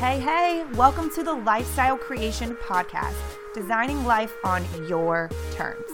Hey, 0.00 0.18
hey, 0.18 0.64
welcome 0.76 1.10
to 1.10 1.22
the 1.22 1.34
Lifestyle 1.34 1.98
Creation 1.98 2.56
Podcast, 2.56 3.18
designing 3.52 4.02
life 4.06 4.32
on 4.44 4.64
your 4.88 5.28
terms. 5.52 5.84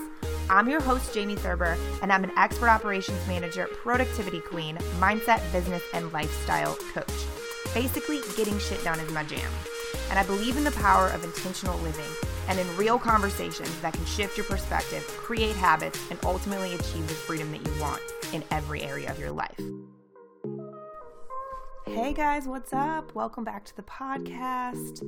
I'm 0.49 0.69
your 0.69 0.81
host, 0.81 1.13
Jamie 1.13 1.35
Thurber, 1.35 1.77
and 2.03 2.13
I'm 2.13 2.23
an 2.23 2.31
expert 2.39 2.69
operations 2.69 3.27
manager, 3.27 3.67
productivity 3.67 4.39
queen, 4.39 4.77
mindset, 5.01 5.43
business, 5.51 5.83
and 5.93 6.13
lifestyle 6.13 6.77
coach. 6.95 7.11
Basically, 7.75 8.21
getting 8.37 8.61
shit 8.61 8.85
done 8.85 9.01
is 9.01 9.11
my 9.11 9.25
jam. 9.25 9.51
And 10.11 10.21
I 10.21 10.23
believe 10.23 10.57
in 10.57 10.63
the 10.63 10.71
power 10.71 11.09
of 11.09 11.25
intentional 11.25 11.77
living 11.81 12.13
and 12.47 12.61
in 12.61 12.77
real 12.77 13.01
conversations 13.01 13.81
that 13.81 13.95
can 13.95 14.05
shift 14.05 14.37
your 14.37 14.47
perspective, 14.47 15.05
create 15.17 15.57
habits, 15.57 15.99
and 16.11 16.19
ultimately 16.25 16.77
achieve 16.77 17.09
the 17.09 17.15
freedom 17.15 17.51
that 17.51 17.67
you 17.67 17.81
want 17.81 18.03
in 18.33 18.45
every 18.53 18.83
area 18.83 19.11
of 19.11 19.19
your 19.19 19.33
life. 19.33 19.59
Hey 21.89 22.13
guys, 22.13 22.49
what's 22.49 22.73
up? 22.73 23.15
Welcome 23.15 23.45
back 23.45 23.65
to 23.67 23.77
the 23.77 23.83
podcast. 23.83 25.03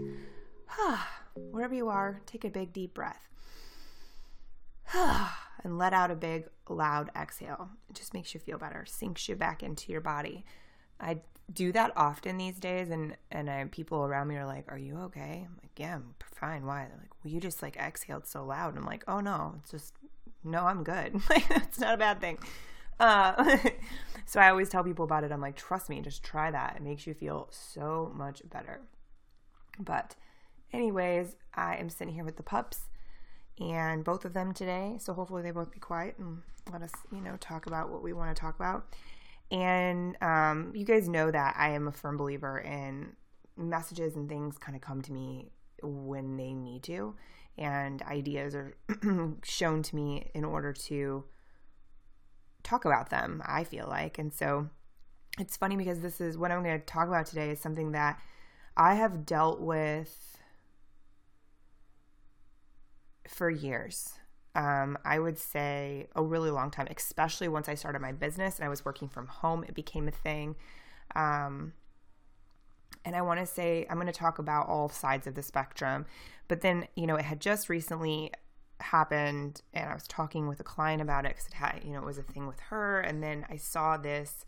Wherever 1.35 1.75
you 1.75 1.89
are, 1.89 2.21
take 2.25 2.45
a 2.45 2.51
big 2.51 2.73
deep 2.73 2.95
breath. 2.95 3.29
and 4.95 5.77
let 5.77 5.93
out 5.93 6.13
a 6.13 6.15
big 6.15 6.49
loud 6.69 7.11
exhale. 7.17 7.71
It 7.91 7.97
just 7.97 8.15
makes 8.15 8.33
you 8.33 8.39
feel 8.39 8.59
better, 8.59 8.85
sinks 8.87 9.29
you 9.29 9.35
back 9.35 9.65
into 9.65 9.91
your 9.91 10.01
body. 10.01 10.45
I 11.01 11.19
do 11.53 11.73
that 11.73 11.93
often 11.97 12.39
these 12.39 12.61
days 12.61 12.91
and 12.91 13.17
and 13.33 13.51
I, 13.51 13.65
people 13.65 14.05
around 14.05 14.29
me 14.29 14.37
are 14.37 14.47
like, 14.47 14.71
"Are 14.71 14.79
you 14.79 14.99
okay?" 15.07 15.47
I'm 15.47 15.57
like, 15.61 15.73
"Yeah, 15.77 15.97
I'm 15.97 16.15
fine." 16.33 16.65
Why? 16.65 16.87
They're 16.89 16.99
like, 16.99 17.13
"Well, 17.25 17.33
you 17.33 17.41
just 17.41 17.61
like 17.61 17.77
exhaled 17.77 18.27
so 18.27 18.45
loud." 18.45 18.77
I'm 18.77 18.87
like, 18.87 19.03
"Oh 19.09 19.19
no, 19.19 19.57
it's 19.59 19.73
just 19.73 19.95
no, 20.45 20.65
I'm 20.65 20.85
good. 20.85 21.21
Like 21.31 21.51
it's 21.51 21.81
not 21.81 21.95
a 21.95 21.99
bad 21.99 22.21
thing." 22.21 22.39
Uh, 23.01 23.59
so 24.27 24.41
I 24.41 24.51
always 24.51 24.69
tell 24.69 24.85
people 24.85 25.05
about 25.05 25.25
it. 25.25 25.33
I'm 25.33 25.41
like, 25.41 25.57
trust 25.57 25.89
me, 25.89 26.01
just 26.01 26.23
try 26.23 26.51
that. 26.51 26.77
It 26.77 26.83
makes 26.83 27.07
you 27.07 27.15
feel 27.15 27.49
so 27.51 28.13
much 28.15 28.43
better. 28.49 28.81
But, 29.79 30.17
anyways, 30.73 31.37
I 31.55 31.77
am 31.77 31.89
sitting 31.89 32.15
here 32.15 32.25
with 32.25 32.37
the 32.37 32.43
pups 32.43 32.83
and 33.61 34.05
both 34.05 34.25
of 34.25 34.35
them 34.35 34.53
today. 34.53 34.97
So 35.01 35.13
hopefully 35.13 35.43
they 35.43 35.51
both 35.51 35.71
be 35.71 35.81
quiet 35.81 36.17
and 36.19 36.43
let 36.73 36.83
us, 36.83 36.93
you 37.13 37.21
know, 37.21 37.37
talk 37.41 37.67
about 37.67 37.91
what 37.91 38.03
we 38.03 38.13
want 38.13 38.35
to 38.35 38.41
talk 38.41 38.57
about. 38.57 38.87
And 39.51 40.17
um, 40.23 40.73
you 40.75 40.85
guys 40.85 41.09
know 41.09 41.31
that 41.31 41.55
I 41.59 41.71
am 41.71 41.89
a 41.89 41.93
firm 41.93 42.17
believer 42.17 42.59
in 42.59 43.13
messages 43.57 44.15
and 44.15 44.29
things 44.29 44.59
kind 44.59 44.77
of 44.77 44.83
come 44.83 45.03
to 45.03 45.13
me 45.13 45.51
when 45.83 46.37
they 46.37 46.53
need 46.53 46.83
to, 46.85 47.15
and 47.57 48.03
ideas 48.03 48.55
are 48.55 48.77
shown 49.43 49.83
to 49.83 49.97
me 49.97 50.31
in 50.35 50.45
order 50.45 50.73
to 50.73 51.25
talk 52.63 52.85
about 52.85 53.11
them, 53.11 53.43
I 53.47 53.65
feel 53.65 53.87
like. 53.89 54.19
And 54.19 54.33
so 54.33 54.69
it's 55.39 55.57
funny 55.57 55.77
because 55.77 56.01
this 56.01 56.21
is 56.21 56.37
what 56.37 56.51
I'm 56.51 56.63
going 56.63 56.79
to 56.79 56.87
talk 56.87 57.09
about 57.09 57.27
today 57.27 57.51
is 57.51 57.61
something 57.61 57.93
that 57.93 58.21
I 58.77 58.95
have 58.95 59.25
dealt 59.25 59.61
with 59.61 60.39
for 63.27 63.51
years. 63.51 64.15
Um, 64.55 64.99
I 65.05 65.19
would 65.19 65.39
say 65.39 66.09
a 66.17 66.23
really 66.23 66.51
long 66.51 66.71
time, 66.71 66.89
especially 66.97 67.49
once 67.49 67.69
I 67.69 67.75
started 67.75 68.01
my 68.01 68.13
business 68.13 68.57
and 68.57 68.65
I 68.65 68.69
was 68.69 68.85
working 68.85 69.09
from 69.09 69.27
home, 69.27 69.65
it 69.65 69.75
became 69.75 70.09
a 70.09 70.13
thing. 70.13 70.57
Um, 71.15 71.75
and 73.05 73.15
I 73.15 73.23
want 73.23 73.41
to 73.41 73.47
say, 73.47 73.87
I'm 73.89 73.97
going 73.97 74.07
to 74.07 74.13
talk 74.13 74.39
about 74.39 74.69
all 74.69 74.89
sides 74.89 75.27
of 75.27 75.35
the 75.35 75.43
spectrum. 75.43 76.07
But 76.49 76.63
then, 76.63 76.89
you 76.97 77.07
know, 77.07 77.17
it 77.17 77.25
had 77.25 77.41
just 77.41 77.69
recently 77.69 78.33
happened 78.81 79.63
and 79.75 79.91
I 79.91 79.95
was 79.95 80.07
talking 80.07 80.49
with 80.49 80.61
a 80.61 80.65
client 80.65 81.03
about 81.03 81.25
it 81.25 81.31
because 81.31 81.47
it 81.47 81.55
had, 81.55 81.81
you 81.85 81.93
know, 81.93 82.01
it 82.01 82.05
was 82.05 82.19
a 82.19 82.23
thing 82.23 82.47
with 82.47 82.61
her. 82.61 83.01
And 83.01 83.23
then 83.23 83.47
I 83.49 83.57
saw 83.57 83.97
this 83.97 84.45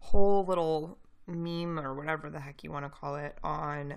whole 0.00 0.44
little 0.44 0.98
meme 1.26 1.78
or 1.78 1.94
whatever 1.94 2.30
the 2.30 2.40
heck 2.40 2.64
you 2.64 2.70
want 2.70 2.84
to 2.84 2.90
call 2.90 3.16
it 3.16 3.38
on 3.44 3.94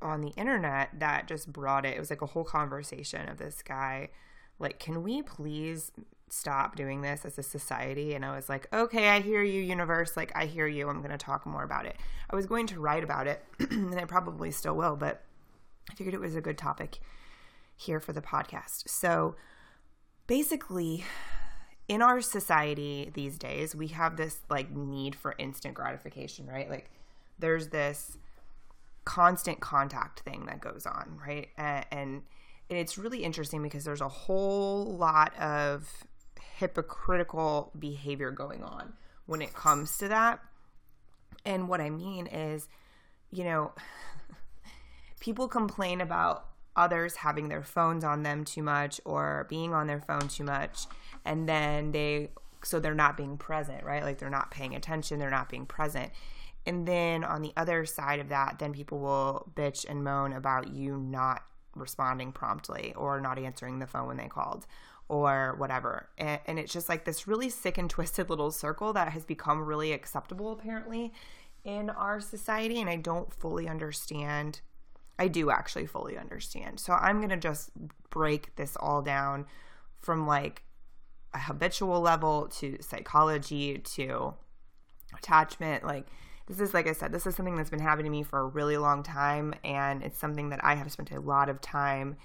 on 0.00 0.20
the 0.20 0.30
internet 0.30 0.88
that 0.98 1.28
just 1.28 1.52
brought 1.52 1.86
it. 1.86 1.96
It 1.96 2.00
was 2.00 2.10
like 2.10 2.22
a 2.22 2.26
whole 2.26 2.44
conversation 2.44 3.28
of 3.28 3.38
this 3.38 3.62
guy 3.62 4.08
like, 4.58 4.78
can 4.78 5.02
we 5.02 5.22
please 5.22 5.90
stop 6.30 6.76
doing 6.76 7.02
this 7.02 7.24
as 7.24 7.36
a 7.36 7.42
society? 7.42 8.14
And 8.14 8.24
I 8.24 8.34
was 8.34 8.48
like, 8.48 8.72
okay, 8.72 9.08
I 9.08 9.20
hear 9.20 9.42
you, 9.42 9.60
universe. 9.60 10.16
Like, 10.16 10.32
I 10.34 10.46
hear 10.46 10.66
you. 10.66 10.88
I'm 10.88 10.98
going 10.98 11.10
to 11.10 11.18
talk 11.18 11.44
more 11.44 11.64
about 11.64 11.84
it. 11.84 11.96
I 12.30 12.36
was 12.36 12.46
going 12.46 12.66
to 12.68 12.80
write 12.80 13.04
about 13.04 13.26
it, 13.26 13.44
and 13.70 13.94
I 13.94 14.04
probably 14.04 14.50
still 14.50 14.74
will, 14.74 14.96
but 14.96 15.24
I 15.90 15.94
figured 15.94 16.14
it 16.14 16.20
was 16.20 16.36
a 16.36 16.40
good 16.40 16.56
topic 16.56 17.00
here 17.76 18.00
for 18.00 18.12
the 18.12 18.22
podcast. 18.22 18.88
So 18.88 19.36
basically, 20.26 21.04
in 21.88 22.02
our 22.02 22.20
society 22.20 23.10
these 23.12 23.38
days, 23.38 23.74
we 23.74 23.88
have 23.88 24.16
this 24.16 24.38
like 24.48 24.70
need 24.70 25.14
for 25.14 25.34
instant 25.38 25.74
gratification, 25.74 26.46
right? 26.46 26.70
Like 26.70 26.90
there's 27.38 27.68
this 27.68 28.16
constant 29.04 29.60
contact 29.60 30.20
thing 30.20 30.46
that 30.46 30.60
goes 30.60 30.86
on, 30.86 31.18
right? 31.26 31.48
And, 31.56 31.84
and 31.90 32.22
it's 32.68 32.96
really 32.96 33.24
interesting 33.24 33.62
because 33.62 33.84
there's 33.84 34.00
a 34.00 34.08
whole 34.08 34.96
lot 34.96 35.36
of 35.38 36.04
hypocritical 36.56 37.72
behavior 37.78 38.30
going 38.30 38.62
on 38.62 38.92
when 39.26 39.42
it 39.42 39.52
comes 39.52 39.98
to 39.98 40.08
that. 40.08 40.40
And 41.44 41.68
what 41.68 41.80
I 41.80 41.90
mean 41.90 42.26
is, 42.28 42.68
you 43.30 43.44
know, 43.44 43.72
people 45.20 45.48
complain 45.48 46.00
about 46.00 46.46
others 46.76 47.16
having 47.16 47.48
their 47.48 47.62
phones 47.62 48.04
on 48.04 48.22
them 48.22 48.44
too 48.44 48.62
much 48.62 49.00
or 49.04 49.46
being 49.48 49.74
on 49.74 49.86
their 49.86 50.00
phone 50.00 50.28
too 50.28 50.44
much. 50.44 50.86
And 51.24 51.48
then 51.48 51.92
they 51.92 52.30
so 52.64 52.78
they're 52.78 52.94
not 52.94 53.16
being 53.16 53.36
present 53.36 53.84
right? 53.84 54.02
Like 54.02 54.18
they're 54.18 54.30
not 54.30 54.50
paying 54.50 54.74
attention 54.74 55.18
they're 55.18 55.30
not 55.30 55.48
being 55.48 55.66
present. 55.66 56.10
And 56.64 56.86
then 56.86 57.24
on 57.24 57.42
the 57.42 57.52
other 57.56 57.84
side 57.84 58.20
of 58.20 58.28
that 58.30 58.58
then 58.58 58.72
people 58.72 58.98
will 59.00 59.50
bitch 59.54 59.84
and 59.88 60.04
moan 60.04 60.32
about 60.32 60.72
you 60.72 60.96
not 60.96 61.42
responding 61.74 62.32
promptly 62.32 62.92
or 62.96 63.20
not 63.20 63.38
answering 63.38 63.78
the 63.78 63.86
phone 63.86 64.06
when 64.06 64.16
they 64.16 64.28
called 64.28 64.66
or 65.08 65.56
whatever. 65.58 66.08
And, 66.16 66.40
and 66.46 66.58
it's 66.58 66.72
just 66.72 66.88
like 66.88 67.04
this 67.04 67.26
really 67.26 67.50
sick 67.50 67.76
and 67.76 67.90
twisted 67.90 68.30
little 68.30 68.50
circle 68.50 68.92
that 68.94 69.12
has 69.12 69.24
become 69.24 69.62
really 69.62 69.92
acceptable 69.92 70.52
apparently 70.52 71.12
in 71.64 71.90
our 71.90 72.20
society. 72.20 72.80
And 72.80 72.88
i 72.88 72.96
don't 72.96 73.32
fully 73.32 73.68
understand 73.68 74.60
I 75.22 75.28
do 75.28 75.52
actually 75.52 75.86
fully 75.86 76.18
understand. 76.18 76.80
So 76.80 76.94
I'm 76.94 77.18
going 77.18 77.30
to 77.30 77.36
just 77.36 77.70
break 78.10 78.56
this 78.56 78.76
all 78.76 79.02
down 79.02 79.46
from 80.00 80.26
like 80.26 80.64
a 81.32 81.38
habitual 81.38 82.00
level 82.00 82.48
to 82.58 82.76
psychology 82.80 83.78
to 83.78 84.34
attachment. 85.16 85.84
Like, 85.84 86.08
this 86.48 86.58
is, 86.58 86.74
like 86.74 86.88
I 86.88 86.92
said, 86.92 87.12
this 87.12 87.24
is 87.24 87.36
something 87.36 87.54
that's 87.54 87.70
been 87.70 87.78
happening 87.78 88.06
to 88.06 88.18
me 88.18 88.24
for 88.24 88.40
a 88.40 88.46
really 88.46 88.76
long 88.76 89.04
time. 89.04 89.54
And 89.62 90.02
it's 90.02 90.18
something 90.18 90.48
that 90.48 90.64
I 90.64 90.74
have 90.74 90.90
spent 90.90 91.12
a 91.12 91.20
lot 91.20 91.48
of 91.48 91.60
time 91.60 92.16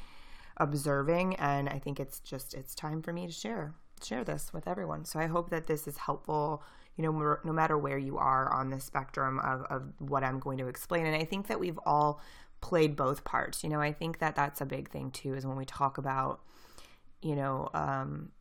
observing. 0.57 1.35
And 1.35 1.69
I 1.69 1.77
think 1.77 1.99
it's 1.99 2.19
just, 2.19 2.55
it's 2.55 2.73
time 2.73 3.03
for 3.03 3.13
me 3.13 3.27
to 3.27 3.31
share, 3.31 3.75
share 4.03 4.23
this 4.23 4.51
with 4.53 4.67
everyone. 4.67 5.05
So 5.05 5.19
I 5.19 5.27
hope 5.27 5.51
that 5.51 5.67
this 5.67 5.87
is 5.87 5.97
helpful 5.97 6.63
you 6.97 7.03
know, 7.03 7.37
no 7.43 7.53
matter 7.53 7.77
where 7.77 7.99
you 7.99 8.17
are 8.17 8.51
on 8.51 8.71
the 8.71 8.79
spectrum 8.79 9.39
of, 9.39 9.61
of 9.69 9.83
what 9.99 10.23
I'm 10.23 10.39
going 10.39 10.57
to 10.57 10.67
explain. 10.67 11.05
And 11.05 11.15
I 11.15 11.25
think 11.25 11.47
that 11.47 11.59
we've 11.59 11.79
all 11.85 12.19
played 12.67 12.97
both 12.97 13.23
parts. 13.23 13.63
You 13.63 13.69
know, 13.69 13.79
I 13.79 13.93
think 13.93 14.19
that 14.19 14.35
that's 14.35 14.59
a 14.59 14.65
big 14.65 14.89
thing 14.89 15.09
too, 15.11 15.33
is 15.35 15.45
when 15.45 15.55
we 15.55 15.63
talk 15.63 15.97
about, 15.97 16.41
you 17.21 17.33
know, 17.33 17.69
um, 17.73 18.31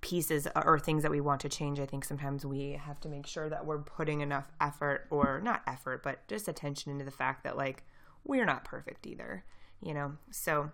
pieces 0.00 0.46
or 0.54 0.78
things 0.78 1.02
that 1.02 1.10
we 1.10 1.20
want 1.20 1.40
to 1.40 1.48
change, 1.48 1.80
I 1.80 1.86
think 1.86 2.04
sometimes 2.04 2.46
we 2.46 2.78
have 2.80 3.00
to 3.00 3.08
make 3.08 3.26
sure 3.26 3.48
that 3.48 3.66
we're 3.66 3.80
putting 3.80 4.20
enough 4.20 4.52
effort 4.60 5.08
or 5.10 5.40
not 5.42 5.62
effort, 5.66 6.04
but 6.04 6.26
just 6.28 6.46
attention 6.46 6.92
into 6.92 7.04
the 7.04 7.10
fact 7.10 7.42
that 7.42 7.56
like 7.56 7.82
we're 8.24 8.46
not 8.46 8.64
perfect 8.64 9.08
either, 9.08 9.44
you 9.82 9.92
know? 9.92 10.12
So 10.30 10.70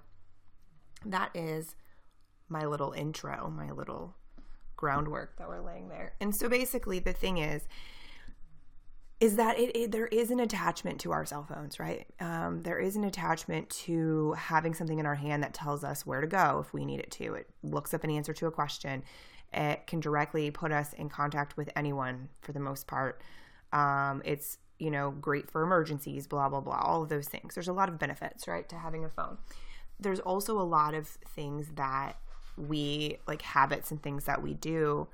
that 1.06 1.30
is 1.34 1.75
my 2.50 2.66
little 2.66 2.92
intro, 2.92 3.48
my 3.48 3.70
little 3.70 4.14
groundwork 4.76 5.38
that 5.38 5.48
we're 5.48 5.64
laying 5.64 5.88
there. 5.88 6.12
And 6.20 6.34
so 6.36 6.50
basically 6.50 6.98
the 6.98 7.14
thing 7.14 7.38
is, 7.38 7.66
is 9.19 9.37
that 9.37 9.59
it, 9.59 9.75
it, 9.75 9.93
there 9.93 10.06
is 10.06 10.31
an 10.31 10.41
attachment 10.41 11.00
to 11.00 11.12
our 11.12 11.25
cell 11.25 11.46
phones, 11.49 11.81
right? 11.81 12.06
Um, 12.20 12.62
there 12.62 12.79
is 12.79 12.96
an 12.96 13.05
attachment 13.05 13.70
to 13.70 14.32
having 14.32 14.75
something 14.75 14.99
in 14.99 15.06
our 15.06 15.14
hand 15.14 15.43
that 15.43 15.55
tells 15.55 15.85
us 15.85 16.05
where 16.05 16.20
to 16.20 16.26
go 16.26 16.62
if 16.64 16.75
we 16.75 16.85
need 16.85 17.00
it 17.00 17.11
to. 17.12 17.35
It 17.35 17.49
looks 17.62 17.94
up 17.94 18.05
an 18.05 18.11
answer 18.11 18.35
to 18.35 18.46
a 18.46 18.50
question. 18.50 19.02
It 19.55 19.87
can 19.87 20.00
directly 20.00 20.50
put 20.50 20.70
us 20.70 20.93
in 20.93 21.08
contact 21.08 21.56
with 21.56 21.70
anyone 21.76 22.29
for 22.43 22.52
the 22.52 22.61
most 22.61 22.87
part. 22.87 23.23
Um, 23.73 24.20
it's 24.25 24.58
you 24.79 24.90
know 24.90 25.11
great 25.12 25.50
for 25.50 25.62
emergencies, 25.62 26.26
blah 26.26 26.50
blah 26.50 26.61
blah, 26.61 26.79
all 26.79 27.02
of 27.02 27.08
those 27.08 27.26
things. 27.26 27.55
There's 27.55 27.69
a 27.69 27.73
lot 27.73 27.88
of 27.88 27.99
benefits, 27.99 28.46
right, 28.46 28.69
to 28.69 28.76
having 28.76 29.05
a 29.05 29.08
phone. 29.08 29.38
There's 29.99 30.20
also 30.20 30.61
a 30.61 30.62
lot 30.62 30.93
of 30.93 31.08
things 31.08 31.70
that 31.76 32.19
we 32.58 33.17
like 33.26 33.40
habits 33.40 33.90
and 33.90 34.02
things 34.02 34.25
that 34.25 34.43
we 34.43 34.52
do 34.52 35.08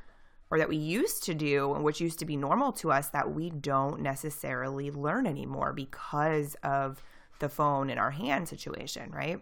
or 0.52 0.58
that 0.58 0.68
we 0.68 0.76
used 0.76 1.22
to 1.22 1.32
do 1.32 1.72
and 1.72 1.82
which 1.82 1.98
used 1.98 2.18
to 2.18 2.26
be 2.26 2.36
normal 2.36 2.72
to 2.72 2.92
us 2.92 3.08
that 3.08 3.32
we 3.32 3.48
don't 3.48 4.02
necessarily 4.02 4.90
learn 4.90 5.26
anymore 5.26 5.72
because 5.72 6.56
of 6.62 7.02
the 7.38 7.48
phone 7.48 7.88
in 7.88 7.96
our 7.96 8.10
hand 8.10 8.46
situation, 8.46 9.10
right? 9.12 9.40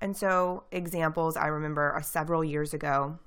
And 0.00 0.16
so, 0.16 0.64
examples 0.72 1.36
I 1.36 1.48
remember 1.48 1.94
uh, 1.94 2.00
several 2.00 2.42
years 2.42 2.72
ago, 2.72 3.18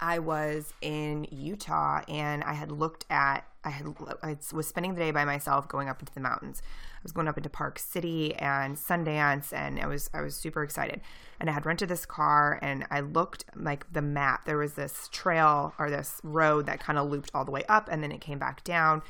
I 0.00 0.18
was 0.18 0.72
in 0.80 1.26
Utah 1.30 2.02
and 2.08 2.42
I 2.44 2.54
had 2.54 2.72
looked 2.72 3.06
at 3.10 3.46
I 3.64 3.70
had 3.70 3.86
I 4.24 4.36
was 4.52 4.66
spending 4.66 4.94
the 4.94 5.00
day 5.00 5.12
by 5.12 5.24
myself 5.24 5.68
going 5.68 5.88
up 5.88 6.00
into 6.00 6.12
the 6.12 6.20
mountains. 6.20 6.60
I 6.64 7.00
was 7.04 7.12
going 7.12 7.28
up 7.28 7.36
into 7.36 7.48
Park 7.48 7.78
City 7.78 8.34
and 8.34 8.76
Sundance 8.76 9.52
and 9.52 9.78
I 9.78 9.86
was 9.86 10.10
I 10.12 10.20
was 10.20 10.34
super 10.34 10.64
excited. 10.64 11.00
And 11.38 11.48
I 11.48 11.52
had 11.52 11.64
rented 11.64 11.88
this 11.88 12.04
car 12.04 12.58
and 12.62 12.84
I 12.90 13.00
looked 13.00 13.44
like 13.54 13.92
the 13.92 14.02
map. 14.02 14.44
There 14.44 14.58
was 14.58 14.74
this 14.74 15.08
trail 15.12 15.74
or 15.78 15.90
this 15.90 16.20
road 16.24 16.66
that 16.66 16.80
kind 16.80 16.98
of 16.98 17.08
looped 17.08 17.30
all 17.34 17.44
the 17.44 17.52
way 17.52 17.62
up 17.68 17.88
and 17.90 18.02
then 18.02 18.10
it 18.10 18.20
came 18.20 18.38
back 18.38 18.64
down 18.64 19.02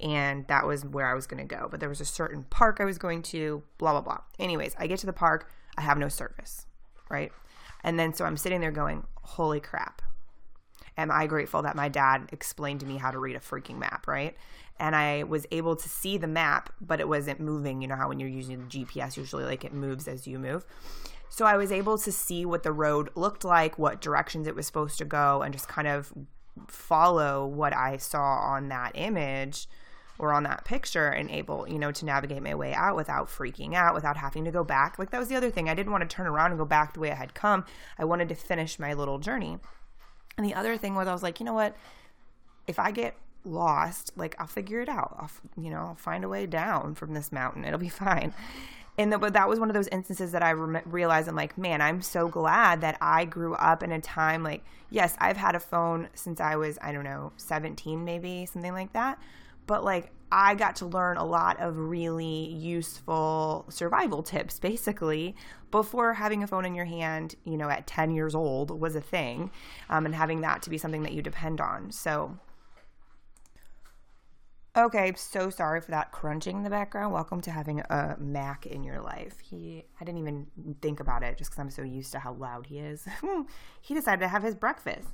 and 0.00 0.46
that 0.46 0.66
was 0.66 0.84
where 0.84 1.06
I 1.06 1.14
was 1.14 1.26
going 1.26 1.46
to 1.46 1.54
go. 1.56 1.66
But 1.68 1.80
there 1.80 1.88
was 1.88 2.00
a 2.00 2.04
certain 2.04 2.44
park 2.50 2.78
I 2.80 2.84
was 2.84 2.98
going 2.98 3.22
to, 3.22 3.62
blah 3.78 3.92
blah 3.92 4.02
blah. 4.02 4.20
Anyways, 4.38 4.76
I 4.78 4.86
get 4.86 5.00
to 5.00 5.06
the 5.06 5.12
park, 5.12 5.50
I 5.76 5.80
have 5.80 5.98
no 5.98 6.08
service, 6.08 6.66
right? 7.08 7.32
And 7.82 7.98
then 7.98 8.14
so 8.14 8.24
I'm 8.24 8.36
sitting 8.36 8.60
there 8.60 8.70
going, 8.70 9.04
"Holy 9.22 9.58
crap 9.58 10.02
am 10.96 11.10
I 11.10 11.26
grateful 11.26 11.62
that 11.62 11.76
my 11.76 11.88
dad 11.88 12.28
explained 12.32 12.80
to 12.80 12.86
me 12.86 12.96
how 12.96 13.10
to 13.10 13.18
read 13.18 13.36
a 13.36 13.40
freaking 13.40 13.78
map, 13.78 14.06
right? 14.06 14.36
And 14.78 14.94
I 14.94 15.22
was 15.22 15.46
able 15.50 15.76
to 15.76 15.88
see 15.88 16.18
the 16.18 16.26
map, 16.26 16.72
but 16.80 17.00
it 17.00 17.08
wasn't 17.08 17.40
moving. 17.40 17.80
You 17.80 17.88
know 17.88 17.96
how 17.96 18.08
when 18.08 18.20
you're 18.20 18.28
using 18.28 18.58
the 18.58 18.66
GPS, 18.66 19.16
usually 19.16 19.44
like 19.44 19.64
it 19.64 19.72
moves 19.72 20.06
as 20.06 20.26
you 20.26 20.38
move. 20.38 20.64
So 21.28 21.44
I 21.44 21.56
was 21.56 21.72
able 21.72 21.98
to 21.98 22.12
see 22.12 22.46
what 22.46 22.62
the 22.62 22.72
road 22.72 23.10
looked 23.14 23.44
like, 23.44 23.78
what 23.78 24.00
directions 24.00 24.46
it 24.46 24.54
was 24.54 24.66
supposed 24.66 24.98
to 24.98 25.04
go, 25.04 25.42
and 25.42 25.52
just 25.52 25.68
kind 25.68 25.88
of 25.88 26.12
follow 26.68 27.46
what 27.46 27.74
I 27.74 27.96
saw 27.98 28.38
on 28.38 28.68
that 28.68 28.92
image 28.94 29.68
or 30.18 30.32
on 30.32 30.44
that 30.44 30.64
picture 30.64 31.08
and 31.08 31.30
able, 31.30 31.68
you 31.68 31.78
know, 31.78 31.92
to 31.92 32.04
navigate 32.04 32.42
my 32.42 32.54
way 32.54 32.72
out 32.72 32.96
without 32.96 33.28
freaking 33.28 33.74
out, 33.74 33.94
without 33.94 34.16
having 34.16 34.44
to 34.44 34.50
go 34.50 34.64
back. 34.64 34.98
Like 34.98 35.10
that 35.10 35.18
was 35.18 35.28
the 35.28 35.36
other 35.36 35.50
thing. 35.50 35.68
I 35.68 35.74
didn't 35.74 35.92
want 35.92 36.08
to 36.08 36.14
turn 36.14 36.26
around 36.26 36.52
and 36.52 36.58
go 36.58 36.64
back 36.64 36.94
the 36.94 37.00
way 37.00 37.10
I 37.10 37.16
had 37.16 37.34
come. 37.34 37.64
I 37.98 38.04
wanted 38.04 38.28
to 38.30 38.34
finish 38.34 38.78
my 38.78 38.94
little 38.94 39.18
journey. 39.18 39.58
And 40.36 40.46
the 40.46 40.54
other 40.54 40.76
thing 40.76 40.94
was, 40.94 41.08
I 41.08 41.12
was 41.12 41.22
like, 41.22 41.40
you 41.40 41.46
know 41.46 41.54
what? 41.54 41.76
If 42.66 42.78
I 42.78 42.90
get 42.90 43.14
lost, 43.44 44.12
like 44.16 44.34
I'll 44.38 44.46
figure 44.46 44.80
it 44.80 44.88
out. 44.88 45.16
I'll, 45.18 45.30
you 45.62 45.70
know, 45.70 45.78
I'll 45.78 45.94
find 45.94 46.24
a 46.24 46.28
way 46.28 46.46
down 46.46 46.94
from 46.94 47.14
this 47.14 47.32
mountain. 47.32 47.64
It'll 47.64 47.78
be 47.78 47.88
fine. 48.06 48.34
And 48.98 49.12
the, 49.12 49.18
but 49.18 49.34
that 49.34 49.48
was 49.48 49.60
one 49.60 49.68
of 49.68 49.74
those 49.74 49.88
instances 49.88 50.32
that 50.32 50.42
I 50.42 50.50
re- 50.50 50.80
realized 50.86 51.28
I'm 51.28 51.36
like, 51.36 51.58
man, 51.58 51.82
I'm 51.82 52.00
so 52.00 52.28
glad 52.28 52.80
that 52.80 52.96
I 53.00 53.26
grew 53.26 53.54
up 53.54 53.82
in 53.82 53.92
a 53.92 54.00
time 54.00 54.42
like, 54.42 54.64
yes, 54.90 55.14
I've 55.18 55.36
had 55.36 55.54
a 55.54 55.60
phone 55.60 56.08
since 56.14 56.40
I 56.40 56.56
was, 56.56 56.78
I 56.80 56.92
don't 56.92 57.04
know, 57.04 57.32
17 57.36 58.04
maybe, 58.04 58.46
something 58.46 58.72
like 58.72 58.92
that. 58.94 59.18
But 59.66 59.84
like, 59.84 60.12
I 60.30 60.54
got 60.54 60.76
to 60.76 60.86
learn 60.86 61.16
a 61.16 61.24
lot 61.24 61.60
of 61.60 61.78
really 61.78 62.48
useful 62.48 63.64
survival 63.68 64.22
tips 64.22 64.58
basically 64.58 65.36
before 65.70 66.14
having 66.14 66.42
a 66.42 66.46
phone 66.46 66.64
in 66.64 66.74
your 66.74 66.84
hand, 66.84 67.36
you 67.44 67.56
know, 67.56 67.68
at 67.68 67.86
10 67.86 68.10
years 68.10 68.34
old 68.34 68.70
was 68.80 68.96
a 68.96 69.00
thing, 69.00 69.50
um, 69.88 70.04
and 70.04 70.14
having 70.14 70.40
that 70.40 70.62
to 70.62 70.70
be 70.70 70.78
something 70.78 71.02
that 71.04 71.12
you 71.12 71.22
depend 71.22 71.60
on. 71.60 71.92
So, 71.92 72.38
okay, 74.76 75.12
so 75.16 75.48
sorry 75.50 75.80
for 75.80 75.92
that 75.92 76.12
crunching 76.12 76.56
in 76.56 76.62
the 76.64 76.70
background. 76.70 77.12
Welcome 77.12 77.40
to 77.42 77.50
having 77.50 77.80
a 77.80 78.16
Mac 78.18 78.66
in 78.66 78.82
your 78.82 79.00
life. 79.00 79.38
He, 79.40 79.84
I 80.00 80.04
didn't 80.04 80.18
even 80.18 80.46
think 80.82 80.98
about 80.98 81.22
it 81.22 81.38
just 81.38 81.50
because 81.50 81.60
I'm 81.60 81.70
so 81.70 81.82
used 81.82 82.12
to 82.12 82.18
how 82.18 82.34
loud 82.34 82.66
he 82.66 82.78
is. 82.78 83.06
he 83.80 83.94
decided 83.94 84.20
to 84.22 84.28
have 84.28 84.42
his 84.42 84.54
breakfast 84.54 85.08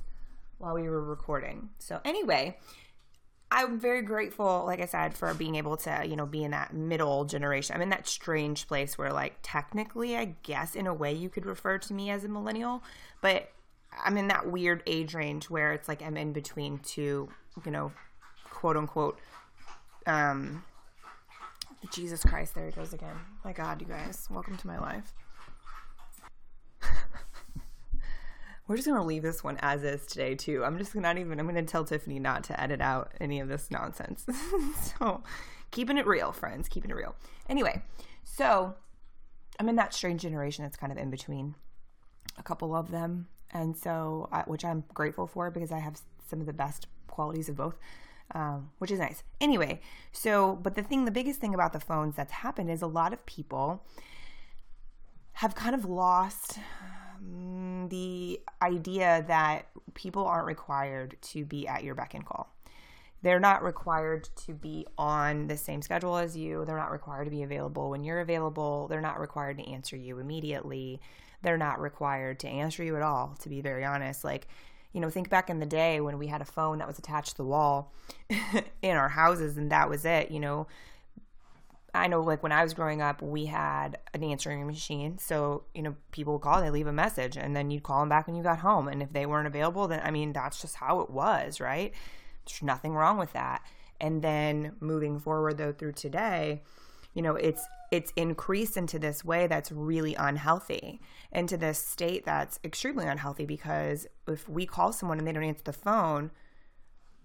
while 0.57 0.73
we 0.73 0.83
were 0.83 1.03
recording. 1.03 1.69
So, 1.79 1.99
anyway, 2.05 2.57
I'm 3.55 3.79
very 3.79 4.01
grateful, 4.01 4.63
like 4.65 4.81
I 4.81 4.87
said, 4.87 5.15
for 5.15 5.31
being 5.35 5.53
able 5.55 5.77
to, 5.77 6.03
you 6.07 6.15
know, 6.15 6.25
be 6.25 6.43
in 6.43 6.49
that 6.51 6.73
middle 6.73 7.23
generation. 7.23 7.75
I'm 7.75 7.83
in 7.83 7.89
that 7.89 8.07
strange 8.07 8.67
place 8.67 8.97
where, 8.97 9.13
like, 9.13 9.35
technically, 9.43 10.17
I 10.17 10.33
guess 10.41 10.73
in 10.73 10.87
a 10.87 10.93
way 10.93 11.13
you 11.13 11.29
could 11.29 11.45
refer 11.45 11.77
to 11.77 11.93
me 11.93 12.09
as 12.09 12.23
a 12.23 12.27
millennial, 12.27 12.81
but 13.21 13.51
I'm 14.03 14.17
in 14.17 14.27
that 14.29 14.49
weird 14.49 14.81
age 14.87 15.13
range 15.13 15.51
where 15.51 15.71
it's 15.71 15.87
like 15.87 16.01
I'm 16.01 16.17
in 16.17 16.33
between 16.33 16.79
two, 16.79 17.29
you 17.63 17.71
know, 17.71 17.91
quote 18.49 18.75
unquote, 18.75 19.19
um, 20.07 20.63
Jesus 21.91 22.23
Christ, 22.23 22.55
there 22.55 22.65
he 22.65 22.71
goes 22.71 22.91
again. 22.91 23.15
My 23.45 23.53
God, 23.53 23.81
you 23.81 23.87
guys, 23.87 24.27
welcome 24.31 24.57
to 24.57 24.65
my 24.65 24.79
life. 24.79 25.13
We're 28.67 28.77
just 28.77 28.87
gonna 28.87 29.03
leave 29.03 29.23
this 29.23 29.43
one 29.43 29.57
as 29.61 29.83
is 29.83 30.05
today 30.05 30.35
too. 30.35 30.63
I'm 30.63 30.77
just 30.77 30.95
not 30.95 31.17
even. 31.17 31.39
I'm 31.39 31.45
gonna 31.45 31.63
tell 31.63 31.83
Tiffany 31.83 32.19
not 32.19 32.43
to 32.45 32.59
edit 32.59 32.81
out 32.81 33.11
any 33.19 33.39
of 33.39 33.49
this 33.49 33.69
nonsense. 33.69 34.25
so, 34.99 35.21
keeping 35.71 35.97
it 35.97 36.07
real, 36.07 36.31
friends. 36.31 36.69
Keeping 36.69 36.91
it 36.91 36.95
real. 36.95 37.15
Anyway, 37.49 37.81
so 38.23 38.75
I'm 39.59 39.67
in 39.67 39.75
that 39.75 39.93
strange 39.93 40.21
generation 40.21 40.63
that's 40.63 40.77
kind 40.77 40.91
of 40.91 40.97
in 40.97 41.09
between 41.09 41.55
a 42.37 42.43
couple 42.43 42.73
of 42.73 42.89
them, 42.89 43.27
and 43.51 43.75
so 43.75 44.29
which 44.47 44.63
I'm 44.63 44.85
grateful 44.93 45.27
for 45.27 45.51
because 45.51 45.71
I 45.71 45.79
have 45.79 45.99
some 46.29 46.39
of 46.39 46.45
the 46.45 46.53
best 46.53 46.87
qualities 47.07 47.49
of 47.49 47.57
both. 47.57 47.77
Um, 48.33 48.71
which 48.79 48.89
is 48.89 48.99
nice. 48.99 49.21
Anyway, 49.41 49.81
so, 50.11 50.55
but 50.55 50.75
the 50.75 50.81
thing, 50.81 51.05
the 51.05 51.11
biggest 51.11 51.39
thing 51.39 51.53
about 51.53 51.73
the 51.73 51.79
phones 51.79 52.15
that's 52.15 52.31
happened 52.31 52.71
is 52.71 52.81
a 52.81 52.87
lot 52.87 53.13
of 53.13 53.23
people 53.27 53.83
have 55.33 55.53
kind 55.53 55.75
of 55.75 55.85
lost 55.85 56.57
Mm, 57.23 57.89
the 57.89 58.39
idea 58.61 59.23
that 59.27 59.67
people 59.93 60.25
aren't 60.25 60.47
required 60.47 61.17
to 61.21 61.45
be 61.45 61.67
at 61.67 61.83
your 61.83 61.95
beck 61.95 62.13
and 62.13 62.25
call. 62.25 62.49
They're 63.21 63.39
not 63.39 63.63
required 63.63 64.27
to 64.45 64.53
be 64.53 64.85
on 64.97 65.47
the 65.47 65.55
same 65.55 65.81
schedule 65.81 66.17
as 66.17 66.35
you. 66.35 66.65
They're 66.65 66.77
not 66.77 66.91
required 66.91 67.25
to 67.25 67.31
be 67.31 67.43
available 67.43 67.89
when 67.89 68.03
you're 68.03 68.19
available. 68.19 68.87
They're 68.89 68.99
not 68.99 69.19
required 69.19 69.57
to 69.59 69.69
answer 69.69 69.95
you 69.95 70.19
immediately. 70.19 70.99
They're 71.41 71.57
not 71.57 71.79
required 71.79 72.39
to 72.41 72.49
answer 72.49 72.83
you 72.83 72.97
at 72.97 73.01
all, 73.01 73.37
to 73.41 73.49
be 73.49 73.61
very 73.61 73.85
honest. 73.85 74.25
Like, 74.25 74.47
you 74.91 74.99
know, 74.99 75.09
think 75.09 75.29
back 75.29 75.49
in 75.49 75.59
the 75.59 75.65
day 75.65 76.01
when 76.01 76.17
we 76.17 76.27
had 76.27 76.41
a 76.41 76.45
phone 76.45 76.79
that 76.79 76.87
was 76.87 76.99
attached 76.99 77.31
to 77.31 77.37
the 77.37 77.45
wall 77.45 77.93
in 78.81 78.97
our 78.97 79.09
houses 79.09 79.57
and 79.57 79.71
that 79.71 79.89
was 79.89 80.03
it. 80.03 80.29
You 80.29 80.41
know, 80.41 80.67
I 81.93 82.07
know 82.07 82.21
like 82.21 82.41
when 82.41 82.51
I 82.51 82.63
was 82.63 82.73
growing 82.73 83.01
up, 83.01 83.21
we 83.21 83.45
had 83.45 83.99
an 84.13 84.23
answering 84.23 84.65
machine. 84.65 85.19
So, 85.19 85.63
you 85.75 85.83
know, 85.83 85.95
people 86.11 86.33
would 86.33 86.41
call, 86.41 86.61
they 86.61 86.71
leave 86.71 86.87
a 86.87 86.93
message, 86.93 87.37
and 87.37 87.55
then 87.55 87.69
you'd 87.69 87.83
call 87.83 87.99
them 87.99 88.09
back 88.09 88.25
when 88.25 88.35
you 88.35 88.41
got 88.41 88.59
home. 88.59 88.87
And 88.87 89.03
if 89.03 89.13
they 89.13 89.25
weren't 89.25 89.47
available, 89.47 89.87
then 89.87 90.01
I 90.03 90.09
mean, 90.09 90.33
that's 90.33 90.59
just 90.59 90.75
how 90.75 91.01
it 91.01 91.09
was, 91.11 91.59
right? 91.59 91.93
There's 92.45 92.63
nothing 92.63 92.93
wrong 92.93 93.17
with 93.17 93.33
that. 93.33 93.63
And 94.01 94.21
then 94.21 94.73
moving 94.79 95.19
forward 95.19 95.57
though 95.57 95.71
through 95.71 95.93
today, 95.93 96.63
you 97.13 97.21
know, 97.21 97.35
it's 97.35 97.65
it's 97.91 98.11
increased 98.15 98.75
into 98.75 98.97
this 98.97 99.23
way 99.23 99.45
that's 99.45 99.71
really 99.71 100.15
unhealthy, 100.15 100.99
into 101.31 101.57
this 101.57 101.77
state 101.77 102.25
that's 102.25 102.59
extremely 102.63 103.05
unhealthy 103.05 103.45
because 103.45 104.07
if 104.27 104.49
we 104.49 104.65
call 104.65 104.91
someone 104.91 105.19
and 105.19 105.27
they 105.27 105.31
don't 105.31 105.43
answer 105.43 105.63
the 105.63 105.73
phone, 105.73 106.31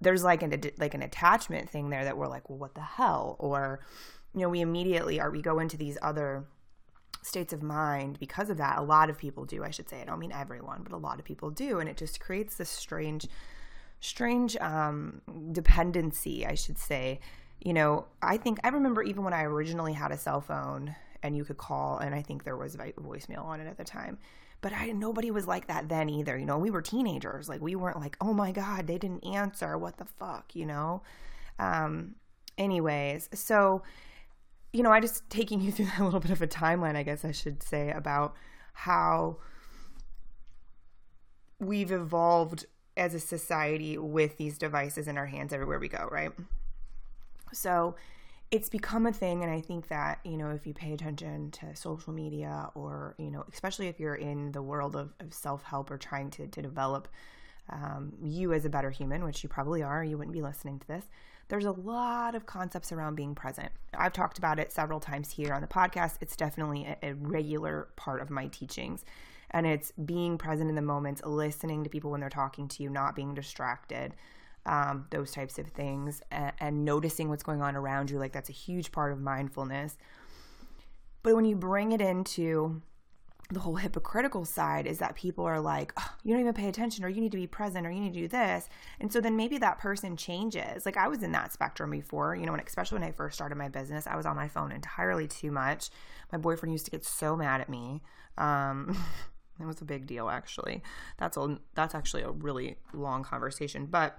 there's 0.02 0.22
like 0.22 0.42
an 0.42 0.60
like 0.76 0.92
an 0.92 1.02
attachment 1.02 1.70
thing 1.70 1.88
there 1.88 2.04
that 2.04 2.18
we're 2.18 2.28
like, 2.28 2.50
well, 2.50 2.58
what 2.58 2.74
the 2.74 2.82
hell? 2.82 3.36
Or 3.38 3.80
you 4.34 4.40
know, 4.40 4.48
we 4.48 4.60
immediately 4.60 5.20
are, 5.20 5.30
we 5.30 5.42
go 5.42 5.58
into 5.58 5.76
these 5.76 5.98
other 6.02 6.44
states 7.22 7.52
of 7.52 7.62
mind 7.62 8.18
because 8.18 8.50
of 8.50 8.56
that. 8.58 8.78
A 8.78 8.82
lot 8.82 9.10
of 9.10 9.18
people 9.18 9.44
do, 9.44 9.64
I 9.64 9.70
should 9.70 9.88
say. 9.88 10.00
I 10.00 10.04
don't 10.04 10.18
mean 10.18 10.32
everyone, 10.32 10.82
but 10.82 10.92
a 10.92 10.98
lot 10.98 11.18
of 11.18 11.24
people 11.24 11.50
do. 11.50 11.78
And 11.78 11.88
it 11.88 11.96
just 11.96 12.20
creates 12.20 12.56
this 12.56 12.68
strange, 12.68 13.26
strange 14.00 14.56
um, 14.58 15.20
dependency, 15.52 16.46
I 16.46 16.54
should 16.54 16.78
say. 16.78 17.20
You 17.60 17.72
know, 17.72 18.06
I 18.22 18.36
think 18.36 18.58
I 18.62 18.68
remember 18.68 19.02
even 19.02 19.24
when 19.24 19.34
I 19.34 19.42
originally 19.42 19.92
had 19.92 20.12
a 20.12 20.18
cell 20.18 20.40
phone 20.40 20.94
and 21.22 21.36
you 21.36 21.44
could 21.44 21.56
call, 21.56 21.98
and 21.98 22.14
I 22.14 22.22
think 22.22 22.44
there 22.44 22.56
was 22.56 22.76
voicemail 22.76 23.44
on 23.44 23.60
it 23.60 23.66
at 23.66 23.76
the 23.76 23.84
time. 23.84 24.18
But 24.60 24.72
I 24.72 24.86
nobody 24.86 25.30
was 25.30 25.46
like 25.46 25.68
that 25.68 25.88
then 25.88 26.08
either. 26.08 26.36
You 26.36 26.46
know, 26.46 26.58
we 26.58 26.70
were 26.70 26.82
teenagers. 26.82 27.48
Like 27.48 27.60
we 27.60 27.76
weren't 27.76 28.00
like, 28.00 28.16
oh 28.20 28.32
my 28.32 28.52
God, 28.52 28.86
they 28.86 28.98
didn't 28.98 29.24
answer. 29.24 29.78
What 29.78 29.98
the 29.98 30.04
fuck, 30.04 30.54
you 30.54 30.66
know? 30.66 31.02
Um, 31.58 32.14
anyways, 32.56 33.28
so 33.34 33.82
you 34.72 34.82
know, 34.82 34.92
I 34.92 35.00
just 35.00 35.28
taking 35.30 35.60
you 35.60 35.72
through 35.72 35.88
a 35.98 36.04
little 36.04 36.20
bit 36.20 36.30
of 36.30 36.42
a 36.42 36.46
timeline, 36.46 36.96
I 36.96 37.02
guess 37.02 37.24
I 37.24 37.32
should 37.32 37.62
say, 37.62 37.90
about 37.90 38.34
how 38.72 39.38
we've 41.58 41.90
evolved 41.90 42.66
as 42.96 43.14
a 43.14 43.20
society 43.20 43.96
with 43.98 44.36
these 44.36 44.58
devices 44.58 45.08
in 45.08 45.16
our 45.16 45.26
hands 45.26 45.52
everywhere 45.52 45.78
we 45.78 45.88
go, 45.88 46.08
right? 46.10 46.30
So 47.52 47.96
it's 48.50 48.68
become 48.68 49.06
a 49.06 49.12
thing. 49.12 49.42
And 49.42 49.52
I 49.52 49.60
think 49.60 49.88
that, 49.88 50.20
you 50.24 50.36
know, 50.36 50.50
if 50.50 50.66
you 50.66 50.74
pay 50.74 50.92
attention 50.92 51.50
to 51.52 51.74
social 51.76 52.12
media 52.12 52.70
or, 52.74 53.14
you 53.18 53.30
know, 53.30 53.44
especially 53.52 53.88
if 53.88 54.00
you're 54.00 54.14
in 54.14 54.52
the 54.52 54.62
world 54.62 54.96
of, 54.96 55.12
of 55.20 55.32
self 55.32 55.62
help 55.62 55.90
or 55.90 55.98
trying 55.98 56.30
to, 56.30 56.46
to 56.46 56.62
develop 56.62 57.08
um, 57.70 58.12
you 58.22 58.52
as 58.52 58.64
a 58.64 58.70
better 58.70 58.90
human, 58.90 59.24
which 59.24 59.42
you 59.42 59.48
probably 59.48 59.82
are, 59.82 60.02
you 60.02 60.16
wouldn't 60.16 60.34
be 60.34 60.42
listening 60.42 60.78
to 60.78 60.86
this 60.86 61.04
there's 61.48 61.64
a 61.64 61.72
lot 61.72 62.34
of 62.34 62.46
concepts 62.46 62.92
around 62.92 63.14
being 63.14 63.34
present. 63.34 63.70
I've 63.94 64.12
talked 64.12 64.38
about 64.38 64.58
it 64.58 64.72
several 64.72 65.00
times 65.00 65.30
here 65.30 65.52
on 65.52 65.62
the 65.62 65.66
podcast. 65.66 66.16
It's 66.20 66.36
definitely 66.36 66.84
a, 66.84 67.10
a 67.10 67.14
regular 67.14 67.88
part 67.96 68.20
of 68.20 68.30
my 68.30 68.48
teachings. 68.48 69.04
And 69.50 69.66
it's 69.66 69.92
being 69.92 70.36
present 70.36 70.68
in 70.68 70.76
the 70.76 70.82
moments, 70.82 71.22
listening 71.24 71.84
to 71.84 71.90
people 71.90 72.10
when 72.10 72.20
they're 72.20 72.28
talking 72.28 72.68
to 72.68 72.82
you, 72.82 72.90
not 72.90 73.16
being 73.16 73.32
distracted, 73.34 74.14
um, 74.66 75.06
those 75.10 75.32
types 75.32 75.58
of 75.58 75.68
things, 75.68 76.20
and, 76.30 76.52
and 76.60 76.84
noticing 76.84 77.30
what's 77.30 77.42
going 77.42 77.62
on 77.62 77.74
around 77.74 78.10
you. 78.10 78.18
Like 78.18 78.32
that's 78.32 78.50
a 78.50 78.52
huge 78.52 78.92
part 78.92 79.10
of 79.10 79.20
mindfulness. 79.20 79.96
But 81.22 81.34
when 81.34 81.46
you 81.46 81.56
bring 81.56 81.92
it 81.92 82.02
into 82.02 82.82
the 83.50 83.60
whole 83.60 83.76
hypocritical 83.76 84.44
side 84.44 84.86
is 84.86 84.98
that 84.98 85.14
people 85.14 85.44
are 85.44 85.60
like, 85.60 85.92
oh, 85.96 86.14
you 86.22 86.32
don't 86.32 86.40
even 86.40 86.52
pay 86.52 86.68
attention, 86.68 87.04
or 87.04 87.08
you 87.08 87.20
need 87.20 87.32
to 87.32 87.38
be 87.38 87.46
present, 87.46 87.86
or 87.86 87.90
you 87.90 88.00
need 88.00 88.12
to 88.12 88.20
do 88.20 88.28
this. 88.28 88.68
And 89.00 89.10
so 89.10 89.20
then 89.20 89.36
maybe 89.36 89.56
that 89.58 89.78
person 89.78 90.16
changes. 90.16 90.84
Like 90.84 90.98
I 90.98 91.08
was 91.08 91.22
in 91.22 91.32
that 91.32 91.52
spectrum 91.52 91.90
before, 91.90 92.36
you 92.36 92.44
know, 92.44 92.52
when, 92.52 92.60
especially 92.60 92.98
when 92.98 93.08
I 93.08 93.12
first 93.12 93.36
started 93.36 93.56
my 93.56 93.68
business, 93.68 94.06
I 94.06 94.16
was 94.16 94.26
on 94.26 94.36
my 94.36 94.48
phone 94.48 94.70
entirely 94.70 95.26
too 95.26 95.50
much. 95.50 95.88
My 96.30 96.36
boyfriend 96.36 96.72
used 96.72 96.84
to 96.86 96.90
get 96.90 97.06
so 97.06 97.36
mad 97.36 97.62
at 97.62 97.70
me. 97.70 98.02
Um, 98.36 99.02
it 99.60 99.66
was 99.66 99.80
a 99.80 99.86
big 99.86 100.06
deal, 100.06 100.28
actually. 100.28 100.82
That's 101.16 101.38
a 101.38 101.58
that's 101.74 101.94
actually 101.94 102.22
a 102.22 102.30
really 102.30 102.76
long 102.92 103.24
conversation, 103.24 103.86
but 103.86 104.18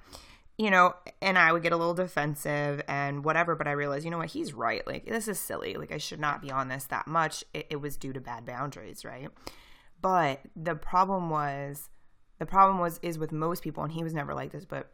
you 0.60 0.70
know, 0.70 0.94
and 1.22 1.38
I 1.38 1.54
would 1.54 1.64
get 1.64 1.72
a 1.72 1.78
little 1.78 1.94
defensive 1.94 2.82
and 2.90 3.24
whatever, 3.24 3.56
but 3.56 3.66
I 3.66 3.72
realized, 3.72 4.04
you 4.04 4.12
know 4.12 4.18
what, 4.18 4.32
he's 4.32 4.54
right. 4.54 4.86
Like, 4.86 5.06
this 5.06 5.30
is 5.30 5.40
silly. 5.40 5.76
Like, 5.76 5.94
I 5.94 5.98
should 5.98 6.20
not 6.20 6.42
be 6.42 6.52
on 6.52 6.68
this 6.68 6.84
that 6.88 7.08
much. 7.08 7.46
It, 7.54 7.68
it 7.70 7.76
was 7.78 7.96
due 7.96 8.12
to 8.12 8.20
bad 8.20 8.46
boundaries, 8.46 9.06
right? 9.06 9.30
But 10.02 10.42
the 10.58 10.76
problem 10.76 11.30
was, 11.30 11.88
the 12.40 12.46
problem 12.46 12.78
was, 12.78 13.00
is 13.02 13.18
with 13.18 13.32
most 13.32 13.64
people, 13.64 13.84
and 13.84 13.94
he 13.94 14.04
was 14.04 14.14
never 14.14 14.34
like 14.34 14.52
this, 14.52 14.66
but 14.66 14.92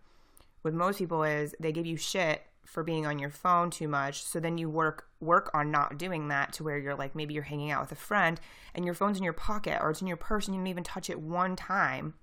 with 0.62 0.76
most 0.76 1.00
people 1.00 1.24
is 1.24 1.56
they 1.60 1.72
give 1.72 1.88
you 1.88 1.98
shit 1.98 2.44
for 2.64 2.84
being 2.84 3.08
on 3.08 3.18
your 3.18 3.30
phone 3.32 3.70
too 3.70 3.88
much 3.88 4.24
so 4.24 4.40
then 4.40 4.58
you 4.58 4.68
work 4.68 5.08
work 5.20 5.52
on 5.54 5.70
not 5.70 6.00
doing 6.00 6.30
that 6.30 6.52
to 6.52 6.64
where 6.64 6.80
you're 6.80 6.96
like 6.96 7.14
maybe 7.16 7.36
you're 7.36 7.44
hanging 7.44 7.70
out 7.70 7.82
with 7.82 7.92
a 7.92 7.96
friend 7.96 8.40
and 8.74 8.84
your 8.84 8.96
phone's 8.96 9.20
in 9.20 9.24
your 9.24 9.34
pocket 9.34 9.78
or 9.84 9.92
it's 9.92 10.02
in 10.02 10.08
your 10.08 10.18
purse 10.18 10.48
and 10.48 10.56
you 10.56 10.60
didn't 10.60 10.70
even 10.70 10.84
touch 10.84 11.08
it 11.08 11.20
one 11.20 11.56
time 11.56 12.16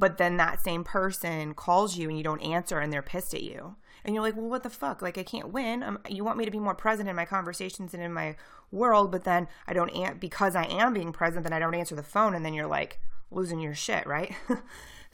but 0.00 0.16
then 0.16 0.38
that 0.38 0.60
same 0.60 0.82
person 0.82 1.54
calls 1.54 1.96
you 1.96 2.08
and 2.08 2.16
you 2.16 2.24
don't 2.24 2.40
answer 2.40 2.78
and 2.80 2.92
they're 2.92 3.02
pissed 3.02 3.34
at 3.34 3.42
you. 3.42 3.76
And 4.02 4.14
you're 4.14 4.24
like 4.24 4.34
well 4.34 4.48
what 4.48 4.62
the 4.62 4.70
fuck? 4.70 5.02
Like 5.02 5.18
i 5.18 5.22
can't 5.22 5.52
win. 5.52 5.82
Um, 5.82 5.98
you 6.08 6.24
want 6.24 6.38
me 6.38 6.46
to 6.46 6.50
be 6.50 6.58
more 6.58 6.74
present 6.74 7.08
in 7.08 7.14
my 7.14 7.26
conversations 7.26 7.94
and 7.94 8.02
in 8.02 8.12
my 8.12 8.34
world 8.72 9.12
but 9.12 9.24
then 9.24 9.46
i 9.66 9.72
don't 9.72 9.90
an- 9.90 10.16
because 10.18 10.54
i 10.54 10.64
am 10.64 10.94
being 10.94 11.12
present 11.12 11.42
then 11.42 11.52
i 11.52 11.58
don't 11.58 11.74
answer 11.74 11.94
the 11.94 12.02
phone. 12.02 12.34
And 12.34 12.44
then 12.44 12.54
you're 12.54 12.66
like 12.66 12.98
losing 13.30 13.60
your 13.60 13.74
shit 13.74 14.06
right? 14.06 14.34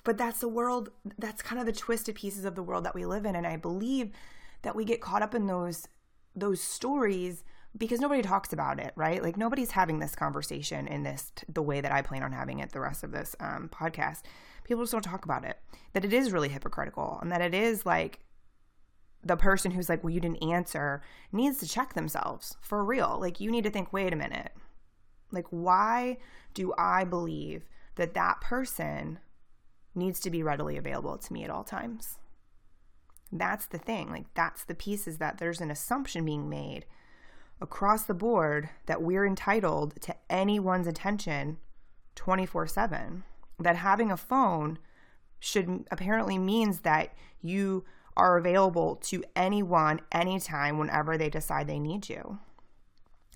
But 0.05 0.19
that's 0.19 0.38
the 0.38 0.47
world 0.47 0.90
that's 1.19 1.43
kind 1.43 1.59
of 1.59 1.66
the 1.66 1.73
twisted 1.73 2.14
pieces 2.14 2.45
of 2.45 2.55
the 2.55 2.62
world 2.62 2.85
that 2.85 2.95
we 2.95 3.05
live 3.05 3.26
in. 3.26 3.35
And 3.35 3.45
i 3.47 3.57
believe 3.57 4.12
that 4.62 4.76
we 4.76 4.85
get 4.85 5.00
caught 5.00 5.21
up 5.21 5.35
in 5.35 5.49
those 5.49 5.88
those 6.37 6.61
stories 6.61 7.43
because 7.76 8.00
nobody 8.00 8.23
talks 8.23 8.52
about 8.52 8.78
it, 8.80 8.92
right? 8.97 9.23
Like 9.23 9.37
nobody's 9.37 9.73
having 9.73 9.99
this 9.99 10.14
conversation 10.14 10.87
in 10.88 11.02
this 11.02 11.33
the 11.49 11.62
way 11.62 11.80
that 11.80 11.92
I 11.92 12.02
plan 12.02 12.23
on 12.23 12.33
having 12.33 12.61
it 12.61 12.73
the 12.73 12.80
rest 12.80 13.04
of 13.04 13.12
this 13.12 13.37
um, 13.40 13.68
podcast 13.73 14.23
people 14.66 14.83
just 14.83 14.92
don't 14.92 15.02
talk 15.02 15.25
about 15.25 15.45
it. 15.45 15.59
That 15.92 16.04
it 16.04 16.12
is 16.12 16.33
really 16.33 16.49
hypocritical 16.49 17.18
and 17.23 17.30
that 17.33 17.40
it 17.40 17.54
is 17.54 17.87
like 17.87 18.21
the 19.23 19.37
person 19.37 19.71
who's 19.71 19.88
like, 19.88 20.02
well, 20.04 20.12
you 20.12 20.21
didn't 20.21 20.42
answer 20.42 21.02
needs 21.33 21.59
to 21.59 21.68
check 21.68 21.95
themselves 21.95 22.56
for 22.61 22.85
real. 22.85 23.18
Like, 23.21 23.40
you 23.40 23.50
need 23.50 23.64
to 23.64 23.71
think, 23.71 23.92
wait 23.92 24.12
a 24.12 24.16
minute. 24.16 24.52
Like, 25.33 25.47
why 25.50 26.18
do 26.54 26.75
I 26.76 27.04
believe 27.04 27.68
that 27.97 28.14
that 28.14 28.40
person 28.40 29.18
needs 29.95 30.21
to 30.21 30.30
be 30.30 30.42
readily 30.42 30.76
available 30.76 31.16
to 31.16 31.33
me 31.33 31.45
at 31.45 31.50
all 31.50 31.64
times? 31.64 32.18
That's 33.33 33.66
the 33.66 33.78
thing. 33.78 34.11
Like, 34.11 34.26
that's 34.35 34.64
the 34.64 34.75
piece 34.75 35.09
is 35.09 35.18
that 35.18 35.38
there's 35.38 35.61
an 35.61 35.71
assumption 35.71 36.25
being 36.25 36.49
made 36.49 36.87
across 37.61 38.05
the 38.05 38.15
board 38.15 38.69
that 38.87 39.03
we're 39.03 39.27
entitled 39.27 40.01
to 40.03 40.15
anyone's 40.29 40.87
attention 40.87 41.59
24 42.15 42.67
7 42.67 43.23
that 43.59 43.77
having 43.77 44.11
a 44.11 44.17
phone 44.17 44.79
should 45.39 45.85
apparently 45.91 46.39
means 46.39 46.81
that 46.81 47.15
you 47.41 47.85
are 48.17 48.37
available 48.37 48.97
to 48.97 49.23
anyone 49.35 50.01
anytime 50.11 50.79
whenever 50.79 51.17
they 51.17 51.29
decide 51.29 51.67
they 51.67 51.79
need 51.79 52.09
you. 52.09 52.39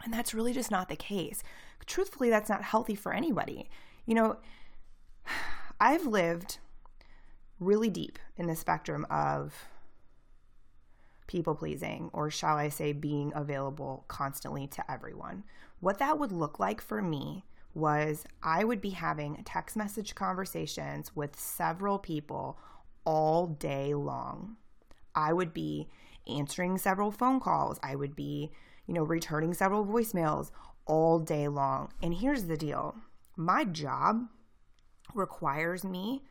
And 0.03 0.13
that's 0.13 0.33
really 0.33 0.53
just 0.55 0.71
not 0.71 0.89
the 0.89 0.97
case. 0.97 1.43
Truthfully, 1.85 2.31
that's 2.31 2.49
not 2.49 2.63
healthy 2.63 2.95
for 2.95 3.13
anybody. 3.13 3.69
You 4.07 4.15
know, 4.15 4.37
I've 5.81 6.07
lived 6.07 6.59
really 7.59 7.91
deep 7.91 8.19
in 8.37 8.47
the 8.47 8.57
spectrum 8.57 9.07
of 9.11 9.69
people 11.31 11.55
pleasing, 11.55 12.11
or 12.13 12.29
shall 12.29 12.57
I 12.57 12.69
say, 12.69 12.93
being 12.93 13.33
available 13.37 14.05
constantly 14.09 14.67
to 14.67 14.91
everyone. 14.91 15.45
What 15.79 15.99
that 16.01 16.19
would 16.19 16.33
look 16.33 16.59
like 16.59 16.81
for 16.81 17.01
me 17.01 17.45
was 17.73 18.25
I 18.43 18.65
would 18.65 18.81
be 18.81 18.91
having 18.91 19.43
text 19.45 19.77
message 19.77 20.17
conversations 20.17 21.15
with 21.15 21.39
several 21.39 22.01
people 22.01 22.59
all 23.05 23.47
day 23.47 23.95
long. 23.95 24.57
I 25.15 25.33
would 25.33 25.55
be 25.55 25.89
answering 26.27 26.79
several 26.79 27.13
phone 27.13 27.39
calls. 27.39 27.79
I 27.81 27.95
would 27.95 28.17
be, 28.17 28.51
you 28.87 28.95
know, 28.95 29.05
returning 29.05 29.55
several 29.55 29.87
voicemails 29.87 30.51
all 30.85 31.21
day 31.21 31.47
long. 31.47 31.93
And 32.03 32.13
here's 32.13 32.45
the 32.45 32.57
deal 32.57 32.97
my 33.37 33.65
job 33.65 34.27
requires 35.15 35.85
me 35.85 36.25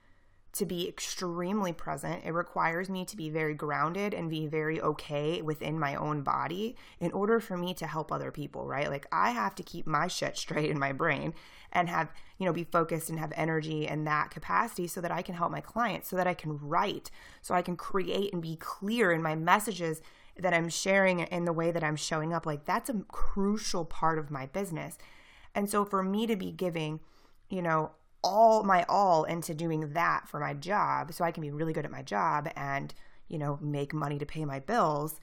to 0.52 0.66
be 0.66 0.88
extremely 0.88 1.72
present. 1.72 2.24
It 2.26 2.32
requires 2.32 2.90
me 2.90 3.06
to 3.06 3.16
be 3.16 3.30
very 3.30 3.54
grounded 3.54 4.14
and 4.14 4.30
be 4.30 4.48
very 4.48 4.82
okay 4.82 5.42
within 5.42 5.80
my 5.80 5.96
own 5.96 6.22
body 6.22 6.76
in 7.00 7.12
order 7.12 7.40
for 7.40 7.56
me 7.56 7.74
to 7.76 7.88
help 7.88 8.12
other 8.12 8.32
people, 8.32 8.66
right? 8.66 8.90
Like 8.90 9.06
I 9.12 9.32
have 9.32 9.54
to 9.56 9.64
keep 9.64 9.86
my 9.86 10.08
shit 10.08 10.38
straight 10.38 10.70
in 10.70 10.80
my 10.80 10.92
brain 10.92 11.34
and 11.72 11.88
have, 11.88 12.12
you 12.40 12.46
know, 12.46 12.54
be 12.54 12.64
focused 12.64 13.10
and 13.10 13.20
have 13.20 13.32
energy 13.36 13.88
in 13.88 14.06
that 14.06 14.32
capacity 14.32 14.88
so 14.88 15.02
that 15.02 15.12
I 15.12 15.22
can 15.22 15.36
help 15.36 15.52
my 15.52 15.62
clients, 15.62 16.10
so 16.10 16.16
that 16.16 16.28
I 16.28 16.34
can 16.34 16.58
write, 16.58 17.12
so 17.42 17.54
I 17.54 17.62
can 17.62 17.78
create 17.78 18.34
and 18.34 18.42
be 18.42 18.56
clear 18.56 19.12
in 19.12 19.22
my 19.22 19.36
messages 19.36 20.02
that 20.36 20.54
I'm 20.54 20.70
sharing 20.70 21.20
in 21.20 21.46
the 21.46 21.54
way 21.54 21.70
that 21.70 21.84
I'm 21.84 21.96
showing 21.96 22.34
up. 22.34 22.46
Like 22.48 22.66
that's 22.66 22.90
a 22.90 23.04
crucial 23.08 23.86
part 23.86 24.18
of 24.18 24.32
my 24.32 24.48
business. 24.48 24.98
And 25.54 25.70
so 25.70 25.86
for 25.86 26.02
me 26.02 26.26
to 26.26 26.36
be 26.36 26.52
giving, 26.52 27.02
you 27.50 27.62
know, 27.62 27.92
all 28.24 28.64
my 28.64 28.84
all 28.90 29.24
into 29.24 29.54
doing 29.54 29.94
that 29.94 30.28
for 30.28 30.40
my 30.40 30.54
job 30.54 31.14
so 31.14 31.24
I 31.24 31.32
can 31.32 31.42
be 31.42 31.52
really 31.52 31.74
good 31.74 31.86
at 31.86 31.92
my 31.92 32.02
job 32.02 32.50
and, 32.56 32.94
you 33.28 33.38
know, 33.38 33.58
make 33.62 33.94
money 33.94 34.18
to 34.20 34.26
pay 34.26 34.46
my 34.46 34.60
bills. 34.60 35.20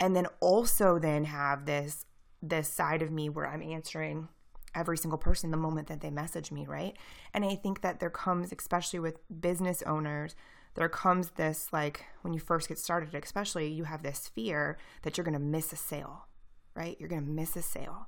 And 0.00 0.14
then 0.14 0.26
also 0.40 0.98
then 0.98 1.24
have 1.24 1.66
this 1.66 2.04
this 2.40 2.68
side 2.68 3.02
of 3.02 3.10
me 3.10 3.28
where 3.28 3.48
I'm 3.48 3.62
answering 3.62 4.28
every 4.74 4.96
single 4.96 5.18
person 5.18 5.50
the 5.50 5.56
moment 5.56 5.88
that 5.88 6.00
they 6.00 6.10
message 6.10 6.52
me, 6.52 6.66
right? 6.66 6.96
And 7.34 7.44
I 7.44 7.56
think 7.56 7.80
that 7.80 7.98
there 7.98 8.10
comes, 8.10 8.52
especially 8.52 9.00
with 9.00 9.18
business 9.40 9.82
owners, 9.82 10.36
there 10.74 10.88
comes 10.88 11.30
this 11.30 11.68
like 11.72 12.04
when 12.22 12.32
you 12.32 12.38
first 12.38 12.68
get 12.68 12.78
started, 12.78 13.12
especially, 13.14 13.68
you 13.68 13.84
have 13.84 14.02
this 14.02 14.28
fear 14.28 14.78
that 15.02 15.16
you're 15.16 15.24
gonna 15.24 15.40
miss 15.40 15.72
a 15.72 15.76
sale, 15.76 16.28
right? 16.76 16.96
You're 17.00 17.08
gonna 17.08 17.22
miss 17.22 17.56
a 17.56 17.62
sale. 17.62 18.06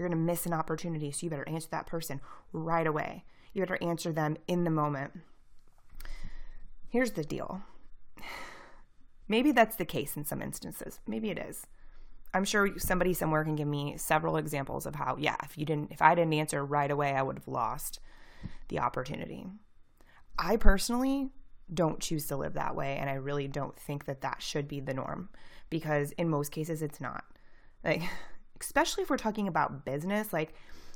You're 0.00 0.08
going 0.08 0.18
to 0.18 0.24
miss 0.24 0.46
an 0.46 0.54
opportunity. 0.54 1.12
So 1.12 1.26
you 1.26 1.30
better 1.30 1.46
answer 1.46 1.68
that 1.72 1.86
person 1.86 2.22
right 2.54 2.86
away. 2.86 3.26
You 3.52 3.60
better 3.60 3.76
answer 3.82 4.14
them 4.14 4.38
in 4.48 4.64
the 4.64 4.70
moment. 4.70 5.12
Here's 6.88 7.10
the 7.10 7.22
deal. 7.22 7.60
Maybe 9.28 9.52
that's 9.52 9.76
the 9.76 9.84
case 9.84 10.16
in 10.16 10.24
some 10.24 10.40
instances. 10.40 11.00
Maybe 11.06 11.28
it 11.28 11.36
is. 11.38 11.66
I'm 12.32 12.46
sure 12.46 12.78
somebody 12.78 13.12
somewhere 13.12 13.44
can 13.44 13.56
give 13.56 13.68
me 13.68 13.98
several 13.98 14.38
examples 14.38 14.86
of 14.86 14.94
how, 14.94 15.18
yeah, 15.20 15.36
if 15.42 15.58
you 15.58 15.66
didn't, 15.66 15.92
if 15.92 16.00
I 16.00 16.14
didn't 16.14 16.32
answer 16.32 16.64
right 16.64 16.90
away, 16.90 17.12
I 17.12 17.20
would 17.20 17.36
have 17.36 17.46
lost 17.46 18.00
the 18.68 18.78
opportunity. 18.78 19.48
I 20.38 20.56
personally 20.56 21.28
don't 21.74 22.00
choose 22.00 22.26
to 22.28 22.38
live 22.38 22.54
that 22.54 22.74
way, 22.74 22.96
and 22.96 23.10
I 23.10 23.16
really 23.16 23.48
don't 23.48 23.78
think 23.78 24.06
that 24.06 24.22
that 24.22 24.40
should 24.40 24.66
be 24.66 24.80
the 24.80 24.94
norm 24.94 25.28
because 25.68 26.12
in 26.12 26.30
most 26.30 26.52
cases 26.52 26.80
it's 26.80 27.02
not. 27.02 27.24
Like 27.84 28.00
especially 28.60 29.02
if 29.02 29.10
we're 29.10 29.16
talking 29.16 29.48
about 29.48 29.84
business. 29.84 30.32
Like 30.32 30.54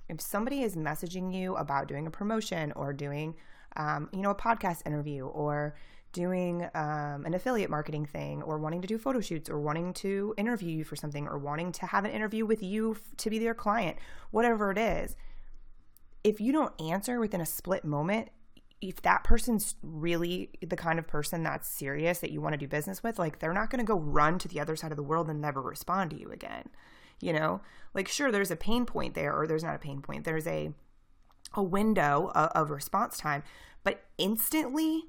if 0.08 0.20
somebody 0.20 0.62
is 0.62 0.76
messaging 0.76 1.34
you 1.34 1.56
about 1.56 1.88
doing 1.88 2.06
a 2.06 2.10
promotion 2.10 2.72
or 2.72 2.92
doing, 2.92 3.34
um, 3.76 4.08
you 4.12 4.20
know, 4.20 4.30
a 4.30 4.34
podcast 4.34 4.86
interview 4.86 5.26
or 5.26 5.74
doing 6.12 6.62
um, 6.74 7.24
an 7.26 7.34
affiliate 7.34 7.70
marketing 7.70 8.06
thing 8.06 8.40
or 8.42 8.58
wanting 8.58 8.80
to 8.80 8.86
do 8.86 8.96
photo 8.96 9.20
shoots 9.20 9.50
or 9.50 9.60
wanting 9.60 9.92
to 9.92 10.32
interview 10.36 10.70
you 10.70 10.84
for 10.84 10.94
something 10.94 11.26
or 11.26 11.38
wanting 11.38 11.72
to 11.72 11.86
have 11.86 12.04
an 12.04 12.12
interview 12.12 12.46
with 12.46 12.62
you 12.62 12.96
to 13.16 13.30
be 13.30 13.38
their 13.38 13.54
client, 13.54 13.96
whatever 14.30 14.70
it 14.70 14.78
is, 14.78 15.16
if 16.22 16.40
you 16.40 16.52
don't 16.52 16.72
answer 16.80 17.18
within 17.18 17.40
a 17.40 17.46
split 17.46 17.84
moment, 17.84 18.28
if 18.80 19.02
that 19.02 19.24
person's 19.24 19.74
really 19.82 20.50
the 20.62 20.76
kind 20.76 20.98
of 20.98 21.06
person 21.06 21.42
that's 21.42 21.68
serious 21.68 22.18
that 22.18 22.30
you 22.30 22.40
want 22.40 22.52
to 22.52 22.58
do 22.58 22.68
business 22.68 23.02
with, 23.02 23.18
like 23.18 23.40
they're 23.40 23.52
not 23.52 23.70
going 23.70 23.84
to 23.84 23.84
go 23.84 23.98
run 23.98 24.38
to 24.38 24.48
the 24.48 24.60
other 24.60 24.76
side 24.76 24.92
of 24.92 24.96
the 24.96 25.02
world 25.02 25.28
and 25.28 25.40
never 25.40 25.60
respond 25.60 26.10
to 26.10 26.18
you 26.18 26.30
again 26.30 26.68
you 27.20 27.32
know 27.32 27.60
like 27.94 28.08
sure 28.08 28.30
there's 28.30 28.50
a 28.50 28.56
pain 28.56 28.86
point 28.86 29.14
there 29.14 29.32
or 29.34 29.46
there's 29.46 29.64
not 29.64 29.74
a 29.74 29.78
pain 29.78 30.00
point 30.00 30.24
there's 30.24 30.46
a 30.46 30.72
a 31.54 31.62
window 31.62 32.30
of, 32.34 32.50
of 32.50 32.70
response 32.70 33.18
time 33.18 33.42
but 33.82 34.04
instantly 34.18 35.04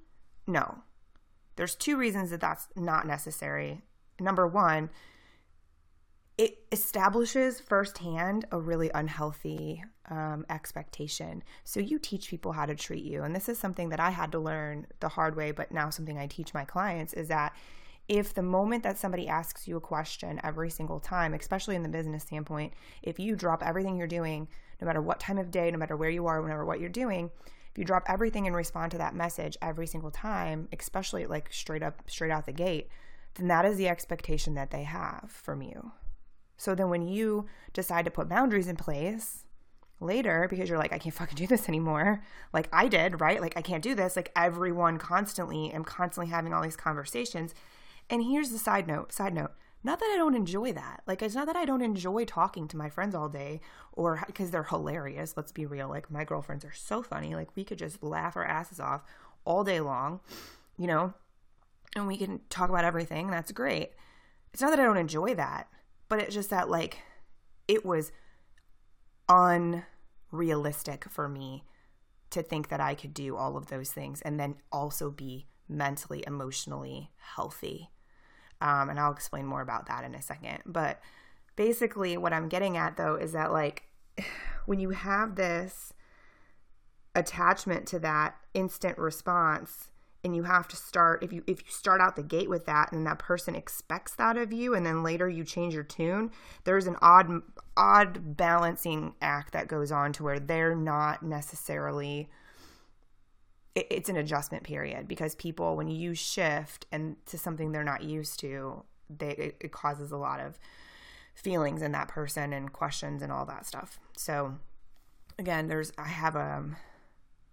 no 0.47 0.79
there's 1.55 1.75
two 1.75 1.97
reasons 1.97 2.29
that 2.29 2.41
that's 2.41 2.67
not 2.75 3.07
necessary 3.07 3.81
number 4.19 4.47
one 4.47 4.89
it 6.37 6.57
establishes 6.71 7.61
firsthand 7.61 8.45
a 8.51 8.59
really 8.59 8.91
unhealthy 8.93 9.81
um, 10.09 10.45
expectation. 10.49 11.43
So 11.63 11.79
you 11.79 11.97
teach 11.97 12.29
people 12.29 12.51
how 12.51 12.65
to 12.65 12.75
treat 12.75 13.05
you. 13.05 13.23
And 13.23 13.33
this 13.33 13.47
is 13.47 13.57
something 13.57 13.89
that 13.89 13.99
I 13.99 14.09
had 14.09 14.31
to 14.33 14.39
learn 14.39 14.87
the 14.99 15.09
hard 15.09 15.35
way, 15.35 15.51
but 15.51 15.71
now 15.71 15.89
something 15.89 16.17
I 16.17 16.27
teach 16.27 16.53
my 16.53 16.65
clients 16.65 17.13
is 17.13 17.29
that 17.29 17.55
if 18.07 18.33
the 18.33 18.41
moment 18.41 18.83
that 18.83 18.97
somebody 18.97 19.27
asks 19.27 19.67
you 19.67 19.77
a 19.77 19.81
question 19.81 20.39
every 20.43 20.69
single 20.69 20.99
time, 20.99 21.33
especially 21.33 21.75
in 21.75 21.83
the 21.83 21.89
business 21.89 22.23
standpoint, 22.23 22.73
if 23.01 23.19
you 23.19 23.35
drop 23.35 23.63
everything 23.63 23.97
you're 23.97 24.07
doing, 24.07 24.47
no 24.79 24.85
matter 24.85 25.01
what 25.01 25.19
time 25.19 25.37
of 25.37 25.51
day, 25.51 25.71
no 25.71 25.77
matter 25.77 25.97
where 25.97 26.09
you 26.09 26.27
are, 26.27 26.41
whenever 26.41 26.65
what 26.65 26.79
you're 26.79 26.89
doing, 26.89 27.31
if 27.71 27.79
you 27.79 27.83
drop 27.83 28.03
everything 28.07 28.47
and 28.47 28.55
respond 28.55 28.91
to 28.91 28.97
that 28.99 29.15
message 29.15 29.57
every 29.61 29.87
single 29.87 30.11
time, 30.11 30.67
especially 30.77 31.25
like 31.25 31.51
straight 31.51 31.83
up, 31.83 32.03
straight 32.07 32.31
out 32.31 32.45
the 32.45 32.53
gate, 32.53 32.89
then 33.35 33.47
that 33.47 33.65
is 33.65 33.77
the 33.77 33.89
expectation 33.89 34.53
that 34.53 34.71
they 34.71 34.83
have 34.83 35.25
from 35.27 35.61
you. 35.61 35.91
So 36.57 36.73
then 36.75 36.89
when 36.89 37.01
you 37.01 37.47
decide 37.73 38.05
to 38.05 38.11
put 38.11 38.29
boundaries 38.29 38.67
in 38.67 38.77
place 38.77 39.43
later 39.99 40.47
because 40.49 40.69
you're 40.69 40.77
like, 40.77 40.93
I 40.93 40.99
can't 40.99 41.15
fucking 41.15 41.35
do 41.35 41.47
this 41.47 41.67
anymore, 41.67 42.23
like 42.53 42.69
I 42.71 42.87
did, 42.87 43.19
right? 43.19 43.41
Like 43.41 43.57
I 43.57 43.61
can't 43.61 43.83
do 43.83 43.95
this. 43.95 44.15
Like 44.15 44.31
everyone 44.35 44.97
constantly, 44.97 45.71
am 45.71 45.83
constantly 45.83 46.31
having 46.31 46.53
all 46.53 46.63
these 46.63 46.77
conversations. 46.77 47.53
And 48.09 48.23
here's 48.23 48.51
the 48.51 48.59
side 48.59 48.87
note, 48.87 49.11
side 49.11 49.33
note. 49.33 49.51
Not 49.83 49.99
that 49.99 50.11
I 50.11 50.17
don't 50.17 50.35
enjoy 50.35 50.73
that. 50.73 51.03
Like, 51.05 51.21
it's 51.21 51.35
not 51.35 51.45
that 51.45 51.55
I 51.55 51.65
don't 51.65 51.83
enjoy 51.83 52.25
talking 52.25 52.67
to 52.69 52.77
my 52.77 52.89
friends 52.89 53.13
all 53.13 53.29
day 53.29 53.61
or 53.93 54.23
because 54.25 54.49
they're 54.49 54.63
hilarious. 54.63 55.35
Let's 55.37 55.51
be 55.51 55.67
real. 55.67 55.89
Like, 55.89 56.09
my 56.09 56.23
girlfriends 56.23 56.65
are 56.65 56.73
so 56.73 57.03
funny. 57.03 57.35
Like, 57.35 57.55
we 57.55 57.63
could 57.63 57.77
just 57.77 58.01
laugh 58.01 58.35
our 58.35 58.43
asses 58.45 58.79
off 58.79 59.03
all 59.45 59.63
day 59.63 59.79
long, 59.79 60.21
you 60.77 60.87
know, 60.87 61.13
and 61.95 62.07
we 62.07 62.17
can 62.17 62.41
talk 62.49 62.69
about 62.69 62.83
everything. 62.83 63.29
That's 63.29 63.51
great. 63.51 63.91
It's 64.53 64.61
not 64.61 64.71
that 64.71 64.79
I 64.79 64.85
don't 64.85 64.97
enjoy 64.97 65.35
that, 65.35 65.67
but 66.09 66.19
it's 66.19 66.33
just 66.33 66.49
that, 66.49 66.67
like, 66.67 66.97
it 67.67 67.85
was 67.85 68.11
unrealistic 69.29 71.05
for 71.09 71.29
me 71.29 71.63
to 72.31 72.41
think 72.41 72.69
that 72.69 72.81
I 72.81 72.95
could 72.95 73.13
do 73.13 73.35
all 73.35 73.55
of 73.55 73.67
those 73.67 73.91
things 73.91 74.21
and 74.23 74.39
then 74.39 74.55
also 74.71 75.11
be 75.11 75.45
mentally, 75.69 76.23
emotionally 76.25 77.11
healthy. 77.35 77.91
Um, 78.61 78.89
and 78.89 78.99
I'll 78.99 79.11
explain 79.11 79.45
more 79.45 79.61
about 79.61 79.87
that 79.87 80.03
in 80.03 80.15
a 80.15 80.21
second. 80.21 80.59
But 80.65 80.99
basically, 81.55 82.17
what 82.17 82.33
I'm 82.33 82.49
getting 82.49 82.77
at 82.77 82.97
though 82.97 83.15
is 83.15 83.33
that, 83.33 83.51
like, 83.51 83.83
when 84.65 84.79
you 84.79 84.91
have 84.91 85.35
this 85.35 85.93
attachment 87.13 87.87
to 87.87 87.99
that 87.99 88.35
instant 88.53 88.97
response, 88.97 89.89
and 90.25 90.35
you 90.35 90.43
have 90.43 90.67
to 90.67 90.75
start 90.75 91.23
if 91.23 91.31
you 91.31 91.43
if 91.45 91.63
you 91.63 91.71
start 91.71 92.01
out 92.01 92.15
the 92.15 92.23
gate 92.23 92.49
with 92.49 92.65
that 92.65 92.91
and 92.91 93.05
that 93.05 93.19
person 93.19 93.53
expects 93.53 94.15
that 94.15 94.37
of 94.37 94.51
you 94.51 94.73
and 94.73 94.83
then 94.83 95.03
later 95.03 95.29
you 95.29 95.43
change 95.43 95.75
your 95.75 95.83
tune 95.83 96.31
there's 96.63 96.87
an 96.87 96.95
odd 96.99 97.43
odd 97.77 98.35
balancing 98.35 99.13
act 99.21 99.53
that 99.53 99.67
goes 99.67 99.91
on 99.91 100.11
to 100.11 100.23
where 100.23 100.39
they're 100.39 100.75
not 100.75 101.21
necessarily 101.21 102.27
it's 104.05 104.09
an 104.09 104.17
adjustment 104.17 104.63
period 104.63 105.07
because 105.07 105.33
people 105.33 105.75
when 105.75 105.87
you 105.87 106.13
shift 106.13 106.85
and 106.91 107.15
to 107.25 107.37
something 107.37 107.71
they're 107.71 107.83
not 107.83 108.03
used 108.03 108.39
to 108.39 108.83
they 109.09 109.31
it, 109.31 109.55
it 109.59 109.71
causes 109.71 110.11
a 110.11 110.17
lot 110.17 110.39
of 110.39 110.59
feelings 111.33 111.81
in 111.81 111.91
that 111.91 112.07
person 112.07 112.53
and 112.53 112.71
questions 112.71 113.21
and 113.21 113.31
all 113.31 113.45
that 113.45 113.65
stuff. 113.65 113.99
So 114.15 114.55
again 115.37 115.67
there's 115.67 115.91
i 115.97 116.07
have 116.07 116.35
a 116.35 116.63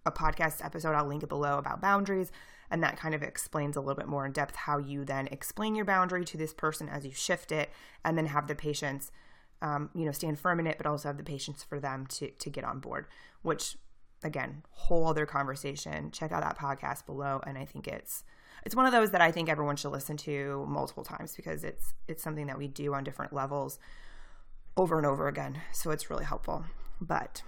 a 0.05 0.11
podcast 0.11 0.63
episode 0.63 0.93
i'll 0.95 1.05
link 1.05 1.23
it 1.23 1.29
below 1.29 1.57
about 1.57 1.81
boundaries 1.81 2.31
and 2.69 2.81
that 2.81 2.97
kind 2.97 3.13
of 3.13 3.21
explains 3.21 3.75
a 3.75 3.81
little 3.81 3.95
bit 3.95 4.07
more 4.07 4.25
in 4.25 4.31
depth 4.31 4.55
how 4.55 4.77
you 4.77 5.03
then 5.03 5.27
explain 5.27 5.75
your 5.75 5.85
boundary 5.85 6.23
to 6.23 6.37
this 6.37 6.53
person 6.53 6.87
as 6.87 7.05
you 7.05 7.11
shift 7.11 7.51
it 7.51 7.69
and 8.05 8.17
then 8.17 8.27
have 8.27 8.47
the 8.47 8.55
patience 8.55 9.11
um, 9.61 9.89
you 9.93 10.05
know 10.05 10.11
stand 10.11 10.39
firm 10.39 10.59
in 10.59 10.67
it 10.67 10.77
but 10.77 10.85
also 10.85 11.09
have 11.09 11.17
the 11.17 11.23
patience 11.23 11.63
for 11.63 11.79
them 11.79 12.05
to 12.07 12.29
to 12.31 12.49
get 12.49 12.63
on 12.63 12.79
board 12.79 13.05
which 13.41 13.77
again, 14.23 14.63
whole 14.71 15.07
other 15.07 15.25
conversation. 15.25 16.11
Check 16.11 16.31
out 16.31 16.41
that 16.41 16.57
podcast 16.57 17.05
below. 17.05 17.41
And 17.45 17.57
I 17.57 17.65
think 17.65 17.87
it's 17.87 18.23
it's 18.65 18.75
one 18.75 18.85
of 18.85 18.91
those 18.91 19.11
that 19.11 19.21
I 19.21 19.31
think 19.31 19.49
everyone 19.49 19.75
should 19.75 19.91
listen 19.91 20.15
to 20.17 20.65
multiple 20.67 21.03
times 21.03 21.35
because 21.35 21.63
it's 21.63 21.93
it's 22.07 22.23
something 22.23 22.47
that 22.47 22.57
we 22.57 22.67
do 22.67 22.93
on 22.93 23.03
different 23.03 23.33
levels 23.33 23.79
over 24.77 24.97
and 24.97 25.05
over 25.05 25.27
again. 25.27 25.61
So 25.71 25.91
it's 25.91 26.09
really 26.09 26.25
helpful. 26.25 26.65
But 27.01 27.43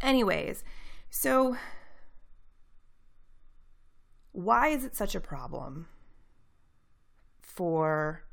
anyways, 0.00 0.64
so 1.10 1.56
why 4.32 4.68
is 4.68 4.84
it 4.84 4.96
such 4.96 5.14
a 5.14 5.20
problem 5.20 5.86
for 7.40 8.24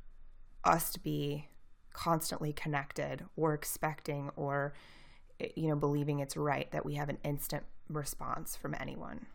us 0.63 0.91
to 0.91 0.99
be 0.99 1.47
constantly 1.93 2.51
connected 2.51 3.23
or 3.35 3.53
expecting 3.53 4.29
or 4.35 4.73
you 5.55 5.67
know, 5.67 5.75
believing 5.75 6.19
it's 6.19 6.37
right 6.37 6.71
that 6.71 6.85
we 6.85 6.95
have 6.95 7.09
an 7.09 7.17
instant 7.23 7.63
response 7.89 8.55
from 8.55 8.75
anyone. 8.79 9.25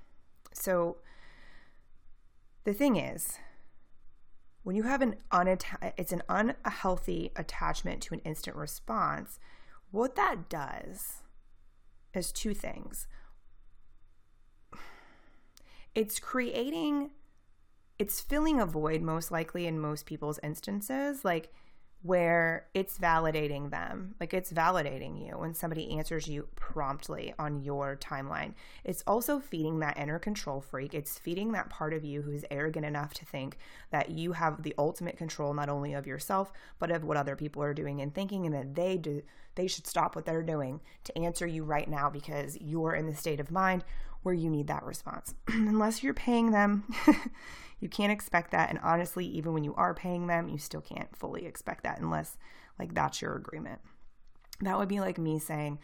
So 0.52 0.98
the 2.64 2.74
thing 2.74 2.96
is, 2.96 3.38
when 4.62 4.76
you 4.76 4.82
have 4.82 5.00
an 5.00 5.16
unatta- 5.32 5.92
it's 5.96 6.12
an 6.12 6.22
unhealthy 6.28 7.32
attachment 7.36 8.02
to 8.02 8.14
an 8.14 8.20
instant 8.20 8.56
response, 8.56 9.38
what 9.90 10.16
that 10.16 10.48
does 10.48 11.22
is 12.12 12.32
two 12.32 12.54
things. 12.54 13.06
It's 15.94 16.18
creating 16.18 17.10
it's 17.98 18.20
filling 18.20 18.60
a 18.60 18.66
void 18.66 19.02
most 19.02 19.32
likely 19.32 19.66
in 19.66 19.80
most 19.80 20.06
people's 20.06 20.38
instances 20.42 21.24
like 21.24 21.52
where 22.02 22.66
it's 22.74 22.96
validating 22.96 23.70
them. 23.70 24.14
Like 24.20 24.32
it's 24.32 24.52
validating 24.52 25.26
you 25.26 25.36
when 25.36 25.52
somebody 25.52 25.90
answers 25.98 26.28
you 26.28 26.48
promptly 26.54 27.34
on 27.38 27.62
your 27.62 27.96
timeline. 27.96 28.54
It's 28.84 29.02
also 29.06 29.40
feeding 29.40 29.80
that 29.80 29.98
inner 29.98 30.18
control 30.18 30.60
freak. 30.60 30.94
It's 30.94 31.18
feeding 31.18 31.52
that 31.52 31.70
part 31.70 31.92
of 31.92 32.04
you 32.04 32.22
who's 32.22 32.44
arrogant 32.50 32.86
enough 32.86 33.14
to 33.14 33.24
think 33.24 33.58
that 33.90 34.10
you 34.10 34.32
have 34.32 34.62
the 34.62 34.74
ultimate 34.78 35.16
control 35.16 35.52
not 35.54 35.68
only 35.68 35.92
of 35.92 36.06
yourself, 36.06 36.52
but 36.78 36.92
of 36.92 37.04
what 37.04 37.16
other 37.16 37.34
people 37.34 37.62
are 37.62 37.74
doing 37.74 38.00
and 38.00 38.14
thinking 38.14 38.46
and 38.46 38.54
that 38.54 38.74
they 38.74 38.96
do 38.96 39.22
they 39.58 39.66
should 39.66 39.88
stop 39.88 40.14
what 40.14 40.24
they're 40.24 40.40
doing 40.40 40.80
to 41.02 41.18
answer 41.18 41.44
you 41.44 41.64
right 41.64 41.90
now 41.90 42.08
because 42.08 42.56
you're 42.60 42.94
in 42.94 43.06
the 43.06 43.14
state 43.14 43.40
of 43.40 43.50
mind 43.50 43.82
where 44.22 44.34
you 44.34 44.50
need 44.50 44.66
that 44.66 44.84
response. 44.84 45.34
Unless 45.48 46.02
you're 46.02 46.14
paying 46.14 46.50
them 46.50 46.84
You 47.80 47.88
can't 47.88 48.12
expect 48.12 48.50
that. 48.50 48.70
And 48.70 48.78
honestly, 48.82 49.24
even 49.26 49.52
when 49.52 49.64
you 49.64 49.74
are 49.76 49.94
paying 49.94 50.26
them, 50.26 50.48
you 50.48 50.58
still 50.58 50.80
can't 50.80 51.14
fully 51.16 51.46
expect 51.46 51.84
that 51.84 52.00
unless 52.00 52.36
like 52.78 52.94
that's 52.94 53.22
your 53.22 53.36
agreement. 53.36 53.80
That 54.60 54.78
would 54.78 54.88
be 54.88 55.00
like 55.00 55.18
me 55.18 55.38
saying 55.38 55.78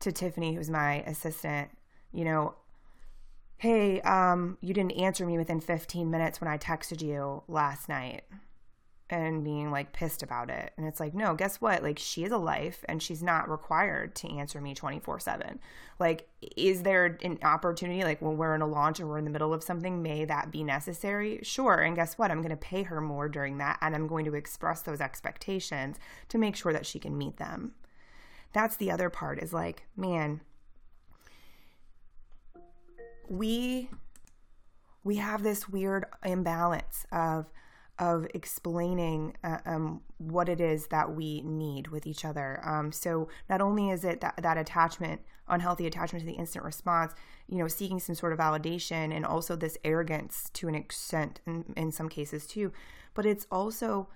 to 0.00 0.12
Tiffany, 0.12 0.54
who's 0.54 0.70
my 0.70 1.02
assistant, 1.02 1.70
you 2.12 2.24
know, 2.24 2.54
hey, 3.58 4.00
um, 4.02 4.58
you 4.60 4.74
didn't 4.74 4.92
answer 4.92 5.26
me 5.26 5.38
within 5.38 5.60
15 5.60 6.10
minutes 6.10 6.40
when 6.40 6.48
I 6.48 6.58
texted 6.58 7.02
you 7.02 7.42
last 7.48 7.88
night 7.88 8.22
and 9.12 9.44
being 9.44 9.70
like 9.70 9.92
pissed 9.92 10.22
about 10.22 10.48
it. 10.48 10.72
And 10.78 10.86
it's 10.86 10.98
like, 10.98 11.12
no, 11.12 11.34
guess 11.34 11.60
what? 11.60 11.82
Like 11.82 11.98
she 11.98 12.24
is 12.24 12.32
a 12.32 12.38
life 12.38 12.82
and 12.88 13.02
she's 13.02 13.22
not 13.22 13.50
required 13.50 14.14
to 14.16 14.38
answer 14.38 14.58
me 14.58 14.74
24 14.74 15.20
7. 15.20 15.60
Like, 15.98 16.30
is 16.56 16.82
there 16.82 17.18
an 17.22 17.38
opportunity, 17.42 18.04
like 18.04 18.22
when 18.22 18.38
we're 18.38 18.54
in 18.54 18.62
a 18.62 18.66
launch 18.66 19.00
or 19.00 19.06
we're 19.06 19.18
in 19.18 19.26
the 19.26 19.30
middle 19.30 19.52
of 19.52 19.62
something, 19.62 20.02
may 20.02 20.24
that 20.24 20.50
be 20.50 20.64
necessary? 20.64 21.40
Sure. 21.42 21.74
And 21.74 21.94
guess 21.94 22.16
what? 22.16 22.30
I'm 22.30 22.40
going 22.40 22.50
to 22.50 22.56
pay 22.56 22.84
her 22.84 23.02
more 23.02 23.28
during 23.28 23.58
that 23.58 23.78
and 23.82 23.94
I'm 23.94 24.06
going 24.06 24.24
to 24.24 24.34
express 24.34 24.80
those 24.80 25.02
expectations 25.02 25.98
to 26.30 26.38
make 26.38 26.56
sure 26.56 26.72
that 26.72 26.86
she 26.86 26.98
can 26.98 27.18
meet 27.18 27.36
them. 27.36 27.72
That's 28.54 28.76
the 28.76 28.90
other 28.90 29.10
part 29.10 29.38
is 29.42 29.52
like, 29.52 29.84
man, 29.94 30.40
we 33.28 33.90
we 35.04 35.16
have 35.16 35.42
this 35.42 35.68
weird 35.68 36.06
imbalance 36.24 37.04
of 37.12 37.50
of 37.98 38.26
explaining 38.34 39.36
uh, 39.44 39.58
um, 39.66 40.00
what 40.18 40.48
it 40.48 40.60
is 40.60 40.86
that 40.88 41.14
we 41.14 41.42
need 41.42 41.88
with 41.88 42.06
each 42.06 42.24
other. 42.24 42.60
Um, 42.64 42.90
so 42.90 43.28
not 43.48 43.60
only 43.60 43.90
is 43.90 44.04
it 44.04 44.20
that, 44.20 44.40
that 44.42 44.56
attachment, 44.56 45.20
unhealthy 45.48 45.86
attachment 45.86 46.24
to 46.24 46.26
the 46.26 46.38
instant 46.38 46.64
response, 46.64 47.12
you 47.48 47.58
know, 47.58 47.68
seeking 47.68 48.00
some 48.00 48.14
sort 48.14 48.32
of 48.32 48.38
validation 48.38 49.14
and 49.14 49.26
also 49.26 49.56
this 49.56 49.76
arrogance 49.84 50.50
to 50.54 50.68
an 50.68 50.74
extent 50.74 51.40
in, 51.46 51.64
in 51.76 51.92
some 51.92 52.08
cases 52.08 52.46
too, 52.46 52.72
but 53.14 53.26
it's 53.26 53.46
also 53.50 54.08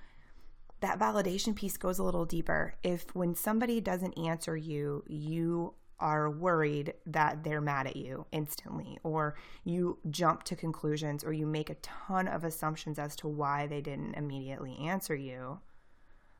that 0.80 0.98
validation 0.98 1.54
piece 1.54 1.76
goes 1.76 1.98
a 1.98 2.02
little 2.02 2.24
deeper. 2.24 2.74
If 2.82 3.14
when 3.14 3.34
somebody 3.34 3.80
doesn't 3.80 4.18
answer 4.18 4.56
you, 4.56 5.04
you 5.06 5.74
are 5.98 6.30
worried 6.30 6.92
that 7.06 7.42
they're 7.42 7.61
mad 7.61 7.87
at 7.87 7.96
you 7.96 8.26
instantly, 8.32 8.98
or 9.02 9.37
you 9.64 9.98
jump 10.11 10.42
to 10.44 10.56
conclusions, 10.56 11.24
or 11.24 11.32
you 11.32 11.46
make 11.46 11.70
a 11.70 11.76
ton 11.76 12.28
of 12.28 12.44
assumptions 12.44 12.98
as 12.98 13.16
to 13.16 13.28
why 13.28 13.66
they 13.66 13.80
didn't 13.80 14.14
immediately 14.14 14.76
answer 14.78 15.14
you, 15.14 15.59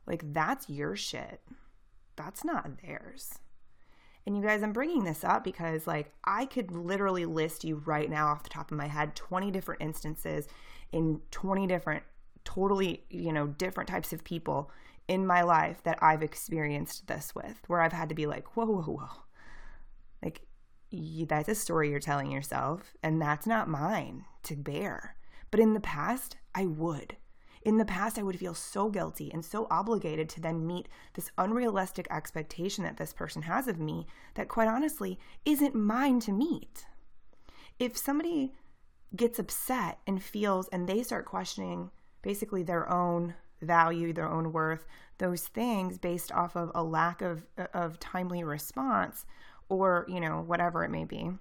like 0.05 0.33
that's 0.33 0.69
your 0.69 0.95
shit. 0.95 1.41
That's 2.15 2.43
not 2.43 2.81
theirs. 2.81 3.39
And 4.25 4.35
you 4.35 4.43
guys, 4.43 4.61
I'm 4.61 4.73
bringing 4.73 5.05
this 5.05 5.23
up 5.23 5.43
because, 5.43 5.87
like, 5.87 6.11
I 6.25 6.45
could 6.45 6.71
literally 6.71 7.25
list 7.25 7.63
you 7.63 7.81
right 7.85 8.09
now 8.09 8.27
off 8.27 8.43
the 8.43 8.49
top 8.49 8.71
of 8.71 8.77
my 8.77 8.87
head 8.87 9.15
20 9.15 9.51
different 9.51 9.81
instances 9.81 10.47
in 10.91 11.21
20 11.31 11.65
different, 11.65 12.03
totally, 12.43 13.05
you 13.09 13.31
know, 13.31 13.47
different 13.47 13.87
types 13.87 14.11
of 14.11 14.23
people 14.23 14.69
in 15.07 15.25
my 15.25 15.43
life 15.43 15.81
that 15.83 15.97
I've 16.01 16.23
experienced 16.23 17.07
this 17.07 17.33
with, 17.33 17.61
where 17.67 17.81
I've 17.81 17.93
had 17.93 18.09
to 18.09 18.15
be 18.15 18.25
like, 18.25 18.57
whoa, 18.57 18.65
whoa, 18.65 18.81
whoa 18.81 19.09
that's 20.91 21.49
a 21.49 21.55
story 21.55 21.89
you're 21.89 21.99
telling 21.99 22.31
yourself, 22.31 22.95
and 23.03 23.21
that's 23.21 23.45
not 23.45 23.67
mine 23.67 24.25
to 24.43 24.55
bear. 24.55 25.15
But 25.51 25.59
in 25.59 25.73
the 25.73 25.79
past, 25.79 26.37
I 26.55 26.65
would. 26.65 27.17
in 27.63 27.77
the 27.77 27.85
past, 27.85 28.17
I 28.17 28.23
would 28.23 28.39
feel 28.39 28.53
so 28.53 28.89
guilty 28.89 29.29
and 29.33 29.43
so 29.43 29.67
obligated 29.69 30.29
to 30.29 30.41
then 30.41 30.65
meet 30.65 30.87
this 31.15 31.31
unrealistic 31.37 32.07
expectation 32.09 32.85
that 32.85 32.95
this 32.95 33.11
person 33.11 33.41
has 33.41 33.67
of 33.67 33.77
me 33.77 34.07
that, 34.35 34.47
quite 34.47 34.69
honestly, 34.69 35.19
isn't 35.43 35.75
mine 35.75 36.21
to 36.21 36.31
meet. 36.31 36.85
If 37.77 37.97
somebody 37.97 38.53
gets 39.15 39.37
upset 39.37 39.99
and 40.07 40.23
feels 40.23 40.69
and 40.69 40.87
they 40.87 41.03
start 41.03 41.25
questioning 41.25 41.91
basically 42.21 42.63
their 42.63 42.89
own 42.89 43.33
value, 43.61 44.13
their 44.13 44.29
own 44.29 44.53
worth, 44.53 44.85
those 45.17 45.47
things 45.47 45.97
based 45.97 46.31
off 46.31 46.55
of 46.55 46.71
a 46.73 46.83
lack 46.83 47.21
of 47.21 47.45
uh, 47.57 47.67
of 47.73 47.99
timely 47.99 48.43
response 48.43 49.25
or, 49.69 50.05
you 50.07 50.19
know, 50.19 50.41
whatever 50.41 50.83
it 50.83 50.89
may 50.89 51.05
be. 51.05 51.31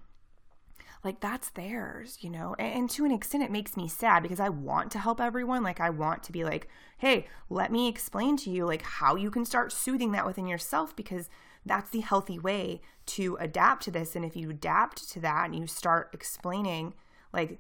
Like 1.05 1.21
that's 1.21 1.51
theirs, 1.51 2.19
you 2.21 2.31
know. 2.31 2.57
And, 2.59 2.75
and 2.75 2.91
to 2.91 3.05
an 3.05 3.13
extent 3.13 3.45
it 3.45 3.51
makes 3.51 3.77
me 3.77 3.87
sad 3.87 4.23
because 4.23 4.41
I 4.41 4.49
want 4.49 4.91
to 4.93 4.99
help 4.99 5.21
everyone. 5.21 5.63
Like 5.63 5.81
I 5.81 5.91
want 5.91 6.25
to 6.25 6.33
be 6.33 6.43
like, 6.43 6.69
"Hey, 6.99 7.29
let 7.49 7.71
me 7.71 7.89
explain 7.89 8.37
to 8.39 8.51
you 8.51 8.67
like 8.67 8.83
how 8.83 9.15
you 9.15 9.31
can 9.31 9.45
start 9.45 9.71
soothing 9.71 10.11
that 10.13 10.27
within 10.27 10.49
yourself 10.49 10.97
because 10.97 11.31
that's 11.67 11.91
the 11.91 12.01
healthy 12.01 12.39
way 12.39 12.81
to 13.07 13.37
adapt 13.41 13.83
to 13.85 13.91
this 13.91 14.17
and 14.17 14.25
if 14.25 14.37
you 14.37 14.51
adapt 14.51 15.09
to 15.11 15.21
that 15.21 15.47
and 15.47 15.59
you 15.59 15.67
start 15.67 16.11
explaining 16.13 16.95
like 17.33 17.59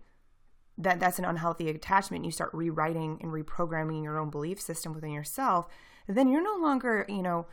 that 0.78 1.00
that's 1.00 1.18
an 1.18 1.24
unhealthy 1.24 1.68
attachment 1.68 2.24
you 2.24 2.30
start 2.30 2.50
rewriting 2.52 3.18
and 3.20 3.32
reprogramming 3.32 4.02
your 4.02 4.18
own 4.18 4.30
belief 4.30 4.60
system 4.60 4.94
within 4.94 5.10
yourself 5.10 5.66
then 6.06 6.28
you're 6.28 6.42
no 6.42 6.56
longer 6.56 7.04
you 7.08 7.22
know 7.22 7.46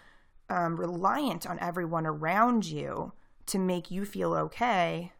um, 0.49 0.75
reliant 0.75 1.47
on 1.47 1.59
everyone 1.59 2.05
around 2.05 2.65
you 2.65 3.13
to 3.45 3.59
make 3.59 3.91
you 3.91 4.05
feel 4.05 4.33
okay 4.33 5.11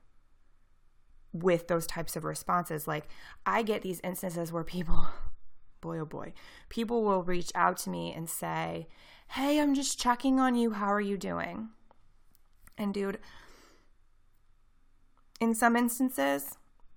with 1.32 1.68
those 1.68 1.88
types 1.88 2.16
of 2.16 2.24
responses 2.24 2.88
like 2.88 3.08
i 3.46 3.64
get 3.64 3.82
these 3.82 4.00
instances 4.04 4.52
where 4.52 4.64
people 4.64 5.08
boy 5.82 5.98
oh 5.98 6.06
boy 6.06 6.32
people 6.70 7.04
will 7.04 7.24
reach 7.24 7.52
out 7.56 7.76
to 7.76 7.90
me 7.90 8.14
and 8.14 8.30
say 8.30 8.88
hey 9.30 9.60
i'm 9.60 9.74
just 9.74 10.00
checking 10.00 10.40
on 10.40 10.56
you 10.56 10.72
how 10.72 10.86
are 10.88 11.02
you 11.02 11.18
doing 11.18 11.70
and 12.78 12.94
dude 12.94 13.18
in 15.42 15.56
some 15.56 15.76
instances 15.76 16.56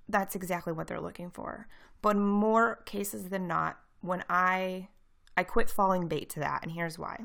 that's 0.08 0.34
exactly 0.34 0.72
what 0.72 0.86
they're 0.86 1.00
looking 1.00 1.30
for. 1.30 1.68
But 2.02 2.16
more 2.16 2.80
cases 2.84 3.28
than 3.28 3.46
not, 3.46 3.78
when 4.00 4.24
I 4.28 4.88
I 5.36 5.42
quit 5.44 5.68
falling 5.68 6.08
bait 6.08 6.30
to 6.30 6.40
that, 6.40 6.62
and 6.62 6.72
here's 6.72 6.98
why. 6.98 7.24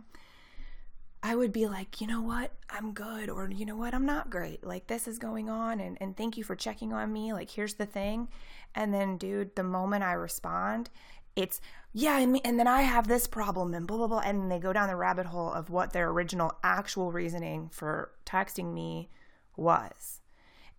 I 1.24 1.36
would 1.36 1.54
be 1.54 1.68
like, 1.68 2.02
you 2.02 2.08
know 2.08 2.22
what, 2.22 2.52
I'm 2.70 2.94
good, 2.94 3.30
or 3.30 3.50
you 3.50 3.66
know 3.66 3.76
what, 3.76 3.94
I'm 3.94 4.06
not 4.06 4.30
great. 4.30 4.66
Like 4.66 4.88
this 4.88 5.08
is 5.08 5.20
going 5.20 5.50
on, 5.50 5.80
and, 5.80 5.98
and 6.02 6.18
thank 6.18 6.38
you 6.38 6.44
for 6.44 6.56
checking 6.56 6.94
on 6.94 7.14
me. 7.14 7.34
Like, 7.34 7.52
here's 7.52 7.76
the 7.76 7.86
thing. 7.86 8.28
And 8.74 8.94
then, 8.94 9.18
dude, 9.18 9.56
the 9.56 9.64
moment 9.64 10.04
I 10.04 10.14
respond, 10.14 10.90
it's 11.36 11.62
yeah, 11.94 12.20
and, 12.20 12.40
and 12.44 12.60
then 12.60 12.68
I 12.68 12.82
have 12.82 13.08
this 13.08 13.28
problem, 13.28 13.74
and 13.74 13.86
blah 13.86 13.98
blah 13.98 14.08
blah. 14.08 14.20
And 14.20 14.52
they 14.52 14.60
go 14.60 14.74
down 14.74 14.88
the 14.88 14.96
rabbit 14.96 15.28
hole 15.28 15.52
of 15.52 15.70
what 15.70 15.94
their 15.94 16.10
original 16.10 16.54
actual 16.64 17.12
reasoning 17.12 17.70
for 17.72 18.12
texting 18.26 18.74
me 18.74 19.10
was 19.56 20.22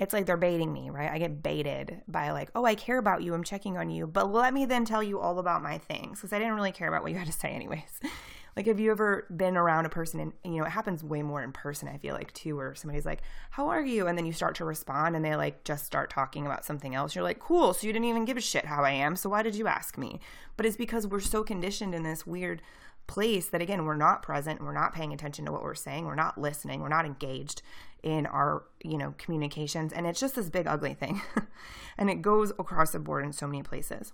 it's 0.02 0.12
like 0.12 0.26
they're 0.26 0.36
baiting 0.36 0.72
me, 0.72 0.90
right? 0.90 1.10
I 1.10 1.18
get 1.18 1.42
baited 1.42 2.02
by 2.08 2.32
like, 2.32 2.50
oh, 2.56 2.64
I 2.64 2.74
care 2.74 2.98
about 2.98 3.22
you. 3.22 3.34
I'm 3.34 3.44
checking 3.44 3.76
on 3.76 3.88
you. 3.88 4.06
But 4.06 4.32
let 4.32 4.52
me 4.52 4.64
then 4.64 4.84
tell 4.84 5.02
you 5.02 5.20
all 5.20 5.38
about 5.38 5.62
my 5.62 5.78
things 5.78 6.18
because 6.18 6.32
I 6.32 6.38
didn't 6.38 6.54
really 6.54 6.72
care 6.72 6.88
about 6.88 7.02
what 7.02 7.12
you 7.12 7.18
had 7.18 7.28
to 7.28 7.32
say, 7.32 7.50
anyways. 7.50 8.00
like, 8.56 8.66
have 8.66 8.78
you 8.78 8.90
ever 8.90 9.26
been 9.34 9.56
around 9.56 9.86
a 9.86 9.88
person 9.88 10.20
and, 10.20 10.32
you 10.44 10.60
know, 10.60 10.66
it 10.66 10.70
happens 10.70 11.02
way 11.02 11.22
more 11.22 11.42
in 11.42 11.52
person, 11.52 11.88
I 11.88 11.96
feel 11.96 12.14
like, 12.14 12.32
too, 12.32 12.56
where 12.56 12.74
somebody's 12.74 13.06
like, 13.06 13.22
how 13.50 13.68
are 13.68 13.80
you? 13.80 14.06
And 14.06 14.18
then 14.18 14.26
you 14.26 14.32
start 14.32 14.54
to 14.56 14.64
respond 14.64 15.16
and 15.16 15.24
they 15.24 15.34
like 15.36 15.64
just 15.64 15.86
start 15.86 16.10
talking 16.10 16.44
about 16.44 16.64
something 16.64 16.94
else. 16.94 17.14
You're 17.14 17.24
like, 17.24 17.38
cool. 17.38 17.72
So 17.72 17.86
you 17.86 17.92
didn't 17.92 18.08
even 18.08 18.24
give 18.24 18.36
a 18.36 18.42
shit 18.42 18.66
how 18.66 18.84
I 18.84 18.90
am. 18.90 19.16
So 19.16 19.30
why 19.30 19.42
did 19.42 19.54
you 19.54 19.66
ask 19.66 19.96
me? 19.96 20.20
But 20.56 20.66
it's 20.66 20.76
because 20.76 21.06
we're 21.06 21.20
so 21.20 21.42
conditioned 21.42 21.94
in 21.94 22.02
this 22.02 22.26
weird 22.26 22.62
place 23.06 23.48
that 23.48 23.60
again 23.60 23.84
we're 23.84 23.96
not 23.96 24.22
present 24.22 24.62
we're 24.62 24.72
not 24.72 24.94
paying 24.94 25.12
attention 25.12 25.44
to 25.44 25.52
what 25.52 25.62
we're 25.62 25.74
saying 25.74 26.06
we're 26.06 26.14
not 26.14 26.38
listening 26.38 26.80
we're 26.80 26.88
not 26.88 27.04
engaged 27.04 27.60
in 28.02 28.26
our 28.26 28.64
you 28.82 28.96
know 28.96 29.14
communications 29.18 29.92
and 29.92 30.06
it's 30.06 30.20
just 30.20 30.36
this 30.36 30.48
big 30.48 30.66
ugly 30.66 30.94
thing 30.94 31.20
and 31.98 32.08
it 32.08 32.22
goes 32.22 32.50
across 32.58 32.92
the 32.92 32.98
board 32.98 33.24
in 33.24 33.32
so 33.32 33.46
many 33.46 33.62
places 33.62 34.12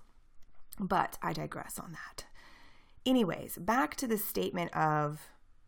but 0.81 1.18
i 1.22 1.33
digress 1.33 1.79
on 1.79 1.92
that 1.92 2.24
anyways 3.09 3.57
back 3.59 3.97
to 3.97 4.07
the 4.07 4.18
statement 4.18 4.75
of 4.77 5.21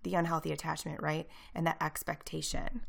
the 0.02 0.14
unhealthy 0.14 0.52
attachment 0.52 1.02
right? 1.02 1.28
And 1.54 1.66
that 1.66 1.76
expectation. 1.80 2.82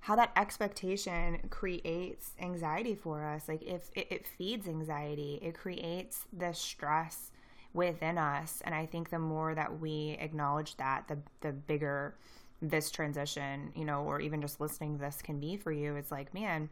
How 0.00 0.16
that 0.16 0.32
expectation 0.34 1.48
creates 1.50 2.32
anxiety 2.40 2.94
for 2.94 3.22
us. 3.22 3.48
Like 3.48 3.62
if 3.62 3.90
it, 3.94 4.06
it 4.10 4.26
feeds 4.26 4.66
anxiety 4.66 5.38
it 5.42 5.54
creates 5.54 6.26
the 6.32 6.52
stress 6.52 7.32
within 7.72 8.18
us. 8.18 8.62
And 8.64 8.74
i 8.74 8.86
think 8.86 9.10
the 9.10 9.18
more 9.18 9.54
that 9.54 9.80
we 9.80 10.16
acknowledge 10.20 10.76
that 10.76 11.08
the 11.08 11.18
the 11.40 11.52
bigger 11.52 12.16
this 12.62 12.90
transition, 12.90 13.72
you 13.74 13.84
know, 13.84 14.02
or 14.02 14.20
even 14.20 14.42
just 14.42 14.60
listening 14.60 14.98
to 14.98 15.00
this 15.00 15.22
can 15.22 15.40
be 15.40 15.56
for 15.56 15.72
you, 15.72 15.96
it's 15.96 16.10
like, 16.10 16.34
man, 16.34 16.68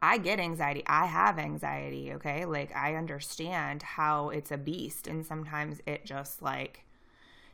I 0.00 0.18
get 0.18 0.38
anxiety. 0.38 0.82
I 0.86 1.06
have 1.06 1.38
anxiety, 1.38 2.12
okay? 2.14 2.44
Like 2.44 2.74
I 2.74 2.94
understand 2.94 3.82
how 3.82 4.30
it's 4.30 4.52
a 4.52 4.56
beast 4.56 5.06
and 5.06 5.26
sometimes 5.26 5.80
it 5.86 6.04
just 6.04 6.42
like 6.42 6.84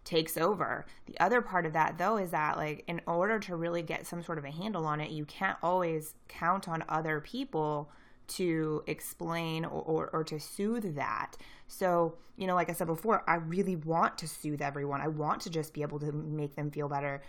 takes 0.05 0.37
over. 0.37 0.85
The 1.07 1.19
other 1.19 1.41
part 1.41 1.65
of 1.65 1.73
that 1.73 1.97
though 1.97 2.19
is 2.19 2.31
that 2.33 2.57
like 2.57 2.85
in 2.87 3.01
order 3.07 3.39
to 3.41 3.57
really 3.57 3.83
get 3.83 4.07
some 4.07 4.23
sort 4.23 4.39
of 4.39 4.45
a 4.45 4.51
handle 4.51 4.87
on 4.87 5.01
it, 5.01 5.11
you 5.11 5.25
can't 5.25 5.57
always 5.63 6.15
count 6.29 6.69
on 6.69 6.85
other 6.89 7.21
people 7.21 7.91
to 8.27 8.83
explain 8.87 9.65
or, 9.65 9.83
or, 9.83 10.11
or, 10.11 10.25
to 10.25 10.41
soothe 10.41 10.95
that. 10.97 11.37
So, 11.69 12.17
you 12.37 12.47
know, 12.47 12.55
like 12.55 12.71
I 12.71 12.73
said 12.73 12.87
before, 12.87 13.23
I 13.29 13.35
really 13.35 13.77
want 13.77 14.17
to 14.19 14.29
soothe 14.29 14.63
everyone. 14.63 15.01
I 15.01 15.09
want 15.09 15.43
to 15.43 15.51
just 15.51 15.75
be 15.75 15.83
able 15.83 15.99
to 16.01 16.11
make 16.13 16.57
them 16.57 16.71
feel 16.71 16.89
better. 16.89 17.23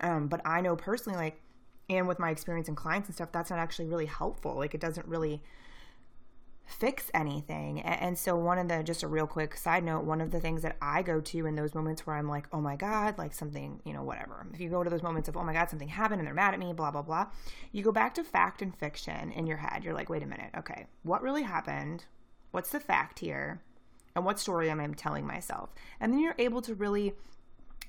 Um, 0.00 0.28
but 0.28 0.40
I 0.44 0.60
know 0.60 0.76
personally, 0.76 1.18
like, 1.18 1.40
and 1.88 2.06
with 2.06 2.18
my 2.18 2.30
experience 2.30 2.68
in 2.68 2.74
clients 2.74 3.08
and 3.08 3.14
stuff, 3.14 3.32
that's 3.32 3.50
not 3.50 3.58
actually 3.58 3.86
really 3.86 4.06
helpful. 4.06 4.56
Like, 4.56 4.74
it 4.74 4.80
doesn't 4.80 5.06
really 5.06 5.42
fix 6.68 7.10
anything. 7.14 7.80
And 7.80 8.16
so, 8.18 8.36
one 8.36 8.58
of 8.58 8.68
the, 8.68 8.82
just 8.82 9.02
a 9.02 9.08
real 9.08 9.26
quick 9.26 9.56
side 9.56 9.82
note, 9.82 10.04
one 10.04 10.20
of 10.20 10.30
the 10.30 10.38
things 10.38 10.62
that 10.62 10.76
I 10.82 11.02
go 11.02 11.20
to 11.20 11.46
in 11.46 11.54
those 11.54 11.74
moments 11.74 12.06
where 12.06 12.16
I'm 12.16 12.28
like, 12.28 12.46
oh 12.52 12.60
my 12.60 12.76
God, 12.76 13.16
like 13.16 13.32
something, 13.32 13.80
you 13.84 13.94
know, 13.94 14.02
whatever. 14.02 14.46
If 14.52 14.60
you 14.60 14.68
go 14.68 14.84
to 14.84 14.90
those 14.90 15.02
moments 15.02 15.28
of, 15.28 15.36
oh 15.36 15.44
my 15.44 15.54
God, 15.54 15.70
something 15.70 15.88
happened 15.88 16.20
and 16.20 16.26
they're 16.26 16.34
mad 16.34 16.52
at 16.52 16.60
me, 16.60 16.74
blah, 16.74 16.90
blah, 16.90 17.02
blah, 17.02 17.28
you 17.72 17.82
go 17.82 17.92
back 17.92 18.14
to 18.14 18.24
fact 18.24 18.60
and 18.60 18.76
fiction 18.76 19.32
in 19.32 19.46
your 19.46 19.56
head. 19.56 19.82
You're 19.82 19.94
like, 19.94 20.10
wait 20.10 20.22
a 20.22 20.26
minute, 20.26 20.50
okay, 20.58 20.86
what 21.04 21.22
really 21.22 21.42
happened? 21.42 22.04
What's 22.50 22.70
the 22.70 22.80
fact 22.80 23.18
here? 23.18 23.62
And 24.14 24.24
what 24.24 24.38
story 24.38 24.68
am 24.68 24.80
I 24.80 24.86
telling 24.88 25.26
myself? 25.26 25.70
And 26.00 26.12
then 26.12 26.20
you're 26.20 26.34
able 26.38 26.60
to 26.62 26.74
really 26.74 27.14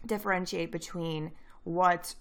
differentiate 0.06 0.72
between 0.72 1.32
what's 1.64 2.16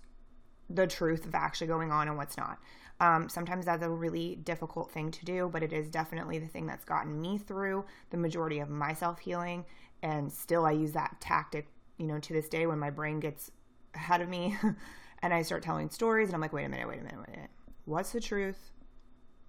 the 0.71 0.87
truth 0.87 1.25
of 1.27 1.35
actually 1.35 1.67
going 1.67 1.91
on 1.91 2.09
and 2.09 2.17
what's 2.17 2.37
not. 2.37 2.59
Um, 3.01 3.29
sometimes 3.29 3.65
that's 3.65 3.85
a 3.85 3.89
really 3.89 4.37
difficult 4.37 4.91
thing 4.91 5.11
to 5.13 5.25
do, 5.25 5.49
but 5.53 5.63
it 5.63 5.73
is 5.73 5.89
definitely 5.89 6.39
the 6.39 6.49
thing 6.49 6.67
that's 6.67 6.85
gotten 6.85 7.21
me 7.21 7.39
through 7.39 7.85
the 8.11 8.17
majority 8.17 8.59
of 8.59 8.69
my 8.69 8.93
self 8.93 9.21
healing. 9.21 9.65
And 10.03 10.33
still, 10.33 10.67
I 10.67 10.73
use 10.73 10.93
that 10.93 11.17
tactic, 11.21 11.69
you 11.97 12.07
know, 12.07 12.19
to 12.19 12.33
this 12.33 12.49
day 12.49 12.67
when 12.67 12.79
my 12.79 12.91
brain 12.91 13.21
gets 13.21 13.51
ahead 13.95 14.21
of 14.21 14.29
me 14.29 14.57
and 15.23 15.33
I 15.33 15.43
start 15.43 15.63
telling 15.63 15.91
stories 15.91 16.29
and 16.29 16.35
I'm 16.35 16.41
like, 16.41 16.53
wait 16.53 16.65
a 16.65 16.69
minute, 16.69 16.89
wait 16.89 17.01
a 17.01 17.03
minute, 17.03 17.19
wait 17.19 17.29
a 17.29 17.37
minute. 17.37 17.51
What's 17.85 18.13
the 18.13 18.21
truth? 18.21 18.73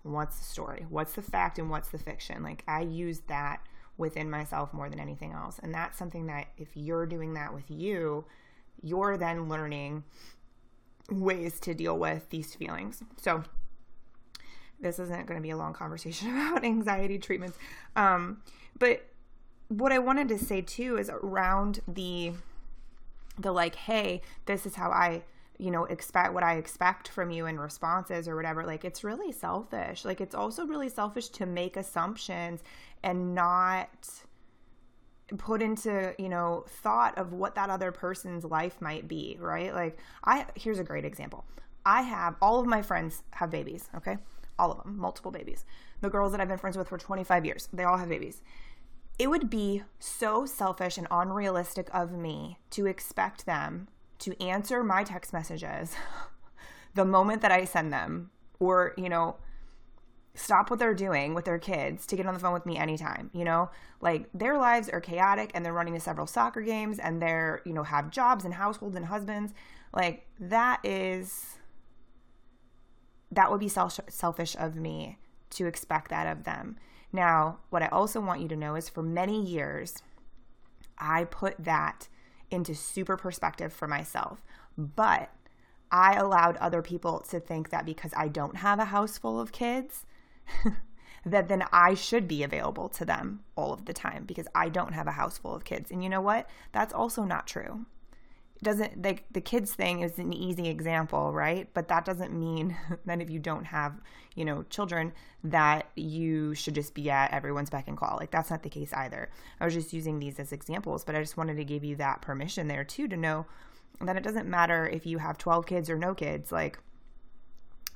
What's 0.03 0.37
the 0.37 0.45
story? 0.45 0.85
What's 0.89 1.13
the 1.13 1.21
fact 1.21 1.59
and 1.59 1.69
what's 1.69 1.89
the 1.89 1.97
fiction? 1.97 2.43
Like, 2.43 2.63
I 2.67 2.81
use 2.81 3.21
that 3.27 3.61
within 3.97 4.29
myself 4.29 4.73
more 4.73 4.89
than 4.89 4.99
anything 4.99 5.33
else. 5.33 5.59
And 5.61 5.73
that's 5.73 5.97
something 5.97 6.27
that 6.27 6.47
if 6.57 6.69
you're 6.73 7.05
doing 7.05 7.33
that 7.33 7.53
with 7.53 7.69
you, 7.69 8.25
you're 8.81 9.17
then 9.17 9.49
learning 9.49 10.03
ways 11.11 11.59
to 11.61 11.73
deal 11.73 11.97
with 11.97 12.29
these 12.29 12.55
feelings. 12.55 13.03
So, 13.17 13.43
this 14.79 14.97
isn't 14.99 15.27
going 15.27 15.37
to 15.37 15.43
be 15.43 15.49
a 15.49 15.57
long 15.57 15.73
conversation 15.73 16.29
about 16.47 16.63
anxiety 16.63 17.19
treatments. 17.19 17.57
Um, 17.95 18.41
but 18.77 19.05
what 19.67 19.91
I 19.91 19.99
wanted 19.99 20.29
to 20.29 20.37
say 20.37 20.61
too 20.61 20.97
is 20.97 21.09
around 21.09 21.81
the 21.87 22.33
the 23.37 23.51
like, 23.51 23.75
hey, 23.75 24.21
this 24.45 24.65
is 24.65 24.75
how 24.75 24.89
I, 24.89 25.23
you 25.57 25.71
know, 25.71 25.85
expect 25.85 26.33
what 26.33 26.43
I 26.43 26.55
expect 26.55 27.07
from 27.07 27.31
you 27.31 27.45
in 27.45 27.57
responses 27.57 28.27
or 28.27 28.35
whatever. 28.35 28.65
Like, 28.65 28.83
it's 28.83 29.03
really 29.03 29.31
selfish. 29.31 30.03
Like, 30.03 30.19
it's 30.19 30.35
also 30.35 30.65
really 30.65 30.89
selfish 30.89 31.29
to 31.29 31.45
make 31.45 31.77
assumptions 31.77 32.61
and 33.01 33.33
not 33.33 34.09
put 35.37 35.61
into 35.61 36.13
you 36.17 36.29
know 36.29 36.65
thought 36.67 37.17
of 37.17 37.33
what 37.33 37.55
that 37.55 37.69
other 37.69 37.91
person's 37.91 38.43
life 38.43 38.81
might 38.81 39.07
be 39.07 39.37
right? 39.39 39.73
Like 39.73 39.97
i 40.23 40.45
here's 40.55 40.79
a 40.79 40.83
great 40.83 41.05
example. 41.05 41.45
I 41.85 42.01
have 42.01 42.35
all 42.41 42.59
of 42.59 42.67
my 42.67 42.81
friends 42.81 43.23
have 43.31 43.49
babies 43.49 43.89
okay? 43.95 44.17
All 44.57 44.71
of 44.71 44.83
them 44.83 44.97
multiple 44.97 45.31
babies. 45.31 45.65
The 46.01 46.09
girls 46.09 46.31
that 46.31 46.41
i've 46.41 46.47
been 46.47 46.57
friends 46.57 46.77
with 46.77 46.89
for 46.89 46.97
25 46.97 47.45
years 47.45 47.69
they 47.73 47.83
all 47.83 47.97
have 47.97 48.09
babies. 48.09 48.41
It 49.17 49.29
would 49.29 49.49
be 49.49 49.83
so 49.99 50.45
selfish 50.45 50.97
and 50.97 51.07
unrealistic 51.11 51.89
of 51.93 52.13
me 52.13 52.57
to 52.71 52.85
expect 52.85 53.45
them 53.45 53.89
to 54.19 54.41
answer 54.41 54.83
my 54.83 55.03
text 55.03 55.33
messages 55.33 55.95
the 56.95 57.05
moment 57.05 57.41
that 57.41 57.51
i 57.51 57.65
send 57.65 57.91
them 57.93 58.31
or 58.59 58.93
you 58.97 59.09
know 59.09 59.35
stop 60.39 60.69
what 60.69 60.79
they're 60.79 60.93
doing 60.93 61.33
with 61.33 61.45
their 61.45 61.59
kids 61.59 62.05
to 62.07 62.15
get 62.15 62.25
on 62.25 62.33
the 62.33 62.39
phone 62.39 62.53
with 62.53 62.65
me 62.65 62.77
anytime 62.77 63.29
you 63.33 63.43
know? 63.43 63.69
Like 64.01 64.29
their 64.33 64.57
lives 64.57 64.89
are 64.89 65.01
chaotic 65.01 65.51
and 65.53 65.65
they're 65.65 65.73
running 65.73 65.93
to 65.93 65.99
several 65.99 66.27
soccer 66.27 66.61
games 66.61 66.99
and 66.99 67.21
they're 67.21 67.61
you 67.65 67.73
know 67.73 67.83
have 67.83 68.11
jobs 68.11 68.45
and 68.45 68.53
households 68.53 68.95
and 68.95 69.05
husbands. 69.05 69.53
Like 69.93 70.25
that 70.39 70.79
is 70.85 71.57
that 73.31 73.51
would 73.51 73.59
be 73.59 73.69
self- 73.69 73.99
selfish 74.09 74.55
of 74.57 74.75
me 74.75 75.17
to 75.51 75.67
expect 75.67 76.09
that 76.09 76.27
of 76.27 76.43
them. 76.43 76.77
Now 77.11 77.59
what 77.69 77.81
i 77.81 77.87
also 77.87 78.21
want 78.21 78.41
you 78.41 78.47
to 78.49 78.55
know 78.55 78.75
is 78.75 78.87
for 78.87 79.01
many 79.01 79.43
years 79.43 80.03
i 80.99 81.23
put 81.23 81.55
that 81.57 82.07
into 82.51 82.75
super 82.75 83.17
perspective 83.17 83.73
for 83.73 83.87
myself 83.87 84.43
but 84.77 85.31
I 85.91 86.15
allowed 86.15 86.57
other 86.57 86.81
people 86.81 87.21
to 87.29 87.39
think 87.39 87.69
that 87.69 87.85
because 87.85 88.13
I 88.15 88.27
don't 88.27 88.57
have 88.57 88.79
a 88.79 88.85
house 88.85 89.17
full 89.17 89.39
of 89.39 89.51
kids, 89.51 90.05
that 91.25 91.47
then 91.47 91.63
I 91.71 91.93
should 91.93 92.27
be 92.27 92.43
available 92.43 92.89
to 92.89 93.05
them 93.05 93.41
all 93.55 93.73
of 93.73 93.85
the 93.85 93.93
time 93.93 94.25
because 94.25 94.47
I 94.55 94.69
don't 94.69 94.93
have 94.93 95.07
a 95.07 95.11
house 95.11 95.37
full 95.37 95.55
of 95.55 95.63
kids. 95.63 95.91
And 95.91 96.03
you 96.03 96.09
know 96.09 96.21
what? 96.21 96.49
That's 96.71 96.93
also 96.93 97.23
not 97.23 97.47
true. 97.47 97.85
It 98.55 98.63
doesn't 98.63 99.01
like 99.01 99.25
the 99.31 99.41
kids 99.41 99.73
thing 99.73 100.01
is 100.01 100.17
an 100.19 100.33
easy 100.33 100.67
example, 100.67 101.31
right? 101.31 101.69
But 101.73 101.87
that 101.87 102.03
doesn't 102.05 102.37
mean 102.37 102.75
that 103.05 103.21
if 103.21 103.29
you 103.29 103.39
don't 103.39 103.65
have, 103.65 103.93
you 104.35 104.43
know, 104.43 104.63
children 104.63 105.13
that 105.45 105.89
you 105.95 106.53
should 106.55 106.75
just 106.75 106.93
be 106.93 107.09
at 107.09 107.31
everyone's 107.31 107.69
beck 107.69 107.87
and 107.87 107.97
call. 107.97 108.17
Like 108.19 108.31
that's 108.31 108.49
not 108.49 108.63
the 108.63 108.69
case 108.69 108.93
either. 108.93 109.29
I 109.59 109.65
was 109.65 109.73
just 109.73 109.93
using 109.93 110.19
these 110.19 110.39
as 110.39 110.51
examples, 110.51 111.03
but 111.03 111.15
I 111.15 111.21
just 111.21 111.37
wanted 111.37 111.55
to 111.57 111.65
give 111.65 111.83
you 111.83 111.95
that 111.97 112.21
permission 112.21 112.67
there 112.67 112.83
too 112.83 113.07
to 113.07 113.17
know 113.17 113.45
that 114.01 114.15
it 114.15 114.23
doesn't 114.23 114.47
matter 114.47 114.87
if 114.87 115.05
you 115.05 115.17
have 115.17 115.37
12 115.37 115.65
kids 115.65 115.89
or 115.89 115.97
no 115.97 116.13
kids. 116.13 116.51
Like 116.51 116.79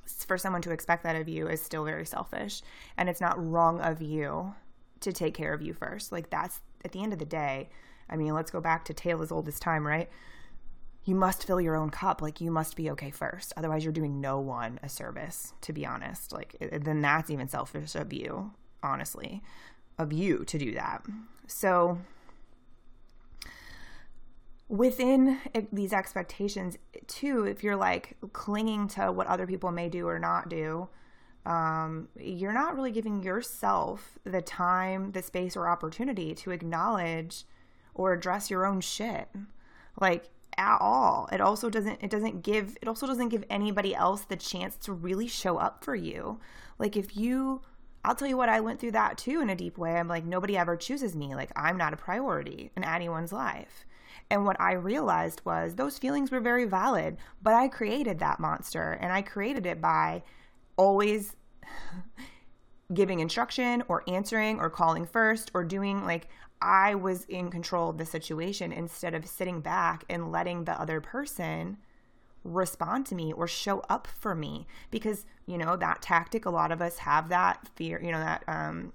for 0.06 0.38
someone 0.38 0.62
to 0.62 0.72
expect 0.72 1.04
that 1.04 1.16
of 1.16 1.28
you 1.28 1.48
is 1.48 1.62
still 1.62 1.86
very 1.86 2.06
selfish 2.06 2.62
and 2.98 3.10
it's 3.10 3.22
not 3.22 3.44
wrong 3.44 3.80
of 3.82 4.02
you 4.02 4.54
to 5.02 5.12
take 5.12 5.34
care 5.34 5.54
of 5.54 5.62
you 5.62 5.74
first. 5.74 6.12
Like 6.12 6.30
that's 6.30 6.62
at 6.86 6.92
the 6.92 7.02
end 7.02 7.13
of 7.13 7.20
the 7.20 7.26
day 7.26 7.70
i 8.10 8.18
mean 8.18 8.34
let's 8.34 8.52
go 8.52 8.60
back 8.60 8.84
to 8.84 8.94
tale 8.94 9.22
as 9.22 9.32
old 9.32 9.48
as 9.48 9.60
time 9.60 9.86
right? 9.86 10.10
You 11.06 11.16
must 11.16 11.46
fill 11.46 11.60
your 11.60 11.76
own 11.76 11.89
cup. 11.89 12.22
Like 12.22 12.39
you 12.39 12.50
must 12.50 12.78
be 12.78 12.89
okay 12.92 13.12
first. 13.12 13.52
Otherwise 13.58 13.84
you're 13.84 13.92
doing 13.92 14.22
no 14.22 14.39
one 14.39 14.80
a 14.82 14.88
service 14.88 15.54
to 15.62 15.74
be 15.74 15.86
honest. 15.86 16.32
Like 16.32 16.56
then 16.60 17.02
that's 17.02 17.30
even 17.30 17.48
selfish 17.48 17.96
of 17.96 18.13
you 18.13 18.52
honestly 18.82 19.42
of 19.98 20.13
you 20.13 20.44
to 20.46 20.58
do 20.58 20.74
that. 20.74 21.06
So 21.48 22.00
within 24.74 25.38
these 25.72 25.94
expectations 25.94 26.80
too 27.06 27.44
if 27.44 27.64
you're 27.64 27.76
like 27.76 28.18
clinging 28.34 28.88
to 28.88 29.12
what 29.12 29.28
other 29.28 29.46
people 29.46 29.72
may 29.72 29.88
do 29.88 30.08
or 30.08 30.18
not 30.18 30.50
do 30.50 30.90
um, 31.46 32.08
you're 32.18 32.54
not 32.54 32.74
really 32.74 32.90
giving 32.90 33.22
yourself 33.22 34.18
the 34.24 34.42
time 34.42 35.12
the 35.12 35.22
space 35.22 35.56
or 35.56 35.68
opportunity 35.68 36.34
to 36.34 36.50
acknowledge 36.50 37.44
or 37.94 38.14
address 38.14 38.50
your 38.50 38.66
own 38.66 38.82
shit 38.82 39.28
like 40.02 40.32
at 40.58 40.80
all 40.80 41.30
it 41.32 41.40
also 41.40 41.70
doesn't 41.70 42.02
it 42.02 42.10
doesn't 42.10 42.42
give 42.42 42.76
it 42.82 42.88
also 42.88 43.06
doesn't 43.06 43.30
give 43.30 43.46
anybody 43.52 43.94
else 43.94 44.22
the 44.22 44.36
chance 44.36 44.76
to 44.76 44.92
really 44.92 45.28
show 45.28 45.58
up 45.58 45.84
for 45.84 45.94
you 45.94 46.40
like 46.80 46.98
if 46.98 47.16
you 47.16 47.62
I'll 48.06 48.16
tell 48.16 48.28
you 48.28 48.36
what, 48.36 48.50
I 48.50 48.60
went 48.60 48.82
through 48.82 48.92
that 48.92 49.18
too 49.18 49.40
in 49.40 49.50
a 49.50 49.56
deep 49.56 49.78
way. 49.78 49.96
I'm 49.96 50.10
like, 50.10 50.26
nobody 50.26 50.58
ever 50.58 50.76
chooses 50.76 51.16
me. 51.16 51.36
Like, 51.36 51.54
I'm 51.56 51.78
not 51.78 51.94
a 51.94 51.96
priority 51.96 52.70
in 52.76 52.84
anyone's 52.84 53.32
life. 53.32 53.86
And 54.34 54.46
what 54.46 54.60
I 54.60 54.72
realized 54.72 55.41
was 55.46 55.76
those 55.76 56.00
feelings 56.00 56.32
were 56.32 56.39
very 56.39 56.65
valid, 56.65 57.17
but 57.43 57.54
I 57.54 57.67
created 57.67 58.17
that 58.17 58.39
monster 58.39 58.98
and 59.00 59.13
I 59.13 59.22
created 59.22 59.67
it 59.67 59.80
by 59.80 60.24
always 60.76 61.36
giving 62.96 63.19
instruction 63.19 63.84
or 63.88 64.04
answering 64.08 64.60
or 64.60 64.72
calling 64.72 65.06
first 65.06 65.52
or 65.54 65.63
doing 65.63 66.04
like 66.04 66.30
I 66.63 66.96
was 66.96 67.26
in 67.26 67.52
control 67.52 67.91
of 67.91 68.00
the 68.00 68.08
situation 68.08 68.72
instead 68.72 69.13
of 69.13 69.28
sitting 69.28 69.62
back 69.62 70.04
and 70.10 70.32
letting 70.32 70.63
the 70.63 70.82
other 70.82 71.00
person 71.00 71.78
respond 72.43 73.06
to 73.06 73.15
me 73.15 73.34
or 73.34 73.48
show 73.48 73.82
up 73.88 74.08
for 74.08 74.34
me. 74.34 74.65
Because 74.89 75.28
you 75.46 75.60
know 75.60 75.76
that 75.76 76.02
tactic 76.02 76.46
a 76.48 76.50
lot 76.50 76.72
of 76.72 76.82
us 76.82 76.98
have 76.98 77.30
that 77.30 77.69
fear 77.76 78.02
you 78.04 78.12
know 78.12 78.19
that 78.19 78.43
um 78.48 78.93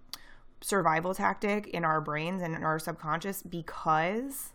survival 0.62 1.14
tactic 1.14 1.68
in 1.68 1.84
our 1.84 2.00
brains 2.00 2.42
and 2.42 2.56
in 2.56 2.64
our 2.64 2.80
subconscious 2.80 3.42
because 3.42 4.54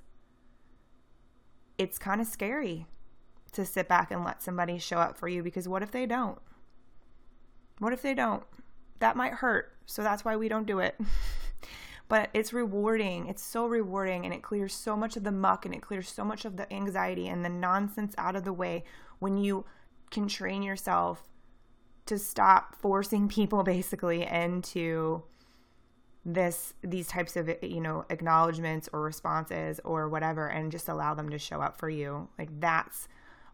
it's 1.77 1.97
kind 1.97 2.21
of 2.21 2.27
scary 2.27 2.85
to 3.53 3.65
sit 3.65 3.87
back 3.87 4.11
and 4.11 4.23
let 4.23 4.41
somebody 4.41 4.77
show 4.77 4.97
up 4.97 5.17
for 5.17 5.27
you 5.27 5.43
because 5.43 5.67
what 5.67 5.83
if 5.83 5.91
they 5.91 6.05
don't? 6.05 6.39
What 7.79 7.93
if 7.93 8.01
they 8.01 8.13
don't? 8.13 8.43
That 8.99 9.15
might 9.15 9.33
hurt. 9.33 9.73
So 9.85 10.01
that's 10.01 10.25
why 10.25 10.35
we 10.35 10.47
don't 10.47 10.67
do 10.67 10.79
it. 10.79 10.99
but 12.07 12.29
it's 12.33 12.53
rewarding. 12.53 13.27
It's 13.27 13.43
so 13.43 13.65
rewarding 13.65 14.25
and 14.25 14.33
it 14.33 14.41
clears 14.41 14.73
so 14.73 14.95
much 14.95 15.15
of 15.17 15.23
the 15.23 15.31
muck 15.31 15.65
and 15.65 15.73
it 15.73 15.81
clears 15.81 16.09
so 16.09 16.23
much 16.23 16.45
of 16.45 16.57
the 16.57 16.71
anxiety 16.71 17.27
and 17.27 17.43
the 17.43 17.49
nonsense 17.49 18.13
out 18.17 18.35
of 18.35 18.43
the 18.43 18.53
way 18.53 18.83
when 19.19 19.37
you 19.37 19.65
can 20.11 20.27
train 20.27 20.63
yourself 20.63 21.29
to 22.05 22.19
stop 22.19 22.75
forcing 22.75 23.27
people 23.27 23.63
basically 23.75 24.23
into 24.25 25.23
this 26.25 26.73
these 26.81 27.07
types 27.07 27.35
of 27.35 27.49
you 27.61 27.81
know 27.81 28.05
acknowledgments 28.09 28.87
or 28.93 29.01
responses 29.01 29.81
or 29.83 30.07
whatever 30.07 30.47
and 30.47 30.71
just 30.71 30.87
allow 30.87 31.13
them 31.13 31.29
to 31.29 31.37
show 31.37 31.61
up 31.61 31.77
for 31.77 31.89
you 31.89 32.29
like 32.37 32.47
that's 32.61 33.09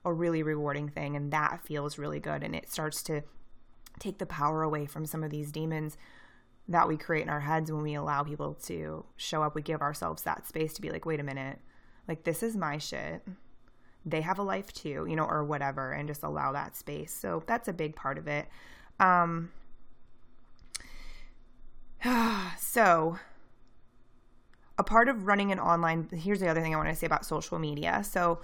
a 0.06 0.14
really 0.14 0.44
rewarding 0.44 0.90
thing 0.90 1.16
and 1.16 1.32
that 1.32 1.62
feels 1.66 1.98
really 1.98 2.20
good. 2.20 2.44
And 2.44 2.56
it 2.56 2.70
starts 2.70 3.04
to 3.04 3.24
take 4.00 4.18
the 4.18 4.26
power 4.26 4.64
away 4.64 4.86
from 4.86 5.06
some 5.06 5.24
of 5.24 5.30
these 5.30 5.52
demons 5.52 5.98
that 6.68 6.88
we 6.88 6.98
create 6.98 7.24
in 7.24 7.30
our 7.30 7.40
heads 7.40 7.72
when 7.72 7.82
we 7.82 7.96
allow 7.96 8.24
people 8.24 8.54
to 8.66 9.04
show 9.18 9.44
up. 9.44 9.56
We 9.56 9.62
give 9.62 9.82
ourselves 9.82 10.24
that 10.24 10.48
space 10.48 10.74
to 10.74 10.82
be 10.82 10.90
like 10.90 11.06
wait 11.06 11.20
a 11.20 11.24
minute. 11.24 11.60
Like 12.08 12.24
this 12.24 12.44
is 12.44 12.56
my 12.56 12.78
shit. 12.78 13.24
They 14.06 14.22
have 14.22 14.40
a 14.40 14.44
life 14.44 14.72
too 14.72 15.06
you 15.10 15.16
know 15.16 15.26
or 15.26 15.44
whatever 15.44 15.92
and 15.92 16.08
just 16.08 16.24
allow 16.24 16.52
that 16.54 16.76
space. 16.76 17.14
So 17.14 17.44
that's 17.46 17.68
a 17.68 17.74
big 17.74 17.96
part 17.96 18.18
of 18.18 18.28
it. 18.28 18.48
Um 19.00 19.52
so, 22.60 23.20
a 24.78 24.84
part 24.84 25.10
of 25.10 25.28
running 25.28 25.52
an 25.52 25.60
online, 25.60 26.08
here's 26.14 26.40
the 26.40 26.48
other 26.48 26.62
thing 26.62 26.74
I 26.74 26.78
want 26.78 26.90
to 26.90 26.96
say 26.96 27.06
about 27.06 27.26
social 27.26 27.60
media. 27.60 28.04
So, 28.04 28.40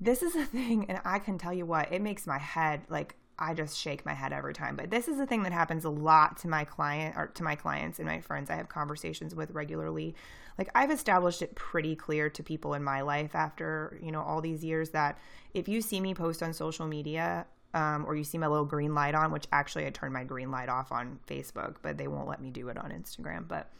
this 0.00 0.22
is 0.22 0.34
a 0.36 0.44
thing, 0.44 0.86
and 0.88 1.00
I 1.04 1.18
can 1.18 1.38
tell 1.38 1.52
you 1.52 1.66
what, 1.66 1.92
it 1.92 2.02
makes 2.02 2.26
my 2.26 2.38
head 2.38 2.82
like 2.88 3.16
I 3.38 3.54
just 3.54 3.78
shake 3.78 4.04
my 4.04 4.14
head 4.14 4.32
every 4.32 4.52
time. 4.52 4.74
But 4.74 4.90
this 4.90 5.06
is 5.06 5.20
a 5.20 5.26
thing 5.26 5.44
that 5.44 5.52
happens 5.52 5.84
a 5.84 5.90
lot 5.90 6.38
to 6.38 6.48
my 6.48 6.64
client 6.64 7.16
or 7.16 7.28
to 7.28 7.42
my 7.44 7.54
clients 7.54 8.00
and 8.00 8.08
my 8.08 8.20
friends 8.20 8.50
I 8.50 8.56
have 8.56 8.68
conversations 8.68 9.34
with 9.34 9.52
regularly. 9.52 10.16
Like 10.58 10.70
I've 10.74 10.90
established 10.90 11.40
it 11.40 11.54
pretty 11.54 11.94
clear 11.94 12.28
to 12.30 12.42
people 12.42 12.74
in 12.74 12.82
my 12.82 13.00
life 13.02 13.36
after, 13.36 13.98
you 14.02 14.10
know, 14.10 14.22
all 14.22 14.40
these 14.40 14.64
years 14.64 14.90
that 14.90 15.18
if 15.54 15.68
you 15.68 15.80
see 15.80 16.00
me 16.00 16.14
post 16.14 16.42
on 16.42 16.52
social 16.52 16.86
media, 16.86 17.46
um, 17.74 18.04
or 18.06 18.16
you 18.16 18.24
see 18.24 18.38
my 18.38 18.46
little 18.46 18.64
green 18.64 18.94
light 18.94 19.14
on, 19.14 19.30
which 19.30 19.46
actually 19.52 19.86
I 19.86 19.90
turned 19.90 20.14
my 20.14 20.24
green 20.24 20.50
light 20.50 20.68
off 20.68 20.90
on 20.92 21.18
Facebook, 21.26 21.76
but 21.82 21.98
they 21.98 22.08
won't 22.08 22.28
let 22.28 22.40
me 22.40 22.50
do 22.50 22.68
it 22.68 22.78
on 22.78 22.90
Instagram. 22.90 23.46
But 23.46 23.70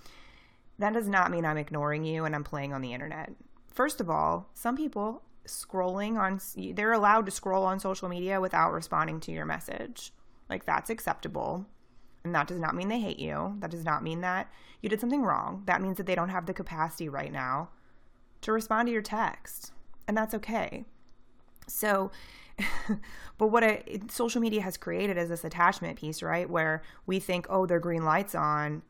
that 0.79 0.93
does 0.93 1.09
not 1.09 1.31
mean 1.31 1.45
I'm 1.45 1.57
ignoring 1.57 2.05
you 2.05 2.25
and 2.25 2.35
I'm 2.35 2.45
playing 2.45 2.73
on 2.73 2.83
the 2.83 2.93
internet. 2.93 3.33
First 3.73 4.01
of 4.01 4.11
all, 4.11 4.51
some 4.55 4.77
people 4.77 5.23
scrolling 5.47 6.19
on, 6.19 6.41
they're 6.75 6.93
allowed 6.93 7.27
to 7.27 7.33
scroll 7.33 7.65
on 7.65 7.81
social 7.81 8.09
media 8.09 8.41
without 8.41 8.73
responding 8.73 9.21
to 9.21 9.33
your 9.33 9.47
message. 9.47 10.13
Like 10.49 10.65
that's 10.65 10.91
acceptable. 10.91 11.67
And 12.25 12.35
that 12.35 12.47
does 12.47 12.61
not 12.61 12.75
mean 12.75 12.89
they 12.89 13.01
hate 13.01 13.19
you. 13.19 13.57
That 13.61 13.71
does 13.71 13.85
not 13.85 14.03
mean 14.03 14.21
that 14.21 14.51
you 14.83 14.89
did 14.89 15.01
something 15.01 15.23
wrong. 15.23 15.63
That 15.67 15.81
means 15.81 15.97
that 15.97 16.07
they 16.07 16.15
don't 16.15 16.29
have 16.29 16.47
the 16.47 16.55
capacity 16.55 17.09
right 17.09 17.33
now 17.33 17.71
to 18.43 18.53
respond 18.53 18.87
to 18.87 18.93
your 18.93 19.03
text. 19.03 19.73
And 20.07 20.17
that's 20.17 20.35
okay. 20.35 20.85
So 21.67 22.11
but 23.39 23.49
what 23.49 23.83
social 24.11 24.41
media 24.41 24.63
has 24.63 24.77
created 24.77 25.17
is 25.17 25.29
this 25.29 25.45
attachment 25.45 25.99
piece, 25.99 26.23
right? 26.23 26.49
Where 26.49 26.83
we 27.07 27.21
think, 27.21 27.47
oh, 27.49 27.67
their 27.67 27.81
green 27.81 28.05
lights 28.05 28.35
on, 28.35 28.83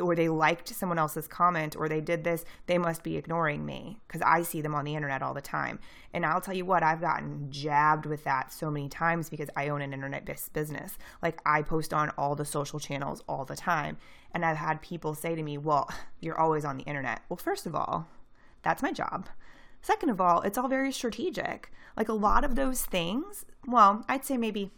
or 0.00 0.14
they 0.14 0.28
liked 0.28 0.68
someone 0.68 0.98
else's 0.98 1.28
comment, 1.28 1.76
or 1.76 1.88
they 1.88 2.00
did 2.00 2.24
this, 2.24 2.44
they 2.66 2.78
must 2.78 3.02
be 3.02 3.16
ignoring 3.16 3.66
me 3.66 4.00
because 4.06 4.22
I 4.22 4.42
see 4.42 4.60
them 4.60 4.74
on 4.74 4.84
the 4.84 4.94
internet 4.94 5.22
all 5.22 5.34
the 5.34 5.42
time. 5.42 5.78
And 6.12 6.24
I'll 6.24 6.40
tell 6.40 6.54
you 6.54 6.64
what, 6.64 6.82
I've 6.82 7.00
gotten 7.00 7.50
jabbed 7.50 8.06
with 8.06 8.24
that 8.24 8.52
so 8.52 8.70
many 8.70 8.88
times 8.88 9.28
because 9.28 9.50
I 9.56 9.68
own 9.68 9.82
an 9.82 9.92
internet 9.92 10.24
business. 10.52 10.96
Like 11.22 11.40
I 11.44 11.62
post 11.62 11.92
on 11.92 12.10
all 12.16 12.34
the 12.34 12.44
social 12.44 12.80
channels 12.80 13.22
all 13.28 13.44
the 13.44 13.56
time. 13.56 13.98
And 14.32 14.44
I've 14.44 14.56
had 14.56 14.82
people 14.82 15.14
say 15.14 15.34
to 15.34 15.42
me, 15.42 15.58
well, 15.58 15.88
you're 16.20 16.38
always 16.38 16.64
on 16.64 16.78
the 16.78 16.84
internet. 16.84 17.22
Well, 17.28 17.36
first 17.36 17.66
of 17.66 17.74
all, 17.74 18.08
that's 18.62 18.82
my 18.82 18.90
job. 18.90 19.28
Second 19.84 20.08
of 20.08 20.18
all, 20.18 20.40
it's 20.40 20.56
all 20.56 20.66
very 20.66 20.90
strategic. 20.90 21.70
Like 21.94 22.08
a 22.08 22.14
lot 22.14 22.42
of 22.42 22.54
those 22.54 22.86
things, 22.86 23.44
well, 23.66 24.02
I'd 24.08 24.24
say 24.24 24.38
maybe 24.38 24.70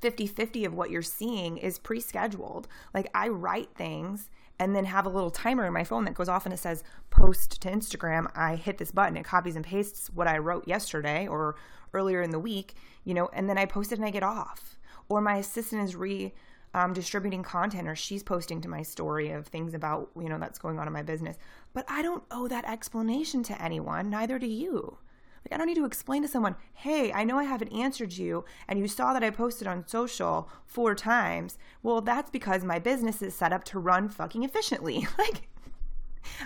50 0.00 0.26
50 0.26 0.64
of 0.64 0.72
what 0.72 0.88
you're 0.88 1.02
seeing 1.02 1.58
is 1.58 1.78
pre 1.78 2.00
scheduled. 2.00 2.66
Like 2.94 3.10
I 3.14 3.28
write 3.28 3.74
things 3.74 4.30
and 4.58 4.74
then 4.74 4.86
have 4.86 5.04
a 5.04 5.10
little 5.10 5.30
timer 5.30 5.66
in 5.66 5.74
my 5.74 5.84
phone 5.84 6.06
that 6.06 6.14
goes 6.14 6.30
off 6.30 6.46
and 6.46 6.54
it 6.54 6.60
says 6.60 6.82
post 7.10 7.60
to 7.60 7.70
Instagram. 7.70 8.30
I 8.34 8.56
hit 8.56 8.78
this 8.78 8.90
button, 8.90 9.18
it 9.18 9.24
copies 9.26 9.54
and 9.54 9.62
pastes 9.62 10.08
what 10.08 10.28
I 10.28 10.38
wrote 10.38 10.66
yesterday 10.66 11.26
or 11.26 11.56
earlier 11.92 12.22
in 12.22 12.30
the 12.30 12.38
week, 12.38 12.76
you 13.04 13.12
know, 13.12 13.28
and 13.34 13.50
then 13.50 13.58
I 13.58 13.66
post 13.66 13.92
it 13.92 13.98
and 13.98 14.06
I 14.06 14.10
get 14.10 14.22
off. 14.22 14.78
or 15.10 15.20
my 15.20 15.36
assistant 15.36 15.82
is 15.82 15.94
re 15.94 16.32
um, 16.74 16.92
distributing 16.92 17.44
content 17.44 17.88
or 17.88 17.94
she's 17.94 18.24
posting 18.24 18.60
to 18.60 18.68
my 18.68 18.82
story 18.82 19.30
of 19.30 19.46
things 19.46 19.74
about 19.74 20.10
you 20.20 20.28
know 20.28 20.38
that's 20.38 20.58
going 20.58 20.78
on 20.78 20.86
in 20.86 20.92
my 20.92 21.02
business. 21.02 21.38
But 21.72 21.84
i 21.88 22.02
don't 22.02 22.24
owe 22.30 22.48
that 22.48 22.68
explanation 22.68 23.42
to 23.44 23.62
anyone 23.62 24.10
neither 24.10 24.38
do 24.38 24.46
you. 24.46 24.98
Like 25.44 25.54
i 25.54 25.56
don't 25.56 25.68
need 25.68 25.76
to 25.76 25.84
explain 25.84 26.22
to 26.22 26.28
someone 26.28 26.56
hey 26.74 27.12
i 27.12 27.22
know 27.22 27.38
i 27.38 27.44
haven't 27.44 27.72
answered 27.72 28.12
you 28.12 28.44
and 28.68 28.78
you 28.78 28.88
saw 28.88 29.12
that 29.12 29.22
i 29.22 29.30
posted 29.30 29.68
on 29.68 29.86
social 29.86 30.50
four 30.66 30.94
times. 30.94 31.56
Well 31.82 32.00
that's 32.00 32.30
because 32.30 32.64
my 32.64 32.80
business 32.80 33.22
is 33.22 33.34
set 33.34 33.52
up 33.52 33.64
to 33.64 33.78
run 33.78 34.08
fucking 34.08 34.42
efficiently. 34.42 35.06
Like 35.18 35.48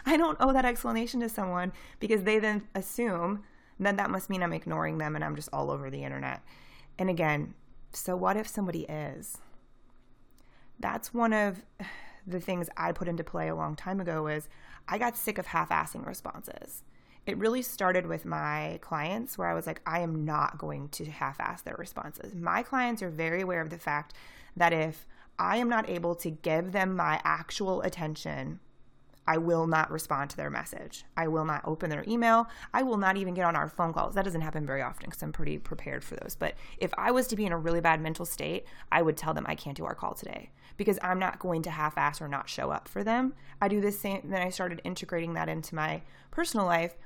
i 0.04 0.16
don't 0.16 0.36
owe 0.40 0.52
that 0.52 0.64
explanation 0.64 1.20
to 1.20 1.28
someone 1.28 1.72
because 2.00 2.24
they 2.24 2.38
then 2.38 2.66
assume 2.74 3.44
that 3.80 3.96
that 3.96 4.10
must 4.10 4.28
mean 4.28 4.42
i'm 4.42 4.52
ignoring 4.52 4.98
them 4.98 5.14
and 5.14 5.24
i'm 5.24 5.36
just 5.36 5.48
all 5.52 5.70
over 5.70 5.88
the 5.88 6.04
internet. 6.04 6.42
And 6.98 7.08
again 7.08 7.54
so 7.92 8.14
what 8.14 8.36
if 8.36 8.46
somebody 8.46 8.82
is 8.82 9.38
that's 10.80 11.12
one 11.14 11.32
of 11.32 11.64
the 12.26 12.40
things 12.40 12.68
I 12.76 12.92
put 12.92 13.08
into 13.08 13.24
play 13.24 13.48
a 13.48 13.54
long 13.54 13.74
time 13.74 14.00
ago 14.00 14.26
is 14.26 14.48
I 14.86 14.98
got 14.98 15.16
sick 15.16 15.38
of 15.38 15.46
half-assing 15.46 16.06
responses. 16.06 16.82
It 17.26 17.36
really 17.38 17.62
started 17.62 18.06
with 18.06 18.24
my 18.24 18.78
clients 18.80 19.36
where 19.36 19.48
I 19.48 19.54
was 19.54 19.66
like, 19.66 19.80
I 19.86 20.00
am 20.00 20.24
not 20.24 20.58
going 20.58 20.88
to 20.90 21.04
half-ass 21.06 21.62
their 21.62 21.76
responses. 21.78 22.34
My 22.34 22.62
clients 22.62 23.02
are 23.02 23.10
very 23.10 23.42
aware 23.42 23.60
of 23.60 23.70
the 23.70 23.78
fact 23.78 24.14
that 24.56 24.72
if 24.72 25.06
I 25.38 25.58
am 25.58 25.68
not 25.68 25.88
able 25.88 26.14
to 26.16 26.30
give 26.30 26.72
them 26.72 26.96
my 26.96 27.20
actual 27.24 27.82
attention 27.82 28.60
I 29.28 29.36
will 29.36 29.66
not 29.66 29.90
respond 29.90 30.30
to 30.30 30.38
their 30.38 30.48
message. 30.48 31.04
I 31.14 31.28
will 31.28 31.44
not 31.44 31.60
open 31.66 31.90
their 31.90 32.02
email. 32.08 32.48
I 32.72 32.82
will 32.82 32.96
not 32.96 33.18
even 33.18 33.34
get 33.34 33.44
on 33.44 33.56
our 33.56 33.68
phone 33.68 33.92
calls. 33.92 34.14
That 34.14 34.24
doesn't 34.24 34.40
happen 34.40 34.64
very 34.64 34.80
often 34.80 35.04
because 35.04 35.22
I'm 35.22 35.32
pretty 35.32 35.58
prepared 35.58 36.02
for 36.02 36.16
those. 36.16 36.34
But 36.34 36.54
if 36.78 36.94
I 36.96 37.10
was 37.10 37.26
to 37.28 37.36
be 37.36 37.44
in 37.44 37.52
a 37.52 37.58
really 37.58 37.82
bad 37.82 38.00
mental 38.00 38.24
state, 38.24 38.64
I 38.90 39.02
would 39.02 39.18
tell 39.18 39.34
them 39.34 39.44
I 39.46 39.54
can't 39.54 39.76
do 39.76 39.84
our 39.84 39.94
call 39.94 40.14
today 40.14 40.48
because 40.78 40.98
I'm 41.02 41.18
not 41.18 41.40
going 41.40 41.60
to 41.64 41.70
half 41.70 41.98
ass 41.98 42.22
or 42.22 42.28
not 42.28 42.48
show 42.48 42.70
up 42.70 42.88
for 42.88 43.04
them. 43.04 43.34
I 43.60 43.68
do 43.68 43.82
the 43.82 43.92
same. 43.92 44.22
Then 44.24 44.40
I 44.40 44.48
started 44.48 44.80
integrating 44.82 45.34
that 45.34 45.50
into 45.50 45.74
my 45.74 46.00
personal 46.30 46.64
life. 46.64 46.96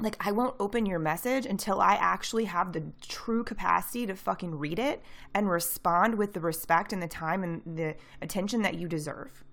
Like, 0.00 0.16
I 0.18 0.32
won't 0.32 0.56
open 0.58 0.84
your 0.84 0.98
message 0.98 1.46
until 1.46 1.80
I 1.80 1.94
actually 1.94 2.46
have 2.46 2.72
the 2.72 2.82
true 3.06 3.44
capacity 3.44 4.04
to 4.08 4.16
fucking 4.16 4.56
read 4.56 4.80
it 4.80 5.00
and 5.32 5.48
respond 5.48 6.16
with 6.16 6.32
the 6.32 6.40
respect 6.40 6.92
and 6.92 7.00
the 7.00 7.06
time 7.06 7.44
and 7.44 7.62
the 7.64 7.94
attention 8.20 8.62
that 8.62 8.74
you 8.74 8.88
deserve 8.88 9.44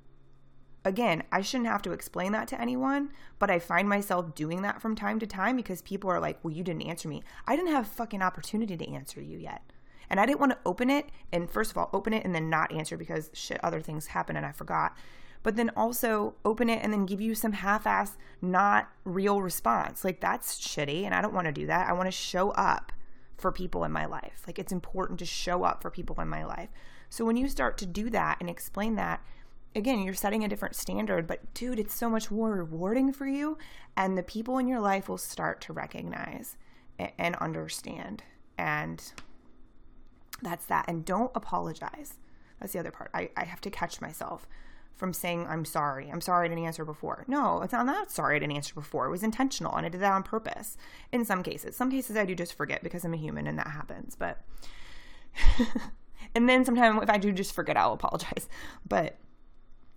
again, 0.84 1.24
I 1.32 1.42
shouldn't 1.42 1.70
have 1.70 1.82
to 1.84 1.92
explain 1.92 2.32
that 2.32 2.48
to 2.50 2.60
anyone, 2.60 3.12
but 3.40 3.52
I 3.52 3.60
find 3.60 3.88
myself 3.88 4.36
doing 4.36 4.62
that 4.64 4.82
from 4.82 4.96
time 4.96 5.20
to 5.20 5.28
time 5.28 5.56
because 5.56 5.82
people 5.82 6.10
are 6.10 6.20
like, 6.20 6.40
well, 6.44 6.54
you 6.54 6.64
didn't 6.64 6.84
answer 6.84 7.08
me. 7.08 7.24
I 7.48 7.56
didn't 7.56 7.72
have 7.72 7.86
a 7.86 7.90
fucking 7.90 8.22
opportunity 8.22 8.78
to 8.78 8.94
answer 8.94 9.22
you 9.22 9.38
yet. 9.38 9.62
And 10.10 10.20
I 10.20 10.26
didn't 10.26 10.40
want 10.40 10.52
to 10.52 10.58
open 10.66 10.90
it 10.90 11.10
and 11.32 11.50
first 11.50 11.72
of 11.72 11.78
all, 11.78 11.90
open 11.94 12.14
it 12.14 12.26
and 12.26 12.36
then 12.36 12.50
not 12.50 12.72
answer 12.72 12.98
because 12.98 13.30
shit, 13.34 13.64
other 13.64 13.80
things 13.80 14.08
happen 14.08 14.36
and 14.36 14.46
I 14.46 14.52
forgot. 14.52 14.98
But 15.44 15.56
then 15.56 15.72
also 15.76 16.36
open 16.46 16.70
it 16.70 16.84
and 16.84 16.92
then 16.92 17.06
give 17.06 17.22
you 17.22 17.34
some 17.34 17.54
half 17.54 17.88
ass, 17.88 18.18
not 18.42 18.90
real 19.06 19.42
response. 19.42 20.04
Like 20.04 20.20
that's 20.20 20.60
shitty. 20.60 21.04
And 21.04 21.16
I 21.16 21.22
don't 21.22 21.34
want 21.34 21.48
to 21.48 21.54
do 21.54 21.66
that. 21.68 21.88
I 21.88 21.94
want 21.94 22.08
to 22.08 22.12
show 22.12 22.52
up 22.52 22.92
for 23.38 23.52
people 23.52 23.84
in 23.84 23.92
my 23.92 24.06
life. 24.06 24.44
Like 24.46 24.60
it's 24.60 24.72
important 24.72 25.18
to 25.20 25.26
show 25.26 25.64
up 25.64 25.82
for 25.82 25.90
people 25.90 26.20
in 26.20 26.28
my 26.28 26.46
life. 26.46 26.70
So 27.10 27.26
when 27.26 27.38
you 27.38 27.48
start 27.48 27.78
to 27.80 27.86
do 27.86 28.10
that 28.12 28.38
and 28.40 28.50
explain 28.50 28.96
that, 28.96 29.22
again, 29.76 30.02
you're 30.04 30.14
setting 30.14 30.44
a 30.44 30.48
different 30.48 30.76
standard, 30.76 31.28
but 31.28 31.54
dude, 31.54 31.80
it's 31.80 31.94
so 31.94 32.10
much 32.10 32.30
more 32.30 32.52
rewarding 32.52 33.14
for 33.14 33.28
you. 33.28 33.58
And 33.96 34.18
the 34.18 34.24
people 34.24 34.58
in 34.58 34.68
your 34.68 34.80
life 34.80 35.08
will 35.10 35.18
start 35.18 35.62
to 35.62 35.74
recognize 35.74 36.58
and 37.18 37.36
understand. 37.38 38.24
And 38.58 39.02
that's 40.42 40.66
that. 40.66 40.86
And 40.88 41.06
don't 41.06 41.32
apologize. 41.36 42.16
That's 42.60 42.74
the 42.74 42.80
other 42.80 42.92
part. 42.92 43.12
I, 43.14 43.30
I 43.36 43.46
have 43.46 43.62
to 43.62 43.70
catch 43.70 44.02
myself 44.02 44.48
from 44.96 45.14
saying, 45.14 45.48
I'm 45.48 45.66
sorry. 45.66 46.12
I'm 46.12 46.22
sorry 46.22 46.46
I 46.46 46.50
didn't 46.50 46.66
answer 46.66 46.86
before. 46.86 47.26
No, 47.28 47.62
it's 47.64 47.74
not, 47.74 47.82
I'm 47.82 47.88
not 47.88 48.12
sorry 48.12 48.36
I 48.36 48.40
didn't 48.40 48.56
answer 48.56 48.76
before. 48.76 49.08
It 49.08 49.12
was 49.12 49.24
intentional 49.24 49.76
and 49.76 49.86
I 49.86 49.90
did 49.90 50.02
that 50.02 50.12
on 50.12 50.22
purpose 50.22 50.78
in 51.12 51.26
some 51.26 51.42
cases. 51.42 51.76
Some 51.76 51.90
cases 51.90 52.16
I 52.16 52.26
do 52.26 52.36
just 52.36 52.54
forget 52.54 52.84
because 52.84 53.04
I'm 53.04 53.14
a 53.14 53.18
human 53.18 53.48
and 53.48 53.58
that 53.58 53.68
happens. 53.68 54.16
But, 54.16 54.44
and 56.36 56.48
then 56.48 56.66
sometimes 56.66 57.02
if 57.02 57.10
I 57.10 57.18
do 57.18 57.32
just 57.32 57.56
forget, 57.56 57.78
I'll 57.78 57.94
apologize. 57.94 58.48
But, 58.88 59.18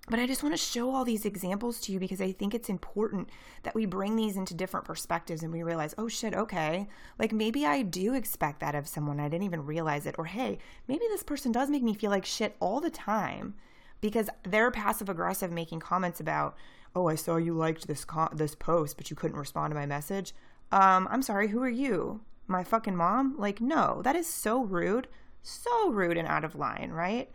but 0.09 0.19
I 0.19 0.27
just 0.27 0.43
want 0.43 0.55
to 0.55 0.62
show 0.62 0.95
all 0.95 1.05
these 1.05 1.25
examples 1.25 1.81
to 1.81 1.93
you 1.93 1.99
because 1.99 2.21
I 2.21 2.33
think 2.33 2.55
it's 2.55 2.69
important 2.69 3.31
that 3.62 3.75
we 3.75 3.87
bring 3.87 4.17
these 4.17 4.37
into 4.37 4.53
different 4.53 4.85
perspectives 4.85 5.43
and 5.43 5.51
we 5.51 5.62
realize, 5.62 5.95
oh 5.97 6.09
shit, 6.09 6.35
okay, 6.35 6.88
like 7.19 7.33
maybe 7.33 7.64
I 7.64 7.81
do 7.83 8.12
expect 8.12 8.61
that 8.61 8.75
of 8.75 8.87
someone. 8.87 9.19
I 9.19 9.29
didn't 9.29 9.47
even 9.47 9.64
realize 9.64 10.05
it. 10.05 10.17
Or 10.19 10.27
hey, 10.27 10.59
maybe 10.88 11.05
this 11.09 11.23
person 11.23 11.53
does 11.53 11.71
make 11.71 11.83
me 11.83 11.95
feel 11.95 12.11
like 12.11 12.27
shit 12.27 12.55
all 12.61 12.81
the 12.81 12.90
time 12.90 13.55
because 14.03 14.29
they're 14.43 14.71
passive 14.71 15.09
aggressive 15.09 15.51
making 15.51 15.81
comments 15.81 16.21
about, 16.21 16.55
oh, 16.95 17.09
I 17.09 17.14
saw 17.14 17.37
you 17.37 17.55
liked 17.55 17.87
this 17.87 18.05
co- 18.05 18.29
this 18.31 18.55
post, 18.55 18.99
but 18.99 19.09
you 19.09 19.17
couldn't 19.17 19.38
respond 19.38 19.71
to 19.71 19.75
my 19.75 19.87
message. 19.87 20.35
Um, 20.71 21.09
I'm 21.11 21.23
sorry, 21.23 21.49
who 21.49 21.62
are 21.62 21.69
you? 21.71 22.21
My 22.47 22.62
fucking 22.62 22.95
mom? 22.97 23.37
Like, 23.38 23.62
no, 23.62 24.03
that 24.05 24.17
is 24.17 24.27
so 24.27 24.62
rude, 24.62 25.09
so 25.43 25.90
rude 25.90 26.19
and 26.19 26.29
out 26.29 26.45
of 26.45 26.55
line, 26.55 26.90
right? 26.90 27.31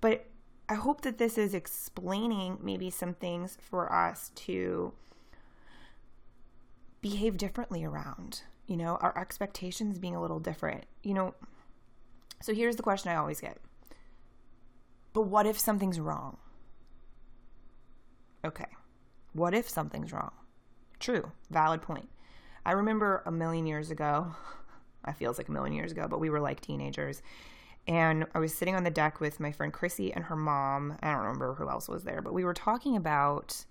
But 0.00 0.29
I 0.70 0.74
hope 0.74 1.00
that 1.00 1.18
this 1.18 1.36
is 1.36 1.52
explaining 1.52 2.58
maybe 2.62 2.90
some 2.90 3.14
things 3.14 3.58
for 3.60 3.92
us 3.92 4.30
to 4.36 4.92
behave 7.00 7.36
differently 7.36 7.84
around, 7.84 8.42
you 8.68 8.76
know, 8.76 8.96
our 9.00 9.18
expectations 9.18 9.98
being 9.98 10.14
a 10.14 10.22
little 10.22 10.38
different. 10.38 10.84
You 11.02 11.14
know, 11.14 11.34
so 12.40 12.54
here's 12.54 12.76
the 12.76 12.84
question 12.84 13.10
I 13.10 13.16
always 13.16 13.40
get 13.40 13.58
But 15.12 15.22
what 15.22 15.44
if 15.44 15.58
something's 15.58 15.98
wrong? 15.98 16.36
Okay, 18.44 18.68
what 19.32 19.54
if 19.54 19.68
something's 19.68 20.12
wrong? 20.12 20.30
True, 21.00 21.32
valid 21.50 21.82
point. 21.82 22.08
I 22.64 22.72
remember 22.72 23.24
a 23.26 23.32
million 23.32 23.66
years 23.66 23.90
ago, 23.90 24.36
I 25.04 25.14
feels 25.14 25.36
like 25.36 25.48
a 25.48 25.52
million 25.52 25.74
years 25.74 25.90
ago, 25.90 26.06
but 26.08 26.20
we 26.20 26.30
were 26.30 26.40
like 26.40 26.60
teenagers 26.60 27.22
and 27.90 28.24
I 28.36 28.38
was 28.38 28.54
sitting 28.54 28.76
on 28.76 28.84
the 28.84 28.90
deck 28.90 29.18
with 29.18 29.40
my 29.40 29.50
friend 29.50 29.72
Chrissy 29.72 30.12
and 30.12 30.22
her 30.26 30.36
mom. 30.36 30.96
I 31.02 31.10
don't 31.10 31.22
remember 31.22 31.54
who 31.54 31.68
else 31.68 31.88
was 31.88 32.04
there, 32.04 32.22
but 32.22 32.32
we 32.32 32.44
were 32.44 32.54
talking 32.54 32.94
about 32.94 33.64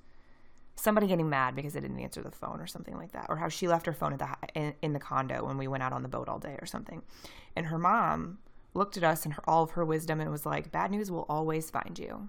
somebody 0.76 1.08
getting 1.08 1.30
mad 1.30 1.56
because 1.56 1.72
they 1.72 1.80
didn't 1.80 2.02
answer 2.02 2.22
the 2.22 2.30
phone 2.30 2.60
or 2.60 2.68
something 2.68 2.98
like 2.98 3.14
that, 3.14 3.28
or 3.30 3.38
how 3.38 3.48
she 3.48 3.70
left 3.70 3.86
her 3.86 3.94
phone 3.94 4.12
at 4.12 4.20
the 4.20 4.28
in, 4.56 4.74
in 4.82 4.92
the 4.92 5.00
condo 5.00 5.46
when 5.46 5.58
we 5.58 5.70
went 5.70 5.84
out 5.84 5.94
on 5.94 6.04
the 6.04 6.10
boat 6.10 6.28
all 6.28 6.38
day 6.38 6.58
or 6.60 6.66
something. 6.66 7.02
And 7.56 7.68
her 7.68 7.78
mom 7.78 8.40
looked 8.74 8.98
at 8.98 9.06
us 9.06 9.24
and 9.24 9.36
her, 9.36 9.44
all 9.48 9.64
of 9.64 9.72
her 9.72 9.86
wisdom 9.86 10.20
and 10.20 10.30
was 10.30 10.46
like, 10.46 10.70
"Bad 10.70 10.92
news 10.92 11.10
will 11.10 11.26
always 11.30 11.70
find 11.70 11.98
you." 11.98 12.28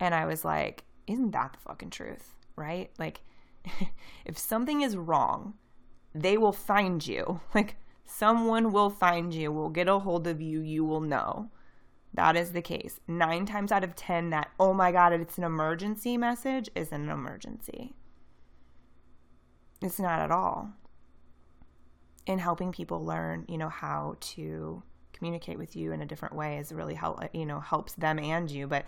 And 0.00 0.14
I 0.14 0.24
was 0.24 0.46
like, 0.46 0.84
"Isn't 1.06 1.32
that 1.32 1.52
the 1.52 1.58
fucking 1.58 1.90
truth, 1.90 2.36
right? 2.56 2.90
Like, 2.98 3.20
if 4.24 4.38
something 4.38 4.80
is 4.80 4.96
wrong, 4.96 5.58
they 6.14 6.38
will 6.38 6.54
find 6.54 7.06
you." 7.06 7.42
Like 7.54 7.76
Someone 8.10 8.72
will 8.72 8.88
find 8.88 9.34
you, 9.34 9.52
will 9.52 9.68
get 9.68 9.86
a 9.86 9.98
hold 9.98 10.26
of 10.26 10.40
you, 10.40 10.62
you 10.62 10.82
will 10.82 11.02
know. 11.02 11.50
That 12.14 12.36
is 12.36 12.52
the 12.52 12.62
case. 12.62 13.00
Nine 13.06 13.44
times 13.44 13.70
out 13.70 13.84
of 13.84 13.94
10, 13.94 14.30
that, 14.30 14.50
oh 14.58 14.72
my 14.72 14.90
God, 14.90 15.12
it's 15.12 15.36
an 15.36 15.44
emergency 15.44 16.16
message 16.16 16.70
is 16.74 16.90
an 16.90 17.10
emergency. 17.10 17.92
It's 19.82 20.00
not 20.00 20.20
at 20.20 20.30
all. 20.30 20.70
In 22.26 22.38
helping 22.38 22.72
people 22.72 23.04
learn, 23.04 23.44
you 23.46 23.58
know, 23.58 23.68
how 23.68 24.16
to 24.20 24.82
communicate 25.12 25.58
with 25.58 25.76
you 25.76 25.92
in 25.92 26.00
a 26.00 26.06
different 26.06 26.34
way 26.34 26.56
is 26.56 26.72
really 26.72 26.94
help, 26.94 27.22
you 27.34 27.44
know, 27.44 27.60
helps 27.60 27.92
them 27.92 28.18
and 28.18 28.50
you. 28.50 28.66
But 28.66 28.86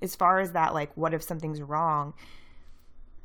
as 0.00 0.16
far 0.16 0.40
as 0.40 0.52
that, 0.52 0.72
like, 0.72 0.96
what 0.96 1.12
if 1.12 1.22
something's 1.22 1.60
wrong? 1.60 2.14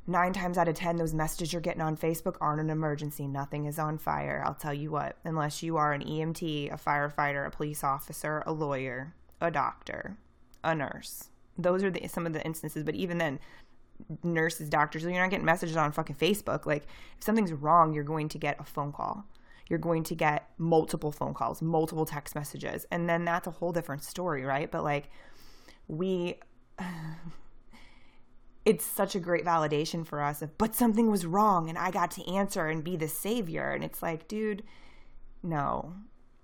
Nine 0.08 0.34
times 0.34 0.58
out 0.58 0.67
of 0.67 0.76
10, 0.76 0.96
those 0.96 1.13
messages 1.13 1.52
you're 1.52 1.62
getting 1.62 1.82
on 1.82 1.98
Facebook 1.98 2.38
aren't 2.39 2.62
an 2.62 2.70
emergency. 2.70 3.28
Nothing 3.28 3.65
is 3.65 3.78
on 3.78 3.98
fire. 3.98 4.43
I'll 4.46 4.54
tell 4.54 4.74
you 4.74 4.91
what, 4.91 5.17
unless 5.24 5.62
you 5.62 5.78
are 5.78 5.93
an 5.93 6.04
EMT, 6.04 6.74
a 6.74 6.78
firefighter, 6.78 7.46
a 7.46 7.52
police 7.52 7.84
officer, 7.84 8.43
a 8.46 8.52
lawyer, 8.52 9.13
a 9.41 9.52
doctor, 9.52 10.17
a 10.63 10.74
nurse. 10.74 11.30
Those 11.58 11.84
are 11.84 11.91
the, 11.91 12.08
some 12.08 12.26
of 12.26 12.34
the 12.34 12.43
instances. 12.46 12.84
But 12.84 12.96
even 12.96 13.17
then, 13.17 13.39
nurses, 14.24 14.70
doctors, 14.70 15.04
you're 15.04 15.13
not 15.13 15.30
getting 15.30 15.46
messages 15.46 15.76
on 15.76 15.91
fucking 15.91 16.15
Facebook. 16.15 16.65
Like, 16.65 16.84
if 17.17 17.24
something's 17.24 17.54
wrong, 17.54 17.93
you're 17.93 18.04
going 18.04 18.30
to 18.30 18.38
get 18.38 18.60
a 18.60 18.63
phone 18.63 18.91
call. 18.91 19.26
You're 19.70 19.80
going 19.80 20.04
to 20.04 20.15
get 20.15 20.50
multiple 20.58 21.12
phone 21.12 21.34
calls, 21.34 21.62
multiple 21.62 22.06
text 22.06 22.36
messages. 22.36 22.86
And 22.92 23.10
then 23.10 23.25
that's 23.25 23.48
a 23.48 23.52
whole 23.52 23.73
different 23.73 24.04
story, 24.04 24.44
right? 24.44 24.71
But 24.71 24.84
like, 24.84 25.10
we. 25.88 26.40
it's 28.68 28.84
such 28.84 29.15
a 29.15 29.20
great 29.22 29.46
validation 29.46 30.06
for 30.06 30.22
us 30.22 30.42
of, 30.42 30.58
but 30.58 30.76
something 30.76 31.10
was 31.10 31.26
wrong 31.26 31.70
and 31.70 31.78
I 31.78 31.90
got 31.90 32.12
to 32.12 32.30
answer 32.30 32.68
and 32.68 32.84
be 32.84 32.98
the 32.98 33.08
savior. 33.08 33.70
And 33.70 33.82
it's 33.82 34.04
like, 34.04 34.28
dude, 34.28 34.62
no, 35.42 35.94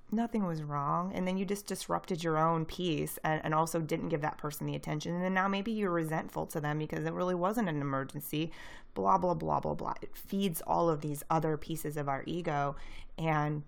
nothing 0.10 0.46
was 0.46 0.64
wrong. 0.64 1.12
And 1.14 1.28
then 1.28 1.36
you 1.38 1.44
just 1.44 1.68
disrupted 1.68 2.24
your 2.24 2.38
own 2.38 2.64
peace 2.64 3.20
and, 3.26 3.42
and 3.44 3.54
also 3.54 3.82
didn't 3.82 4.08
give 4.08 4.22
that 4.22 4.38
person 4.38 4.66
the 4.66 4.76
attention. 4.76 5.14
And 5.14 5.22
then 5.22 5.34
now 5.34 5.50
maybe 5.50 5.74
you're 5.74 5.92
resentful 5.92 6.46
to 6.48 6.62
them 6.62 6.80
because 6.80 7.04
it 7.06 7.12
really 7.12 7.36
wasn't 7.36 7.68
an 7.68 7.82
emergency, 7.82 8.54
blah, 8.94 9.18
blah, 9.18 9.34
blah, 9.34 9.60
blah, 9.60 9.74
blah. 9.74 9.96
It 10.02 10.16
feeds 10.16 10.62
all 10.66 10.90
of 10.90 11.02
these 11.02 11.24
other 11.30 11.58
pieces 11.58 11.98
of 11.98 12.08
our 12.08 12.24
ego. 12.26 12.78
And 13.18 13.64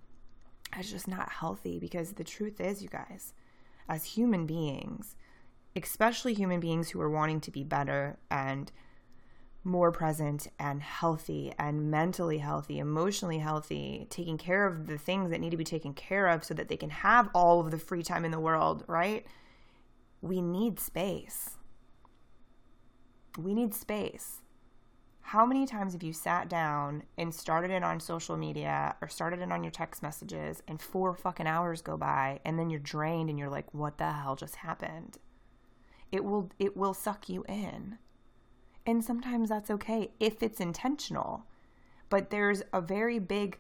It's 0.78 0.92
just 0.92 1.10
not 1.10 1.30
healthy 1.30 1.78
because 1.78 2.14
the 2.14 2.24
truth 2.24 2.62
is, 2.62 2.82
you 2.82 2.88
guys, 2.90 3.34
as 3.90 4.06
human 4.06 4.46
beings, 4.46 5.18
especially 5.76 6.34
human 6.34 6.60
beings 6.60 6.90
who 6.90 7.02
are 7.02 7.10
wanting 7.10 7.42
to 7.42 7.52
be 7.52 7.64
better 7.64 8.18
and 8.32 8.72
more 9.64 9.92
present 9.92 10.48
and 10.60 10.82
healthy 10.82 11.52
and 11.58 11.90
mentally 11.90 12.38
healthy, 12.38 12.78
emotionally 12.78 13.40
healthy, 13.40 14.06
taking 14.10 14.38
care 14.38 14.68
of 14.68 14.86
the 14.86 14.98
things 14.98 15.32
that 15.32 15.42
need 15.42 15.50
to 15.50 15.58
be 15.58 15.64
taken 15.64 15.94
care 15.94 16.28
of 16.28 16.44
so 16.44 16.54
that 16.54 16.70
they 16.70 16.78
can 16.78 16.92
have 16.92 17.30
all 17.34 17.60
of 17.60 17.72
the 17.72 17.80
free 17.80 18.04
time 18.04 18.24
in 18.24 18.32
the 18.32 18.40
world, 18.40 18.84
right? 18.88 19.26
We 20.22 20.42
need 20.42 20.80
space. 20.80 21.58
We 23.38 23.54
need 23.54 23.74
space. 23.74 24.42
How 25.22 25.48
many 25.48 25.66
times 25.66 25.94
have 25.94 26.04
you 26.04 26.14
sat 26.14 26.48
down 26.48 27.02
and 27.18 27.34
started 27.34 27.72
it 27.72 27.84
on 27.84 28.00
social 28.00 28.38
media 28.38 28.96
or 29.02 29.08
started 29.08 29.42
it 29.42 29.52
on 29.52 29.64
your 29.64 29.72
text 29.72 30.04
messages 30.04 30.62
and 30.68 30.80
four 30.80 31.16
fucking 31.16 31.48
hours 31.48 31.82
go 31.82 31.98
by 31.98 32.40
and 32.46 32.60
then 32.60 32.70
you're 32.70 32.80
drained 32.80 33.32
and 33.32 33.40
you're 33.40 33.50
like, 33.50 33.74
what 33.74 33.98
the 33.98 34.12
hell 34.12 34.36
just 34.36 34.58
happened? 34.58 35.18
It 36.16 36.24
will 36.24 36.50
it 36.58 36.78
will 36.78 36.94
suck 36.94 37.28
you 37.30 37.44
in 37.50 37.98
and 38.86 39.04
sometimes 39.04 39.50
that's 39.50 39.72
okay 39.72 40.12
if 40.20 40.44
it's 40.44 40.60
intentional. 40.60 41.46
But 42.10 42.30
there's 42.30 42.62
a 42.72 42.82
very 42.82 43.20
big 43.20 43.58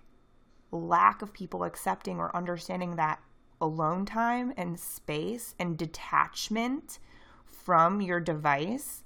lack 0.72 1.22
of 1.22 1.34
people 1.34 1.64
accepting 1.64 2.20
or 2.20 2.36
understanding 2.36 2.95
that 2.95 3.20
alone 3.60 4.06
time 4.06 4.53
and 4.58 4.80
space 4.80 5.56
and 5.58 5.78
detachment 5.78 6.99
from 7.45 8.01
your 8.01 8.20
device 8.20 9.03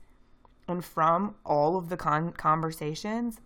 and 0.67 0.83
from 0.83 1.35
all 1.45 1.77
of 1.77 1.89
the 1.89 1.97
con- 1.97 2.33
conversations 2.33 3.39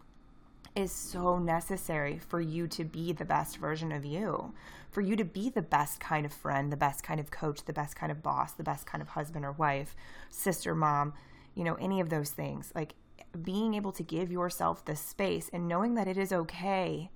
is 0.75 0.91
so 0.91 1.37
necessary 1.37 2.17
for 2.17 2.41
you 2.41 2.67
to 2.67 2.83
be 2.83 3.11
the 3.11 3.25
best 3.25 3.57
version 3.57 3.91
of 3.91 4.05
you, 4.05 4.53
for 4.89 5.01
you 5.01 5.15
to 5.15 5.25
be 5.25 5.49
the 5.49 5.61
best 5.61 5.99
kind 5.99 6.25
of 6.25 6.33
friend, 6.33 6.71
the 6.71 6.77
best 6.77 7.03
kind 7.03 7.19
of 7.19 7.31
coach, 7.31 7.65
the 7.65 7.73
best 7.73 7.95
kind 7.95 8.11
of 8.11 8.23
boss, 8.23 8.53
the 8.53 8.63
best 8.63 8.85
kind 8.85 9.01
of 9.01 9.09
husband 9.09 9.45
or 9.45 9.51
wife, 9.51 9.95
sister, 10.29 10.73
mom, 10.73 11.13
you 11.55 11.63
know, 11.63 11.75
any 11.75 11.99
of 11.99 12.09
those 12.09 12.31
things. 12.31 12.71
Like 12.73 12.95
being 13.41 13.73
able 13.73 13.91
to 13.91 14.03
give 14.03 14.31
yourself 14.31 14.85
the 14.85 14.95
space 14.95 15.49
and 15.53 15.67
knowing 15.67 15.95
that 15.95 16.07
it 16.07 16.17
is 16.17 16.31
okay 16.31 17.11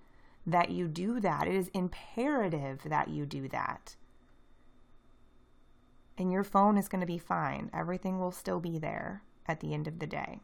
that 0.45 0.71
you 0.71 0.87
do 0.87 1.19
that. 1.19 1.47
It 1.47 1.55
is 1.55 1.69
imperative 1.69 2.81
that 2.85 3.09
you 3.09 3.25
do 3.25 3.47
that. 3.49 3.95
And 6.17 6.31
your 6.31 6.43
phone 6.43 6.77
is 6.77 6.87
going 6.87 7.01
to 7.01 7.07
be 7.07 7.17
fine. 7.17 7.69
Everything 7.73 8.19
will 8.19 8.31
still 8.31 8.59
be 8.59 8.79
there 8.79 9.23
at 9.45 9.59
the 9.59 9.73
end 9.73 9.87
of 9.87 9.99
the 9.99 10.07
day. 10.07 10.39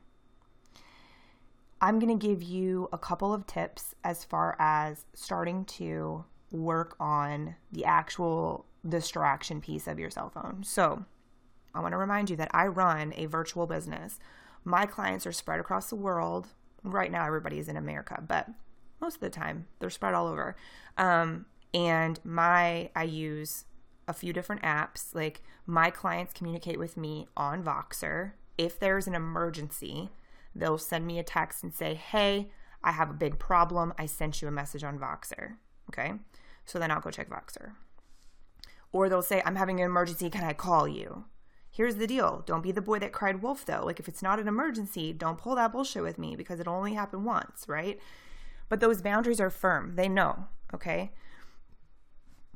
I'm 1.83 1.99
going 1.99 2.17
to 2.17 2.27
give 2.27 2.41
you 2.41 2.87
a 2.93 2.97
couple 2.97 3.33
of 3.33 3.45
tips 3.45 3.93
as 4.05 4.23
far 4.23 4.55
as 4.57 5.03
starting 5.13 5.65
to 5.65 6.23
work 6.49 6.95
on 6.97 7.57
the 7.73 7.83
actual 7.83 8.65
distraction 8.87 9.59
piece 9.59 9.85
of 9.85 9.99
your 9.99 10.09
cell 10.09 10.29
phone. 10.29 10.63
So, 10.63 11.03
I 11.75 11.81
want 11.81 11.91
to 11.91 11.97
remind 11.97 12.29
you 12.29 12.37
that 12.37 12.51
I 12.53 12.67
run 12.67 13.13
a 13.17 13.25
virtual 13.25 13.67
business. 13.67 14.17
My 14.63 14.85
clients 14.85 15.27
are 15.27 15.33
spread 15.33 15.59
across 15.59 15.89
the 15.89 15.97
world. 15.97 16.47
Right 16.83 17.11
now, 17.11 17.25
everybody 17.25 17.59
is 17.59 17.67
in 17.67 17.75
America, 17.75 18.23
but 18.25 18.47
most 19.01 19.15
of 19.15 19.21
the 19.21 19.29
time 19.29 19.67
they're 19.79 19.89
spread 19.89 20.13
all 20.13 20.27
over. 20.27 20.55
Um, 20.97 21.47
and 21.73 22.17
my, 22.23 22.91
I 22.95 23.03
use 23.03 23.65
a 24.07 24.13
few 24.13 24.31
different 24.31 24.61
apps. 24.61 25.13
Like 25.13 25.41
my 25.65 25.89
clients 25.89 26.31
communicate 26.31 26.79
with 26.79 26.95
me 26.95 27.27
on 27.35 27.61
Voxer. 27.61 28.33
If 28.57 28.79
there's 28.79 29.05
an 29.05 29.15
emergency, 29.15 30.11
they'll 30.55 30.77
send 30.77 31.05
me 31.05 31.19
a 31.19 31.23
text 31.23 31.63
and 31.63 31.73
say, 31.73 31.95
Hey, 31.95 32.49
I 32.83 32.91
have 32.91 33.09
a 33.09 33.13
big 33.13 33.39
problem. 33.39 33.93
I 33.97 34.05
sent 34.05 34.41
you 34.41 34.47
a 34.47 34.51
message 34.51 34.83
on 34.83 34.99
Voxer. 34.99 35.55
Okay. 35.89 36.13
So 36.65 36.79
then 36.79 36.91
I'll 36.91 37.01
go 37.01 37.11
check 37.11 37.29
Voxer. 37.29 37.71
Or 38.91 39.09
they'll 39.09 39.21
say, 39.21 39.41
I'm 39.45 39.55
having 39.55 39.79
an 39.79 39.85
emergency. 39.85 40.29
Can 40.29 40.43
I 40.43 40.53
call 40.53 40.87
you? 40.87 41.25
Here's 41.69 41.95
the 41.95 42.05
deal. 42.05 42.43
Don't 42.45 42.61
be 42.61 42.71
the 42.71 42.81
boy 42.81 42.99
that 42.99 43.11
cried 43.11 43.41
wolf, 43.41 43.65
though. 43.65 43.83
Like, 43.83 43.99
if 43.99 44.07
it's 44.07 44.21
not 44.21 44.39
an 44.39 44.47
emergency, 44.47 45.11
don't 45.11 45.39
pull 45.39 45.55
that 45.55 45.71
bullshit 45.71 46.03
with 46.03 46.19
me 46.19 46.35
because 46.35 46.59
it'll 46.59 46.75
only 46.75 46.93
happened 46.93 47.25
once, 47.25 47.65
right? 47.67 47.99
But 48.69 48.79
those 48.79 49.01
boundaries 49.01 49.41
are 49.41 49.49
firm. 49.49 49.95
They 49.95 50.07
know, 50.07 50.45
okay? 50.71 51.11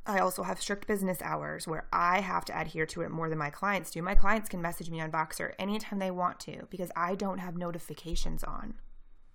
I 0.07 0.19
also 0.19 0.43
have 0.43 0.61
strict 0.61 0.87
business 0.87 1.21
hours 1.21 1.67
where 1.67 1.85
I 1.91 2.21
have 2.21 2.45
to 2.45 2.59
adhere 2.59 2.85
to 2.87 3.01
it 3.01 3.11
more 3.11 3.29
than 3.29 3.37
my 3.37 3.49
clients 3.49 3.91
do. 3.91 4.01
My 4.01 4.15
clients 4.15 4.47
can 4.47 4.61
message 4.61 4.89
me 4.89 5.01
on 5.01 5.11
Voxer 5.11 5.53
anytime 5.59 5.99
they 5.99 6.11
want 6.11 6.39
to 6.41 6.67
because 6.69 6.91
I 6.95 7.15
don't 7.15 7.39
have 7.39 7.57
notifications 7.57 8.43
on, 8.43 8.75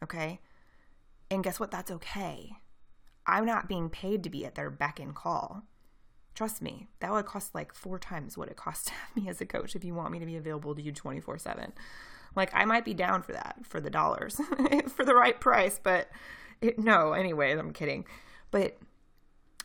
okay? 0.02 0.40
And 1.30 1.44
guess 1.44 1.60
what? 1.60 1.70
That's 1.70 1.90
okay. 1.90 2.52
I'm 3.26 3.44
not 3.44 3.68
being 3.68 3.90
paid 3.90 4.24
to 4.24 4.30
be 4.30 4.46
at 4.46 4.54
their 4.54 4.70
beck 4.70 4.98
and 4.98 5.14
call. 5.14 5.62
Trust 6.34 6.62
me, 6.62 6.88
that 7.00 7.12
would 7.12 7.26
cost 7.26 7.54
like 7.54 7.74
four 7.74 7.98
times 7.98 8.38
what 8.38 8.48
it 8.48 8.56
costs 8.56 8.84
to 8.86 8.92
have 8.92 9.16
me 9.16 9.28
as 9.28 9.40
a 9.40 9.46
coach 9.46 9.76
if 9.76 9.84
you 9.84 9.94
want 9.94 10.12
me 10.12 10.18
to 10.18 10.26
be 10.26 10.36
available 10.36 10.74
to 10.74 10.82
you 10.82 10.92
24 10.92 11.38
7. 11.38 11.72
Like, 12.34 12.50
I 12.54 12.64
might 12.64 12.86
be 12.86 12.94
down 12.94 13.22
for 13.22 13.32
that, 13.32 13.56
for 13.64 13.78
the 13.78 13.90
dollars, 13.90 14.40
for 14.88 15.04
the 15.04 15.14
right 15.14 15.38
price, 15.38 15.78
but 15.82 16.08
it, 16.62 16.78
no, 16.78 17.12
anyway, 17.12 17.52
I'm 17.52 17.74
kidding. 17.74 18.06
But 18.50 18.78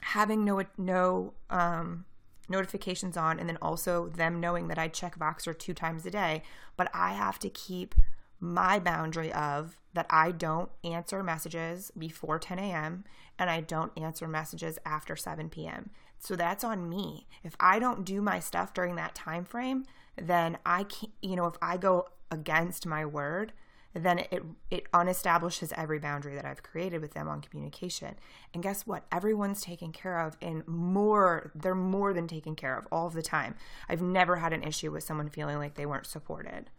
having 0.02 0.46
no, 0.46 0.64
no, 0.78 1.34
um, 1.50 2.06
notifications 2.50 3.18
on 3.18 3.40
and 3.40 3.50
then 3.50 3.58
also 3.62 4.08
them 4.08 4.40
knowing 4.40 4.68
that 4.70 4.78
I 4.78 4.88
check 4.88 5.18
Voxer 5.18 5.58
two 5.58 5.74
times 5.74 6.06
a 6.06 6.12
day, 6.12 6.44
but 6.76 6.90
I 6.94 7.14
have 7.14 7.40
to 7.40 7.50
keep 7.50 7.96
my 8.40 8.80
boundary 8.80 9.34
of 9.34 9.78
that 9.94 10.06
I 10.10 10.32
don't 10.32 10.70
answer 10.84 11.24
messages 11.24 11.92
before 11.98 12.40
10 12.40 12.60
a.m. 12.60 13.04
and 13.40 13.50
I 13.50 13.62
don't 13.62 13.92
answer 13.98 14.28
messages 14.28 14.78
after 14.86 15.16
7 15.16 15.50
p.m. 15.50 15.90
So 16.20 16.36
that's 16.36 16.64
on 16.64 16.90
me. 16.90 17.28
If 17.44 17.56
I 17.60 17.80
don't 17.80 18.06
do 18.06 18.22
my 18.22 18.40
stuff 18.40 18.74
during 18.74 18.96
that 18.96 19.16
time 19.16 19.44
frame, 19.44 19.86
then 20.16 20.58
I 20.66 20.84
can't, 20.84 21.12
you 21.22 21.36
know, 21.36 21.48
if 21.48 21.56
I 21.62 21.78
go 21.78 22.10
against 22.30 22.86
my 22.86 23.06
word, 23.06 23.54
then 23.94 24.20
it 24.20 24.44
it 24.70 24.92
unestablishes 24.92 25.74
every 25.76 26.00
boundary 26.00 26.36
that 26.36 26.46
I've 26.46 26.64
created 26.64 27.02
with 27.02 27.14
them 27.14 27.28
on 27.28 27.42
communication. 27.42 28.16
And 28.54 28.62
guess 28.62 28.86
what? 28.86 29.06
Everyone's 29.12 29.62
taken 29.62 29.92
care 29.92 30.20
of 30.20 30.38
and 30.42 30.68
more 30.68 31.52
they're 31.56 31.76
more 31.76 32.14
than 32.14 32.28
taken 32.28 32.56
care 32.56 32.78
of 32.78 32.88
all 32.92 33.10
the 33.10 33.22
time. 33.22 33.56
I've 33.90 34.02
never 34.02 34.38
had 34.38 34.54
an 34.54 34.64
issue 34.64 34.92
with 34.92 35.04
someone 35.04 35.30
feeling 35.30 35.58
like 35.58 35.76
they 35.76 35.86
weren't 35.86 36.06
supported. 36.06 36.70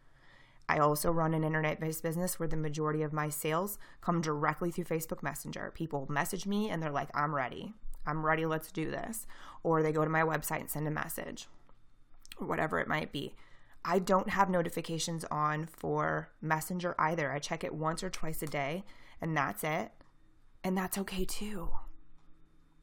I 0.68 0.78
also 0.78 1.10
run 1.10 1.32
an 1.32 1.44
internet 1.44 1.80
based 1.80 2.02
business 2.02 2.38
where 2.38 2.48
the 2.48 2.56
majority 2.56 3.02
of 3.02 3.12
my 3.12 3.30
sales 3.30 3.78
come 4.00 4.20
directly 4.20 4.70
through 4.70 4.84
Facebook 4.84 5.22
Messenger. 5.22 5.72
People 5.74 6.06
message 6.10 6.46
me 6.46 6.68
and 6.68 6.82
they're 6.82 6.90
like, 6.90 7.08
I'm 7.14 7.34
ready. 7.34 7.72
I'm 8.06 8.24
ready, 8.24 8.46
let's 8.46 8.70
do 8.70 8.90
this. 8.90 9.26
Or 9.62 9.82
they 9.82 9.92
go 9.92 10.04
to 10.04 10.10
my 10.10 10.22
website 10.22 10.60
and 10.60 10.70
send 10.70 10.86
a 10.86 10.90
message, 10.90 11.46
or 12.38 12.46
whatever 12.46 12.78
it 12.78 12.88
might 12.88 13.12
be. 13.12 13.34
I 13.88 14.00
don't 14.00 14.28
have 14.28 14.50
notifications 14.50 15.24
on 15.30 15.64
for 15.64 16.28
Messenger 16.42 16.94
either. 16.98 17.32
I 17.32 17.38
check 17.38 17.64
it 17.64 17.74
once 17.74 18.02
or 18.02 18.10
twice 18.10 18.42
a 18.42 18.46
day, 18.46 18.84
and 19.18 19.34
that's 19.34 19.64
it. 19.64 19.92
And 20.62 20.76
that's 20.76 20.98
okay 20.98 21.24
too. 21.24 21.70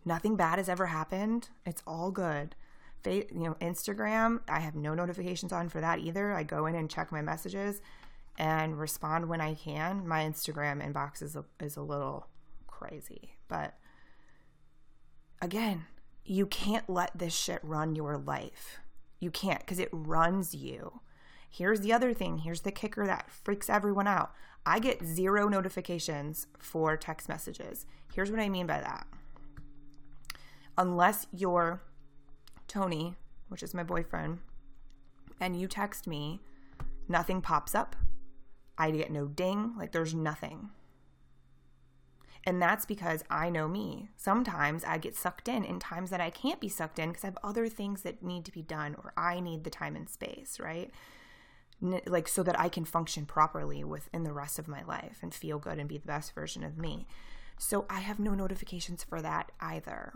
Nothing 0.04 0.36
bad 0.36 0.58
has 0.58 0.68
ever 0.68 0.88
happened. 0.88 1.50
It's 1.64 1.84
all 1.86 2.10
good. 2.10 2.56
You 3.06 3.28
know, 3.34 3.56
Instagram, 3.62 4.40
I 4.50 4.62
have 4.62 4.74
no 4.74 4.96
notifications 4.96 5.54
on 5.54 5.70
for 5.70 5.80
that 5.80 6.00
either. 6.00 6.34
I 6.34 6.42
go 6.42 6.66
in 6.66 6.74
and 6.74 6.90
check 6.90 7.12
my 7.12 7.22
messages 7.22 7.82
and 8.40 8.80
respond 8.80 9.30
when 9.30 9.42
I 9.42 9.54
can. 9.54 10.08
My 10.08 10.24
Instagram 10.24 10.84
inbox 10.84 11.22
is 11.22 11.36
a, 11.36 11.46
is 11.60 11.78
a 11.78 11.84
little 11.84 12.30
crazy, 12.66 13.36
but 13.48 13.76
again, 15.40 15.86
you 16.24 16.48
can't 16.48 16.90
let 16.90 17.12
this 17.16 17.36
shit 17.36 17.60
run 17.62 17.94
your 17.94 18.18
life. 18.18 18.80
You 19.26 19.32
can't 19.32 19.62
because 19.62 19.80
it 19.80 19.90
runs 19.92 20.54
you. 20.54 21.00
Here's 21.50 21.80
the 21.80 21.92
other 21.92 22.14
thing. 22.14 22.38
Here's 22.38 22.62
the 22.62 22.72
kicker 22.72 23.08
that 23.08 23.32
freaks 23.32 23.72
everyone 23.72 24.06
out. 24.06 24.32
I 24.68 24.78
get 24.78 25.04
zero 25.04 25.48
notifications 25.48 26.46
for 26.60 26.96
text 26.96 27.28
messages. 27.28 27.88
Here's 28.14 28.30
what 28.30 28.40
I 28.40 28.50
mean 28.50 28.68
by 28.68 28.82
that. 28.82 29.08
Unless 30.78 31.26
you're 31.34 31.82
Tony, 32.68 33.16
which 33.48 33.64
is 33.64 33.74
my 33.74 33.82
boyfriend, 33.82 34.42
and 35.40 35.60
you 35.60 35.68
text 35.68 36.06
me, 36.06 36.40
nothing 37.08 37.42
pops 37.42 37.74
up. 37.74 37.96
I 38.78 38.92
get 38.92 39.12
no 39.12 39.26
ding, 39.26 39.74
like 39.76 39.92
there's 39.92 40.14
nothing. 40.14 40.70
And 42.46 42.62
that's 42.62 42.86
because 42.86 43.24
I 43.30 43.50
know 43.50 43.68
me. 43.68 44.10
Sometimes 44.18 44.84
I 44.84 45.00
get 45.00 45.16
sucked 45.16 45.48
in 45.48 45.66
in 45.66 45.80
times 45.80 46.12
that 46.12 46.22
I 46.22 46.30
can't 46.30 46.62
be 46.62 46.70
sucked 46.70 47.00
in 47.00 47.10
because 47.10 47.24
I 47.24 47.28
have 47.28 47.38
other 47.44 47.68
things 47.68 48.04
that 48.04 48.22
need 48.22 48.46
to 48.46 48.52
be 48.52 48.62
done 48.62 48.96
or 49.04 49.14
I 49.18 49.40
need 49.40 49.64
the 49.64 49.72
time 49.72 49.96
and 49.96 50.08
space, 50.08 50.60
right? 50.60 50.92
Like 51.82 52.28
so 52.28 52.44
that 52.44 52.60
I 52.60 52.70
can 52.70 52.86
function 52.86 53.26
properly 53.26 53.84
within 53.84 54.24
the 54.24 54.34
rest 54.34 54.60
of 54.60 54.68
my 54.68 54.84
life 54.84 55.18
and 55.24 55.34
feel 55.34 55.58
good 55.58 55.80
and 55.80 55.90
be 55.90 55.98
the 55.98 56.06
best 56.06 56.36
version 56.36 56.64
of 56.64 56.78
me. 56.78 57.08
So 57.58 57.86
I 57.90 58.02
have 58.02 58.20
no 58.20 58.36
notifications 58.36 59.04
for 59.04 59.22
that 59.22 59.52
either. 59.60 60.14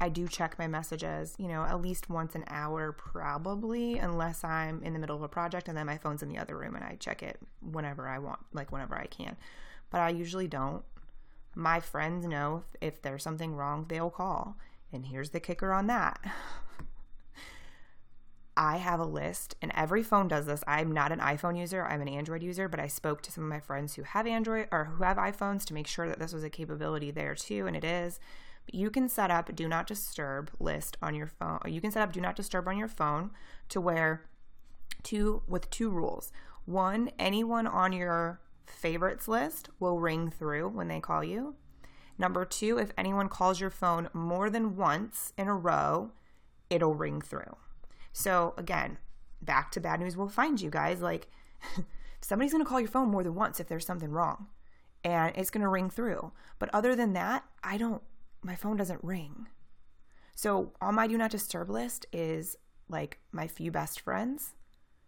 I 0.00 0.08
do 0.08 0.28
check 0.28 0.58
my 0.58 0.66
messages, 0.66 1.34
you 1.38 1.48
know, 1.48 1.62
at 1.64 1.80
least 1.80 2.08
once 2.08 2.34
an 2.34 2.44
hour, 2.48 2.92
probably, 2.92 3.98
unless 3.98 4.44
I'm 4.44 4.82
in 4.82 4.92
the 4.92 4.98
middle 4.98 5.16
of 5.16 5.22
a 5.22 5.28
project 5.28 5.68
and 5.68 5.76
then 5.76 5.86
my 5.86 5.98
phone's 5.98 6.22
in 6.22 6.28
the 6.28 6.38
other 6.38 6.56
room 6.56 6.76
and 6.76 6.84
I 6.84 6.96
check 7.00 7.22
it 7.22 7.38
whenever 7.60 8.08
I 8.08 8.18
want, 8.18 8.38
like 8.52 8.70
whenever 8.70 8.96
I 8.96 9.06
can. 9.06 9.36
But 9.90 10.00
I 10.00 10.10
usually 10.10 10.46
don't 10.46 10.84
My 11.58 11.80
friends 11.80 12.24
know 12.24 12.62
if 12.80 13.02
there's 13.02 13.24
something 13.24 13.56
wrong, 13.56 13.86
they'll 13.88 14.10
call. 14.10 14.56
And 14.92 15.06
here's 15.06 15.30
the 15.30 15.40
kicker 15.40 15.72
on 15.72 15.88
that. 15.88 16.20
I 18.56 18.76
have 18.76 19.00
a 19.00 19.04
list, 19.04 19.56
and 19.60 19.72
every 19.74 20.04
phone 20.04 20.28
does 20.28 20.46
this. 20.46 20.62
I'm 20.68 20.92
not 20.92 21.10
an 21.10 21.18
iPhone 21.18 21.58
user, 21.58 21.84
I'm 21.84 22.00
an 22.00 22.08
Android 22.08 22.44
user, 22.44 22.68
but 22.68 22.78
I 22.78 22.86
spoke 22.86 23.22
to 23.22 23.32
some 23.32 23.42
of 23.42 23.50
my 23.50 23.58
friends 23.58 23.96
who 23.96 24.04
have 24.04 24.24
Android 24.24 24.68
or 24.70 24.84
who 24.84 25.02
have 25.02 25.16
iPhones 25.16 25.64
to 25.64 25.74
make 25.74 25.88
sure 25.88 26.06
that 26.06 26.20
this 26.20 26.32
was 26.32 26.44
a 26.44 26.50
capability 26.50 27.10
there 27.10 27.34
too, 27.34 27.66
and 27.66 27.76
it 27.76 27.82
is. 27.82 28.20
But 28.64 28.76
you 28.76 28.88
can 28.88 29.08
set 29.08 29.32
up 29.32 29.52
do 29.56 29.66
not 29.66 29.88
disturb 29.88 30.52
list 30.60 30.96
on 31.02 31.16
your 31.16 31.26
phone, 31.26 31.58
you 31.66 31.80
can 31.80 31.90
set 31.90 32.02
up 32.02 32.12
do 32.12 32.20
not 32.20 32.36
disturb 32.36 32.68
on 32.68 32.78
your 32.78 32.86
phone 32.86 33.32
to 33.70 33.80
where 33.80 34.26
two 35.02 35.42
with 35.48 35.68
two 35.70 35.90
rules. 35.90 36.30
One, 36.66 37.10
anyone 37.18 37.66
on 37.66 37.92
your 37.92 38.40
favorites 38.68 39.28
list 39.28 39.70
will 39.80 39.98
ring 39.98 40.30
through 40.30 40.68
when 40.68 40.88
they 40.88 41.00
call 41.00 41.24
you. 41.24 41.54
Number 42.18 42.44
two, 42.44 42.78
if 42.78 42.92
anyone 42.98 43.28
calls 43.28 43.60
your 43.60 43.70
phone 43.70 44.08
more 44.12 44.50
than 44.50 44.76
once 44.76 45.32
in 45.38 45.48
a 45.48 45.54
row, 45.54 46.12
it'll 46.68 46.94
ring 46.94 47.20
through. 47.20 47.56
So 48.12 48.54
again, 48.56 48.98
back 49.40 49.70
to 49.72 49.80
bad 49.80 50.00
news 50.00 50.16
will 50.16 50.28
find 50.28 50.60
you 50.60 50.70
guys. 50.70 51.00
Like 51.00 51.28
somebody's 52.20 52.52
going 52.52 52.64
to 52.64 52.68
call 52.68 52.80
your 52.80 52.88
phone 52.88 53.10
more 53.10 53.22
than 53.22 53.34
once 53.34 53.60
if 53.60 53.68
there's 53.68 53.86
something 53.86 54.10
wrong 54.10 54.48
and 55.04 55.32
it's 55.36 55.50
going 55.50 55.62
to 55.62 55.68
ring 55.68 55.90
through. 55.90 56.32
But 56.58 56.70
other 56.72 56.96
than 56.96 57.12
that, 57.12 57.44
I 57.62 57.76
don't, 57.78 58.02
my 58.42 58.56
phone 58.56 58.76
doesn't 58.76 59.02
ring. 59.02 59.48
So 60.34 60.72
on 60.80 60.94
my 60.94 61.06
do 61.06 61.16
not 61.16 61.30
disturb 61.30 61.70
list 61.70 62.06
is 62.12 62.56
like 62.88 63.18
my 63.32 63.46
few 63.46 63.70
best 63.70 64.00
friends 64.00 64.54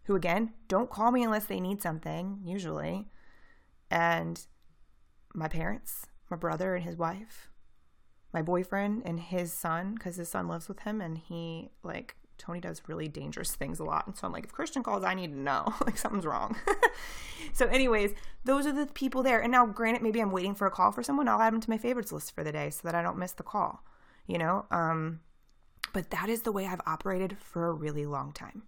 who, 0.04 0.14
again, 0.14 0.52
don't 0.68 0.90
call 0.90 1.12
me 1.12 1.22
unless 1.22 1.44
they 1.44 1.60
need 1.60 1.82
something, 1.82 2.40
usually. 2.44 3.08
And 3.90 4.40
my 5.34 5.48
parents, 5.48 6.06
my 6.30 6.36
brother 6.36 6.74
and 6.74 6.84
his 6.84 6.96
wife, 6.96 7.50
my 8.32 8.42
boyfriend 8.42 9.02
and 9.04 9.18
his 9.18 9.52
son, 9.52 9.94
because 9.94 10.16
his 10.16 10.28
son 10.28 10.48
lives 10.48 10.68
with 10.68 10.80
him 10.80 11.00
and 11.00 11.18
he, 11.18 11.70
like, 11.82 12.16
Tony 12.38 12.60
does 12.60 12.82
really 12.86 13.06
dangerous 13.06 13.54
things 13.54 13.78
a 13.80 13.84
lot. 13.84 14.06
And 14.06 14.16
so 14.16 14.26
I'm 14.26 14.32
like, 14.32 14.44
if 14.44 14.52
Christian 14.52 14.82
calls, 14.82 15.04
I 15.04 15.14
need 15.14 15.32
to 15.32 15.38
know. 15.38 15.74
like 15.84 15.98
something's 15.98 16.24
wrong. 16.24 16.56
so, 17.52 17.66
anyways, 17.66 18.14
those 18.44 18.66
are 18.66 18.72
the 18.72 18.86
people 18.86 19.22
there. 19.22 19.40
And 19.40 19.52
now, 19.52 19.66
granted, 19.66 20.02
maybe 20.02 20.20
I'm 20.20 20.30
waiting 20.30 20.54
for 20.54 20.66
a 20.66 20.70
call 20.70 20.90
for 20.90 21.02
someone. 21.02 21.28
I'll 21.28 21.40
add 21.40 21.52
them 21.52 21.60
to 21.60 21.70
my 21.70 21.78
favorites 21.78 22.12
list 22.12 22.34
for 22.34 22.42
the 22.42 22.52
day 22.52 22.70
so 22.70 22.80
that 22.84 22.94
I 22.94 23.02
don't 23.02 23.18
miss 23.18 23.32
the 23.32 23.42
call, 23.42 23.84
you 24.26 24.38
know? 24.38 24.64
Um, 24.70 25.20
but 25.92 26.10
that 26.10 26.28
is 26.28 26.42
the 26.42 26.52
way 26.52 26.66
I've 26.66 26.80
operated 26.86 27.36
for 27.38 27.68
a 27.68 27.72
really 27.72 28.06
long 28.06 28.32
time. 28.32 28.62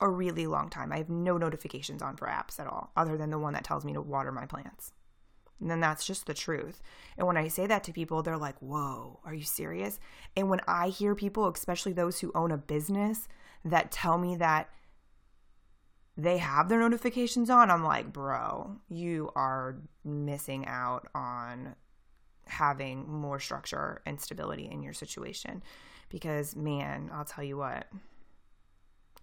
A 0.00 0.08
really 0.08 0.46
long 0.46 0.68
time. 0.68 0.92
I 0.92 0.98
have 0.98 1.08
no 1.08 1.38
notifications 1.38 2.02
on 2.02 2.16
for 2.16 2.26
apps 2.28 2.60
at 2.60 2.66
all, 2.66 2.92
other 2.96 3.16
than 3.16 3.30
the 3.30 3.38
one 3.38 3.54
that 3.54 3.64
tells 3.64 3.84
me 3.84 3.94
to 3.94 4.02
water 4.02 4.30
my 4.30 4.46
plants. 4.46 4.92
And 5.58 5.70
then 5.70 5.80
that's 5.80 6.06
just 6.06 6.26
the 6.26 6.34
truth. 6.34 6.82
And 7.16 7.26
when 7.26 7.38
I 7.38 7.48
say 7.48 7.66
that 7.66 7.82
to 7.84 7.92
people, 7.92 8.22
they're 8.22 8.36
like, 8.36 8.58
whoa, 8.58 9.20
are 9.24 9.32
you 9.32 9.44
serious? 9.44 9.98
And 10.36 10.50
when 10.50 10.60
I 10.68 10.88
hear 10.88 11.14
people, 11.14 11.48
especially 11.48 11.94
those 11.94 12.20
who 12.20 12.30
own 12.34 12.50
a 12.50 12.58
business, 12.58 13.26
that 13.64 13.90
tell 13.90 14.18
me 14.18 14.36
that 14.36 14.68
they 16.14 16.38
have 16.38 16.68
their 16.68 16.80
notifications 16.80 17.48
on, 17.48 17.70
I'm 17.70 17.84
like, 17.84 18.12
bro, 18.12 18.76
you 18.88 19.30
are 19.34 19.78
missing 20.04 20.66
out 20.66 21.08
on 21.14 21.74
having 22.46 23.10
more 23.10 23.40
structure 23.40 24.02
and 24.06 24.20
stability 24.20 24.68
in 24.70 24.82
your 24.82 24.92
situation. 24.92 25.62
Because, 26.08 26.54
man, 26.54 27.10
I'll 27.12 27.24
tell 27.24 27.44
you 27.44 27.56
what, 27.56 27.86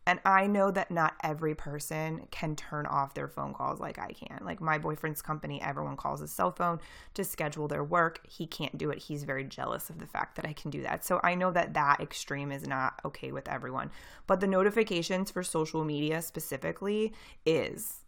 and 0.05 0.19
I 0.25 0.47
know 0.47 0.69
that 0.71 0.91
not 0.91 1.15
every 1.23 1.55
person 1.55 2.27
can 2.29 2.55
turn 2.57 2.85
off 2.85 3.13
their 3.13 3.29
phone 3.29 3.53
calls 3.53 3.79
like 3.79 3.97
I 3.97 4.11
can. 4.11 4.39
Like 4.43 4.59
my 4.59 4.77
boyfriend's 4.77 5.21
company, 5.21 5.61
everyone 5.61 5.95
calls 5.95 6.19
his 6.19 6.31
cell 6.31 6.51
phone 6.51 6.79
to 7.13 7.23
schedule 7.23 7.69
their 7.69 7.85
work. 7.85 8.19
He 8.27 8.45
can't 8.45 8.77
do 8.77 8.89
it. 8.89 8.97
He's 8.97 9.23
very 9.23 9.45
jealous 9.45 9.89
of 9.89 9.99
the 9.99 10.05
fact 10.05 10.35
that 10.35 10.45
I 10.45 10.51
can 10.51 10.71
do 10.71 10.81
that. 10.81 11.05
So 11.05 11.21
I 11.23 11.35
know 11.35 11.51
that 11.51 11.73
that 11.75 12.01
extreme 12.01 12.51
is 12.51 12.67
not 12.67 12.99
okay 13.05 13.31
with 13.31 13.47
everyone. 13.47 13.91
But 14.27 14.41
the 14.41 14.47
notifications 14.47 15.31
for 15.31 15.41
social 15.41 15.85
media 15.85 16.21
specifically 16.21 17.13
is 17.45 18.01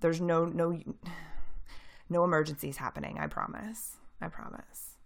there's 0.00 0.20
no 0.20 0.46
no 0.46 0.80
no 2.08 2.24
emergencies 2.24 2.78
happening, 2.78 3.18
I 3.18 3.26
promise. 3.26 3.96
I 4.22 4.28
promise. 4.28 4.96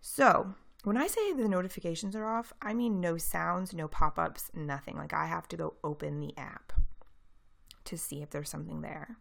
So, 0.00 0.54
when 0.84 0.96
I 0.96 1.06
say 1.06 1.32
the 1.32 1.48
notifications 1.48 2.16
are 2.16 2.26
off, 2.26 2.52
I 2.60 2.74
mean 2.74 3.00
no 3.00 3.16
sounds, 3.16 3.72
no 3.72 3.88
pop 3.88 4.18
ups, 4.18 4.50
nothing. 4.54 4.96
Like 4.96 5.12
I 5.12 5.26
have 5.26 5.48
to 5.48 5.56
go 5.56 5.74
open 5.84 6.20
the 6.20 6.36
app 6.36 6.72
to 7.84 7.96
see 7.96 8.22
if 8.22 8.30
there's 8.30 8.50
something 8.50 8.80
there. 8.80 9.16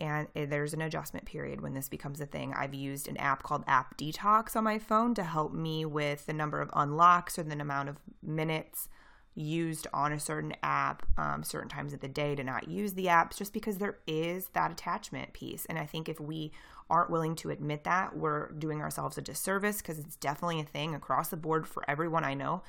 And 0.00 0.26
there's 0.34 0.74
an 0.74 0.82
adjustment 0.82 1.24
period 1.24 1.60
when 1.60 1.74
this 1.74 1.88
becomes 1.88 2.20
a 2.20 2.26
thing. 2.26 2.52
I've 2.52 2.74
used 2.74 3.06
an 3.06 3.16
app 3.18 3.44
called 3.44 3.62
App 3.68 3.96
Detox 3.96 4.56
on 4.56 4.64
my 4.64 4.78
phone 4.80 5.14
to 5.14 5.22
help 5.22 5.52
me 5.52 5.84
with 5.84 6.26
the 6.26 6.32
number 6.32 6.60
of 6.60 6.70
unlocks 6.74 7.38
or 7.38 7.44
the 7.44 7.60
amount 7.60 7.88
of 7.88 7.98
minutes 8.20 8.88
used 9.34 9.86
on 9.92 10.12
a 10.12 10.20
certain 10.20 10.54
app 10.62 11.04
um, 11.18 11.42
certain 11.42 11.68
times 11.68 11.92
of 11.92 12.00
the 12.00 12.08
day 12.08 12.34
to 12.34 12.44
not 12.44 12.68
use 12.68 12.94
the 12.94 13.06
apps 13.06 13.36
just 13.36 13.52
because 13.52 13.78
there 13.78 13.98
is 14.06 14.48
that 14.48 14.70
attachment 14.70 15.32
piece 15.32 15.66
and 15.66 15.78
i 15.78 15.86
think 15.86 16.08
if 16.08 16.20
we 16.20 16.52
aren't 16.88 17.10
willing 17.10 17.34
to 17.34 17.50
admit 17.50 17.84
that 17.84 18.16
we're 18.16 18.50
doing 18.52 18.80
ourselves 18.80 19.18
a 19.18 19.22
disservice 19.22 19.78
because 19.78 19.98
it's 19.98 20.16
definitely 20.16 20.60
a 20.60 20.64
thing 20.64 20.94
across 20.94 21.28
the 21.28 21.36
board 21.36 21.66
for 21.66 21.88
everyone 21.88 22.24
i 22.24 22.34
know 22.34 22.62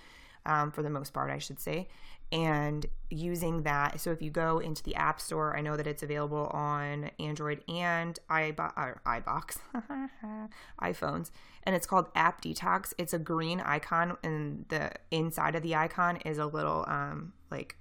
um, 0.45 0.71
for 0.71 0.83
the 0.83 0.89
most 0.89 1.13
part, 1.13 1.31
I 1.31 1.39
should 1.39 1.59
say. 1.59 1.87
And 2.35 2.85
using 3.09 3.63
that, 3.63 4.01
so 4.01 4.11
if 4.11 4.21
you 4.21 4.29
go 4.29 4.59
into 4.59 4.83
the 4.83 4.93
App 4.95 5.21
Store, 5.21 5.55
I 5.55 5.61
know 5.61 5.77
that 5.77 5.87
it's 5.87 6.03
available 6.03 6.47
on 6.47 7.09
Android 7.17 7.63
and 7.69 8.19
iBo- 8.29 8.99
iBox, 9.05 9.59
iPhones, 10.81 11.31
and 11.63 11.77
it's 11.77 11.87
called 11.87 12.07
App 12.13 12.41
Detox. 12.41 12.91
It's 12.97 13.13
a 13.13 13.19
green 13.19 13.61
icon, 13.61 14.17
and 14.21 14.65
the 14.67 14.91
inside 15.11 15.55
of 15.55 15.63
the 15.63 15.75
icon 15.75 16.17
is 16.25 16.37
a 16.37 16.45
little, 16.45 16.83
um, 16.89 17.31
like, 17.49 17.77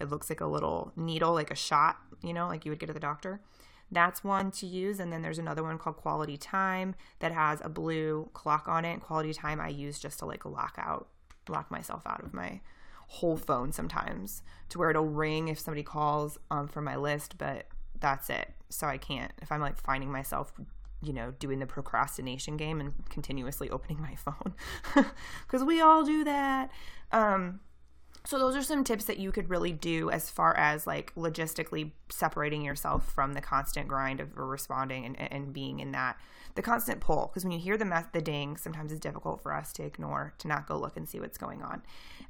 it 0.00 0.08
looks 0.08 0.30
like 0.30 0.40
a 0.40 0.46
little 0.46 0.92
needle, 0.96 1.34
like 1.34 1.50
a 1.50 1.54
shot, 1.54 1.98
you 2.22 2.32
know, 2.32 2.46
like 2.46 2.64
you 2.64 2.72
would 2.72 2.78
get 2.78 2.88
at 2.88 2.94
the 2.94 3.00
doctor. 3.00 3.42
That's 3.90 4.24
one 4.24 4.52
to 4.52 4.66
use. 4.66 5.00
And 5.00 5.12
then 5.12 5.20
there's 5.20 5.38
another 5.38 5.62
one 5.62 5.76
called 5.76 5.98
Quality 5.98 6.38
Time 6.38 6.94
that 7.18 7.32
has 7.32 7.60
a 7.62 7.68
blue 7.68 8.30
clock 8.32 8.68
on 8.68 8.86
it. 8.86 9.00
Quality 9.00 9.34
Time 9.34 9.60
I 9.60 9.68
use 9.68 10.00
just 10.00 10.18
to 10.20 10.24
like 10.24 10.46
lock 10.46 10.76
out 10.78 11.08
lock 11.48 11.70
myself 11.70 12.02
out 12.06 12.22
of 12.22 12.32
my 12.32 12.60
whole 13.12 13.36
phone 13.36 13.70
sometimes 13.72 14.42
to 14.70 14.78
where 14.78 14.88
it'll 14.88 15.04
ring 15.04 15.48
if 15.48 15.58
somebody 15.58 15.82
calls 15.82 16.38
um, 16.50 16.66
from 16.66 16.84
my 16.84 16.96
list, 16.96 17.36
but 17.36 17.66
that's 18.00 18.30
it. 18.30 18.54
So 18.70 18.86
I 18.86 18.96
can't, 18.96 19.30
if 19.42 19.52
I'm 19.52 19.60
like 19.60 19.76
finding 19.76 20.10
myself, 20.10 20.50
you 21.02 21.12
know, 21.12 21.32
doing 21.38 21.58
the 21.58 21.66
procrastination 21.66 22.56
game 22.56 22.80
and 22.80 22.94
continuously 23.10 23.68
opening 23.68 24.00
my 24.00 24.14
phone, 24.16 24.54
because 25.46 25.62
we 25.62 25.82
all 25.82 26.04
do 26.04 26.24
that. 26.24 26.70
Um, 27.12 27.60
so 28.24 28.38
those 28.38 28.54
are 28.54 28.62
some 28.62 28.84
tips 28.84 29.04
that 29.06 29.18
you 29.18 29.32
could 29.32 29.50
really 29.50 29.72
do 29.72 30.10
as 30.10 30.30
far 30.30 30.56
as 30.56 30.86
like 30.86 31.14
logistically 31.16 31.90
separating 32.08 32.62
yourself 32.62 33.10
from 33.12 33.32
the 33.32 33.40
constant 33.40 33.88
grind 33.88 34.20
of 34.20 34.36
responding 34.36 35.04
and, 35.04 35.32
and 35.32 35.52
being 35.52 35.80
in 35.80 35.92
that 35.92 36.16
the 36.54 36.62
constant 36.62 37.00
pull. 37.00 37.28
Because 37.28 37.44
when 37.44 37.52
you 37.52 37.58
hear 37.58 37.76
the 37.76 37.84
mess, 37.84 38.06
the 38.12 38.22
ding 38.22 38.56
sometimes 38.56 38.92
it's 38.92 39.00
difficult 39.00 39.42
for 39.42 39.52
us 39.52 39.72
to 39.74 39.82
ignore 39.82 40.34
to 40.38 40.48
not 40.48 40.68
go 40.68 40.76
look 40.76 40.96
and 40.96 41.08
see 41.08 41.18
what's 41.18 41.38
going 41.38 41.62
on. 41.62 41.82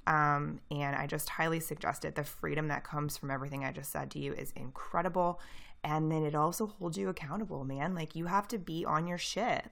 Um, 0.07 0.61
and 0.71 0.97
i 0.97 1.07
just 1.07 1.29
highly 1.29 1.61
suggest 1.61 2.05
it. 2.05 2.15
The 2.15 2.25
freedom 2.25 2.69
that 2.69 2.85
comes 2.85 3.17
from 3.17 3.31
everything 3.31 3.65
i 3.65 3.71
just 3.71 3.93
said 3.93 4.11
to 4.13 4.19
you 4.19 4.33
is 4.33 4.53
incredible. 4.57 5.41
And 5.85 6.11
then 6.11 6.25
it 6.25 6.35
also 6.35 6.69
holds 6.69 6.97
you 6.97 7.09
accountable 7.09 7.65
man. 7.65 7.95
Like 7.95 8.17
you 8.17 8.27
have 8.27 8.49
to 8.49 8.59
be 8.59 8.85
on 8.85 9.07
your 9.07 9.19
shit. 9.19 9.67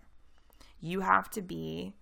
You 0.81 1.01
have 1.01 1.31
to 1.31 1.43
be 1.43 1.95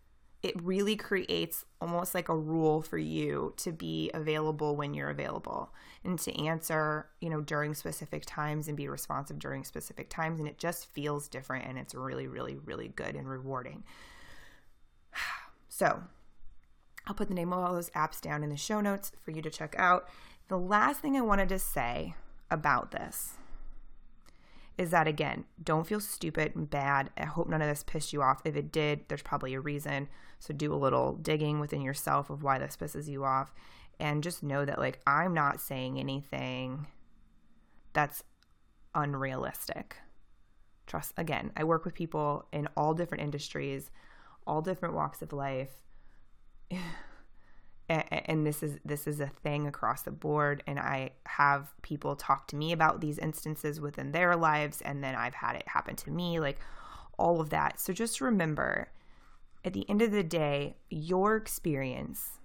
it 0.42 0.60
really 0.62 0.94
creates 0.94 1.64
almost 1.80 2.14
like 2.14 2.28
a 2.28 2.36
rule 2.36 2.80
for 2.80 2.98
you 2.98 3.54
to 3.56 3.72
be 3.72 4.10
available 4.14 4.76
when 4.76 4.94
you're 4.94 5.10
available 5.10 5.70
and 6.04 6.18
to 6.20 6.44
answer, 6.44 7.08
you 7.20 7.28
know, 7.28 7.40
during 7.40 7.74
specific 7.74 8.24
times 8.24 8.68
and 8.68 8.76
be 8.76 8.88
responsive 8.88 9.38
during 9.38 9.64
specific 9.64 10.08
times. 10.08 10.38
And 10.38 10.48
it 10.48 10.58
just 10.58 10.86
feels 10.86 11.26
different 11.26 11.66
and 11.66 11.76
it's 11.76 11.94
really, 11.94 12.28
really, 12.28 12.56
really 12.56 12.88
good 12.88 13.14
and 13.14 13.28
rewarding. 13.28 13.84
So 15.70 16.02
I'll 17.06 17.14
put 17.14 17.28
the 17.28 17.34
name 17.34 17.52
of 17.52 17.60
all 17.60 17.72
those 17.72 17.90
apps 17.90 18.20
down 18.20 18.42
in 18.42 18.50
the 18.50 18.56
show 18.56 18.80
notes 18.80 19.12
for 19.22 19.30
you 19.30 19.40
to 19.42 19.50
check 19.50 19.76
out. 19.78 20.08
The 20.48 20.58
last 20.58 20.98
thing 20.98 21.16
I 21.16 21.20
wanted 21.20 21.48
to 21.50 21.58
say 21.60 22.16
about 22.50 22.90
this 22.90 23.34
is 24.78 24.90
that 24.90 25.08
again, 25.08 25.44
don't 25.62 25.86
feel 25.86 26.00
stupid 26.00 26.54
and 26.54 26.70
bad. 26.70 27.10
I 27.18 27.24
hope 27.24 27.48
none 27.48 27.60
of 27.60 27.68
this 27.68 27.82
pissed 27.82 28.12
you 28.12 28.22
off. 28.22 28.40
If 28.44 28.54
it 28.56 28.70
did, 28.70 29.00
there's 29.08 29.22
probably 29.22 29.54
a 29.54 29.60
reason. 29.60 30.08
So 30.38 30.54
do 30.54 30.72
a 30.72 30.76
little 30.76 31.14
digging 31.14 31.58
within 31.58 31.82
yourself 31.82 32.30
of 32.30 32.44
why 32.44 32.58
this 32.58 32.76
pisses 32.76 33.08
you 33.08 33.24
off. 33.24 33.52
And 33.98 34.22
just 34.22 34.44
know 34.44 34.64
that, 34.64 34.78
like, 34.78 35.00
I'm 35.04 35.34
not 35.34 35.60
saying 35.60 35.98
anything 35.98 36.86
that's 37.92 38.22
unrealistic. 38.94 39.96
Trust, 40.86 41.12
again, 41.16 41.50
I 41.56 41.64
work 41.64 41.84
with 41.84 41.94
people 41.94 42.46
in 42.52 42.68
all 42.76 42.94
different 42.94 43.24
industries, 43.24 43.90
all 44.46 44.62
different 44.62 44.94
walks 44.94 45.20
of 45.20 45.32
life. 45.32 45.72
and 47.88 48.46
this 48.46 48.62
is 48.62 48.78
this 48.84 49.06
is 49.06 49.18
a 49.18 49.26
thing 49.42 49.66
across 49.66 50.02
the 50.02 50.10
board 50.10 50.62
and 50.66 50.78
i 50.78 51.10
have 51.24 51.72
people 51.80 52.14
talk 52.14 52.46
to 52.46 52.54
me 52.54 52.72
about 52.72 53.00
these 53.00 53.18
instances 53.18 53.80
within 53.80 54.12
their 54.12 54.36
lives 54.36 54.82
and 54.82 55.02
then 55.02 55.14
i've 55.14 55.34
had 55.34 55.56
it 55.56 55.66
happen 55.66 55.96
to 55.96 56.10
me 56.10 56.38
like 56.38 56.58
all 57.18 57.40
of 57.40 57.50
that. 57.50 57.80
So 57.80 57.92
just 57.92 58.20
remember 58.20 58.88
at 59.64 59.72
the 59.72 59.88
end 59.90 60.00
of 60.00 60.12
the 60.12 60.22
day, 60.22 60.76
your 60.88 61.36
experience, 61.36 62.38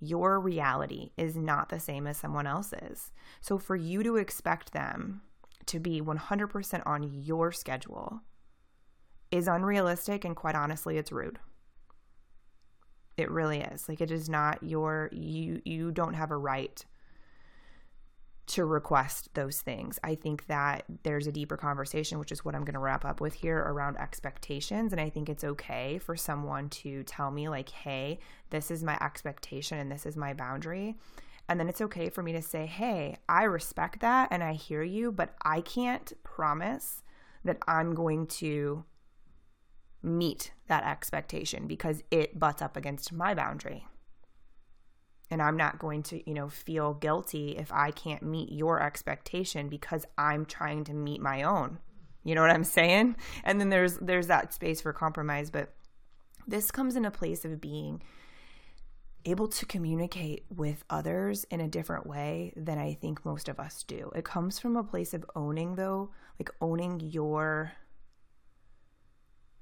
your 0.00 0.38
reality 0.38 1.10
is 1.16 1.36
not 1.36 1.68
the 1.68 1.80
same 1.80 2.06
as 2.06 2.16
someone 2.16 2.46
else's. 2.46 3.10
So 3.40 3.58
for 3.58 3.76
you 3.76 4.02
to 4.04 4.16
expect 4.16 4.72
them 4.72 5.22
to 5.66 5.80
be 5.80 6.00
100% 6.00 6.82
on 6.86 7.10
your 7.12 7.50
schedule 7.50 8.20
is 9.32 9.48
unrealistic 9.48 10.24
and 10.24 10.36
quite 10.36 10.54
honestly 10.54 10.96
it's 10.96 11.10
rude. 11.10 11.40
It 13.16 13.30
really 13.30 13.60
is. 13.60 13.88
Like 13.88 14.00
it 14.00 14.10
is 14.10 14.28
not 14.28 14.62
your 14.62 15.08
you 15.12 15.62
you 15.64 15.90
don't 15.90 16.14
have 16.14 16.30
a 16.30 16.36
right 16.36 16.84
to 18.46 18.64
request 18.64 19.28
those 19.34 19.60
things. 19.60 19.98
I 20.04 20.14
think 20.14 20.46
that 20.46 20.84
there's 21.02 21.26
a 21.26 21.32
deeper 21.32 21.56
conversation, 21.56 22.18
which 22.18 22.30
is 22.30 22.44
what 22.44 22.54
I'm 22.54 22.64
going 22.64 22.74
to 22.74 22.80
wrap 22.80 23.04
up 23.04 23.20
with 23.20 23.34
here 23.34 23.58
around 23.58 23.96
expectations. 23.96 24.92
And 24.92 25.00
I 25.00 25.10
think 25.10 25.28
it's 25.28 25.42
okay 25.42 25.98
for 25.98 26.16
someone 26.16 26.68
to 26.70 27.02
tell 27.02 27.30
me, 27.30 27.48
like, 27.48 27.70
hey, 27.70 28.20
this 28.50 28.70
is 28.70 28.84
my 28.84 28.96
expectation 29.00 29.78
and 29.78 29.90
this 29.90 30.06
is 30.06 30.16
my 30.16 30.32
boundary. 30.32 30.94
And 31.48 31.58
then 31.58 31.68
it's 31.68 31.80
okay 31.80 32.08
for 32.08 32.22
me 32.22 32.32
to 32.32 32.42
say, 32.42 32.66
hey, 32.66 33.16
I 33.28 33.44
respect 33.44 34.00
that 34.00 34.28
and 34.30 34.44
I 34.44 34.52
hear 34.52 34.82
you, 34.82 35.10
but 35.10 35.34
I 35.42 35.60
can't 35.60 36.12
promise 36.22 37.02
that 37.44 37.58
I'm 37.66 37.94
going 37.94 38.26
to 38.28 38.84
meet 40.06 40.52
that 40.68 40.84
expectation 40.84 41.66
because 41.66 42.02
it 42.10 42.38
butts 42.38 42.62
up 42.62 42.76
against 42.76 43.12
my 43.12 43.34
boundary 43.34 43.86
and 45.30 45.42
I'm 45.42 45.56
not 45.56 45.78
going 45.78 46.02
to, 46.04 46.28
you 46.28 46.34
know, 46.34 46.48
feel 46.48 46.94
guilty 46.94 47.56
if 47.56 47.72
I 47.72 47.90
can't 47.90 48.22
meet 48.22 48.52
your 48.52 48.80
expectation 48.80 49.68
because 49.68 50.06
I'm 50.16 50.46
trying 50.46 50.84
to 50.84 50.94
meet 50.94 51.20
my 51.20 51.42
own. 51.42 51.78
You 52.24 52.34
know 52.34 52.42
what 52.42 52.50
I'm 52.50 52.64
saying? 52.64 53.16
And 53.44 53.60
then 53.60 53.70
there's 53.70 53.96
there's 53.98 54.28
that 54.28 54.52
space 54.52 54.80
for 54.80 54.92
compromise, 54.92 55.50
but 55.50 55.74
this 56.46 56.70
comes 56.70 56.96
in 56.96 57.04
a 57.04 57.10
place 57.10 57.44
of 57.44 57.60
being 57.60 58.02
able 59.24 59.48
to 59.48 59.66
communicate 59.66 60.44
with 60.54 60.84
others 60.88 61.42
in 61.50 61.60
a 61.60 61.66
different 61.66 62.06
way 62.06 62.52
than 62.56 62.78
I 62.78 62.94
think 62.94 63.24
most 63.24 63.48
of 63.48 63.58
us 63.58 63.82
do. 63.82 64.12
It 64.14 64.24
comes 64.24 64.60
from 64.60 64.76
a 64.76 64.84
place 64.84 65.12
of 65.12 65.24
owning 65.34 65.74
though, 65.74 66.10
like 66.38 66.50
owning 66.60 67.00
your 67.00 67.72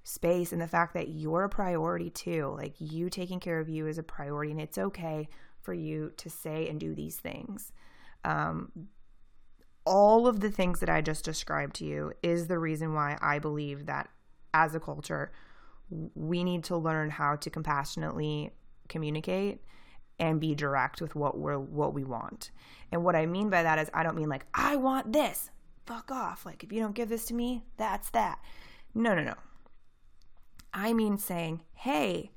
space 0.04 0.52
and 0.52 0.60
the 0.60 0.68
fact 0.68 0.94
that 0.94 1.08
you're 1.08 1.44
a 1.44 1.48
priority 1.48 2.10
too. 2.10 2.54
Like 2.56 2.74
you 2.78 3.10
taking 3.10 3.40
care 3.40 3.58
of 3.58 3.68
you 3.68 3.86
is 3.86 3.98
a 3.98 4.02
priority 4.02 4.52
and 4.52 4.60
it's 4.60 4.78
okay 4.78 5.28
for 5.60 5.72
you 5.72 6.12
to 6.18 6.30
say 6.30 6.68
and 6.68 6.78
do 6.78 6.94
these 6.94 7.16
things. 7.16 7.72
Um, 8.22 8.70
all 9.86 10.26
of 10.26 10.40
the 10.40 10.50
things 10.50 10.80
that 10.80 10.88
I 10.88 11.00
just 11.00 11.24
described 11.24 11.76
to 11.76 11.84
you 11.84 12.12
is 12.22 12.46
the 12.46 12.58
reason 12.58 12.94
why 12.94 13.18
I 13.20 13.38
believe 13.38 13.86
that 13.86 14.08
as 14.52 14.74
a 14.74 14.80
culture, 14.80 15.32
we 16.14 16.44
need 16.44 16.64
to 16.64 16.76
learn 16.76 17.10
how 17.10 17.36
to 17.36 17.50
compassionately 17.50 18.52
communicate 18.88 19.62
and 20.18 20.40
be 20.40 20.54
direct 20.54 21.00
with 21.00 21.14
what 21.14 21.38
we're 21.38 21.58
what 21.58 21.92
we 21.92 22.04
want. 22.04 22.50
And 22.92 23.04
what 23.04 23.16
I 23.16 23.26
mean 23.26 23.50
by 23.50 23.62
that 23.62 23.78
is 23.78 23.90
I 23.92 24.02
don't 24.02 24.16
mean 24.16 24.28
like 24.28 24.46
I 24.54 24.76
want 24.76 25.12
this. 25.12 25.50
Fuck 25.86 26.10
off. 26.10 26.46
Like 26.46 26.62
if 26.62 26.72
you 26.72 26.80
don't 26.80 26.94
give 26.94 27.08
this 27.08 27.26
to 27.26 27.34
me, 27.34 27.64
that's 27.76 28.10
that. 28.10 28.38
No, 28.94 29.14
no, 29.14 29.22
no. 29.22 29.34
I 30.74 30.92
mean 30.92 31.16
saying, 31.16 31.62
"Hey, 31.72 32.32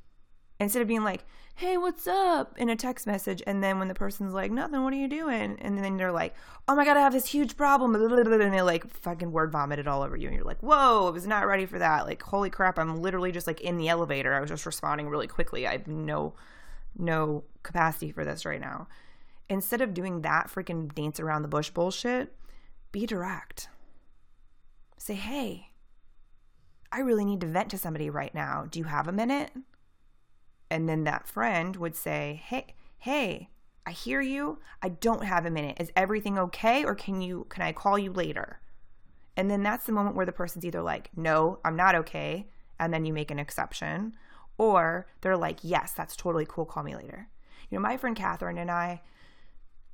instead 0.59 0.81
of 0.81 0.87
being 0.87 1.03
like, 1.03 1.25
hey, 1.57 1.75
what's 1.75 2.05
up? 2.05 2.55
in 2.59 2.69
a 2.69 2.75
text 2.75 3.07
message. 3.07 3.41
And 3.47 3.63
then 3.63 3.79
when 3.79 3.87
the 3.87 3.95
person's 3.95 4.33
like, 4.33 4.51
nothing, 4.51 4.83
what 4.83 4.93
are 4.93 4.97
you 4.97 5.07
doing? 5.07 5.57
And 5.59 5.75
then 5.75 5.97
they're 5.97 6.11
like, 6.11 6.35
oh 6.67 6.75
my 6.75 6.85
God, 6.85 6.97
I 6.97 7.01
have 7.01 7.13
this 7.13 7.25
huge 7.25 7.57
problem. 7.57 7.95
And 7.95 8.53
they 8.53 8.61
like 8.61 8.87
fucking 8.87 9.31
word 9.31 9.51
vomited 9.51 9.87
all 9.87 10.03
over 10.03 10.15
you. 10.15 10.27
And 10.27 10.35
you're 10.35 10.45
like, 10.45 10.61
whoa, 10.61 11.07
I 11.07 11.09
was 11.09 11.25
not 11.25 11.47
ready 11.47 11.65
for 11.65 11.79
that. 11.79 12.05
Like, 12.05 12.21
holy 12.21 12.51
crap, 12.51 12.77
I'm 12.77 13.01
literally 13.01 13.31
just 13.31 13.47
like 13.47 13.59
in 13.61 13.77
the 13.77 13.89
elevator. 13.89 14.35
I 14.35 14.39
was 14.39 14.51
just 14.51 14.67
responding 14.67 15.09
really 15.09 15.25
quickly. 15.25 15.65
I 15.65 15.71
have 15.71 15.87
no, 15.87 16.35
no 16.95 17.43
capacity 17.63 18.11
for 18.11 18.23
this 18.23 18.45
right 18.45 18.61
now. 18.61 18.87
Instead 19.49 19.81
of 19.81 19.95
doing 19.95 20.21
that 20.21 20.49
freaking 20.53 20.93
dance 20.93 21.19
around 21.19 21.41
the 21.41 21.47
bush 21.47 21.71
bullshit, 21.71 22.35
be 22.91 23.07
direct. 23.07 23.67
Say, 24.99 25.15
hey, 25.15 25.66
I 26.91 26.99
really 26.99 27.25
need 27.25 27.41
to 27.41 27.47
vent 27.47 27.69
to 27.71 27.77
somebody 27.77 28.09
right 28.09 28.33
now. 28.33 28.65
Do 28.69 28.79
you 28.79 28.85
have 28.85 29.07
a 29.07 29.11
minute? 29.13 29.51
And 30.69 30.87
then 30.87 31.03
that 31.05 31.27
friend 31.27 31.75
would 31.77 31.95
say, 31.95 32.41
Hey, 32.45 32.75
hey, 32.99 33.49
I 33.85 33.91
hear 33.91 34.21
you. 34.21 34.59
I 34.81 34.89
don't 34.89 35.23
have 35.23 35.45
a 35.45 35.51
minute. 35.51 35.77
Is 35.79 35.91
everything 35.95 36.37
okay? 36.37 36.83
Or 36.83 36.95
can 36.95 37.21
you, 37.21 37.45
can 37.49 37.63
I 37.63 37.71
call 37.71 37.97
you 37.97 38.11
later? 38.11 38.59
And 39.35 39.49
then 39.49 39.63
that's 39.63 39.85
the 39.85 39.91
moment 39.91 40.15
where 40.15 40.25
the 40.25 40.31
person's 40.31 40.65
either 40.65 40.81
like, 40.81 41.09
No, 41.15 41.59
I'm 41.63 41.75
not 41.75 41.95
okay. 41.95 42.47
And 42.79 42.93
then 42.93 43.05
you 43.05 43.13
make 43.13 43.31
an 43.31 43.39
exception. 43.39 44.15
Or 44.57 45.07
they're 45.21 45.37
like, 45.37 45.59
Yes, 45.61 45.93
that's 45.93 46.15
totally 46.15 46.45
cool. 46.47 46.65
Call 46.65 46.83
me 46.83 46.95
later. 46.95 47.29
You 47.69 47.77
know, 47.77 47.81
my 47.81 47.97
friend 47.97 48.15
Catherine 48.15 48.57
and 48.57 48.71
I, 48.71 49.01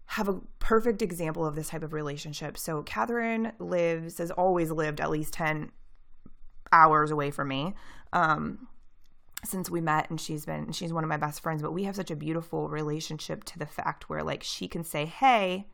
have 0.06 0.28
a 0.28 0.42
perfect 0.60 1.02
example 1.02 1.46
of 1.46 1.56
this 1.56 1.70
type 1.70 1.84
of 1.84 1.94
relationship. 1.94 2.58
So 2.58 2.84
Catherine 2.84 3.54
lives, 3.60 4.18
has 4.18 4.32
always 4.32 4.70
lived 4.70 5.02
at 5.02 5.10
least 5.10 5.34
10 5.34 5.72
hours 6.74 7.12
away 7.12 7.32
from 7.32 7.48
me. 7.48 7.74
Um, 8.12 8.68
since 9.46 9.70
we 9.70 9.82
met 9.82 10.10
and 10.10 10.20
she's 10.20 10.46
been 10.46 10.72
she's 10.72 10.94
one 10.94 11.04
of 11.04 11.10
my 11.10 11.18
best 11.18 11.42
friends 11.42 11.62
but 11.62 11.74
we 11.74 11.84
have 11.84 11.96
such 11.96 12.12
a 12.12 12.16
beautiful 12.16 12.70
relationship 12.70 13.44
to 13.44 13.60
the 13.60 13.66
fact 13.66 14.10
where 14.10 14.24
like 14.24 14.42
she 14.42 14.68
can 14.68 14.84
say 14.84 15.06
hey 15.06 15.68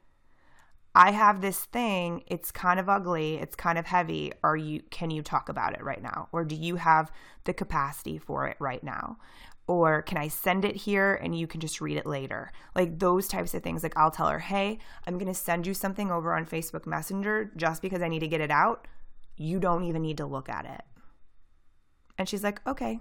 i 0.95 1.12
have 1.12 1.41
this 1.41 1.66
thing. 1.66 2.24
It's 2.28 2.52
kind 2.52 2.80
of 2.80 2.89
ugly. 2.89 3.36
It's 3.36 3.56
kind 3.56 3.78
of 3.78 3.86
heavy. 3.86 4.34
Are 4.43 4.58
you 4.58 4.82
can 4.89 5.12
you 5.12 5.22
talk 5.22 5.47
about 5.50 5.74
it 5.74 5.84
right 5.84 6.02
now? 6.02 6.30
Or 6.32 6.43
do 6.43 6.56
you 6.56 6.78
have 6.78 7.12
the 7.43 7.54
capacity 7.54 8.18
for 8.18 8.47
it 8.47 8.58
right 8.60 8.84
now? 8.84 9.18
Or 9.68 10.02
can 10.02 10.18
i 10.18 10.28
send 10.28 10.66
it 10.66 10.76
here 10.76 11.14
and 11.14 11.38
you 11.38 11.45
can 11.45 11.62
just 11.62 11.80
read 11.80 11.97
it 11.97 12.08
later? 12.08 12.52
Like 12.76 12.97
those 12.97 13.28
types 13.28 13.54
of 13.54 13.62
things. 13.62 13.84
Like 13.84 13.97
i'll 13.97 14.12
tell 14.12 14.30
her 14.30 14.39
hey 14.39 14.80
i'm 15.06 15.18
going 15.20 15.32
to 15.32 15.39
send 15.39 15.68
you 15.68 15.74
something 15.74 16.12
over 16.12 16.34
on 16.34 16.45
facebook 16.45 16.88
messenger 16.88 17.52
just 17.56 17.82
because 17.82 18.02
i 18.02 18.08
need 18.08 18.20
to 18.20 18.28
get 18.28 18.41
it 18.41 18.52
out. 18.52 18.88
You 19.38 19.60
don't 19.60 19.84
even 19.84 20.02
need 20.02 20.18
to 20.18 20.26
look 20.26 20.50
at 20.50 20.66
it 20.66 20.82
and 22.20 22.30
she's 22.30 22.44
like 22.44 22.62
okay. 22.68 23.00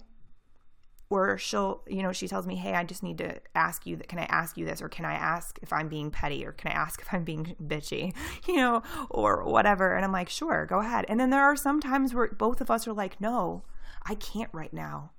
Or 1.10 1.38
she'll 1.38 1.82
you 1.86 2.02
know 2.02 2.12
she 2.12 2.28
tells 2.28 2.46
me 2.46 2.54
hey 2.54 2.74
i 2.74 2.84
just 2.84 3.02
need 3.02 3.18
to 3.18 3.40
ask 3.54 3.86
you 3.86 3.96
that 3.96 4.08
can 4.08 4.18
i 4.18 4.24
ask 4.24 4.56
you 4.56 4.64
this? 4.64 4.80
Or 4.80 4.88
can 4.88 5.04
i 5.04 5.14
ask 5.14 5.58
if 5.60 5.72
i'm 5.72 5.88
being 5.88 6.10
petty? 6.10 6.46
Or 6.46 6.52
can 6.52 6.70
i 6.70 6.74
ask 6.74 7.02
if 7.02 7.12
i'm 7.12 7.24
being 7.24 7.56
bitchy? 7.62 8.14
You 8.46 8.56
know 8.56 8.82
or 9.10 9.44
whatever. 9.44 9.94
And 9.94 10.04
i'm 10.04 10.12
like 10.12 10.28
sure 10.30 10.64
go 10.64 10.78
ahead. 10.78 11.04
And 11.08 11.18
then 11.18 11.30
there 11.30 11.42
are 11.42 11.56
some 11.56 11.80
times 11.80 12.14
where 12.14 12.28
both 12.28 12.60
of 12.62 12.70
us 12.70 12.86
are 12.86 12.94
like 12.94 13.20
no 13.20 13.64
i 14.06 14.14
can't 14.14 14.50
right 14.54 14.72
now. 14.72 15.10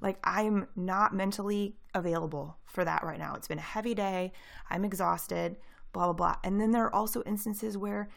Like 0.00 0.18
i'm 0.22 0.68
not 0.76 1.14
mentally 1.14 1.76
available 1.94 2.58
for 2.64 2.84
that 2.84 3.02
right 3.02 3.18
now. 3.18 3.34
It's 3.34 3.48
been 3.48 3.58
a 3.58 3.62
heavy 3.62 3.94
day. 3.94 4.32
I'm 4.70 4.84
exhausted 4.84 5.56
blah 5.92 6.04
blah 6.04 6.12
blah. 6.12 6.36
And 6.44 6.60
then 6.60 6.70
there 6.70 6.84
are 6.84 6.94
also 6.94 7.22
instances 7.24 7.76
where 7.76 8.08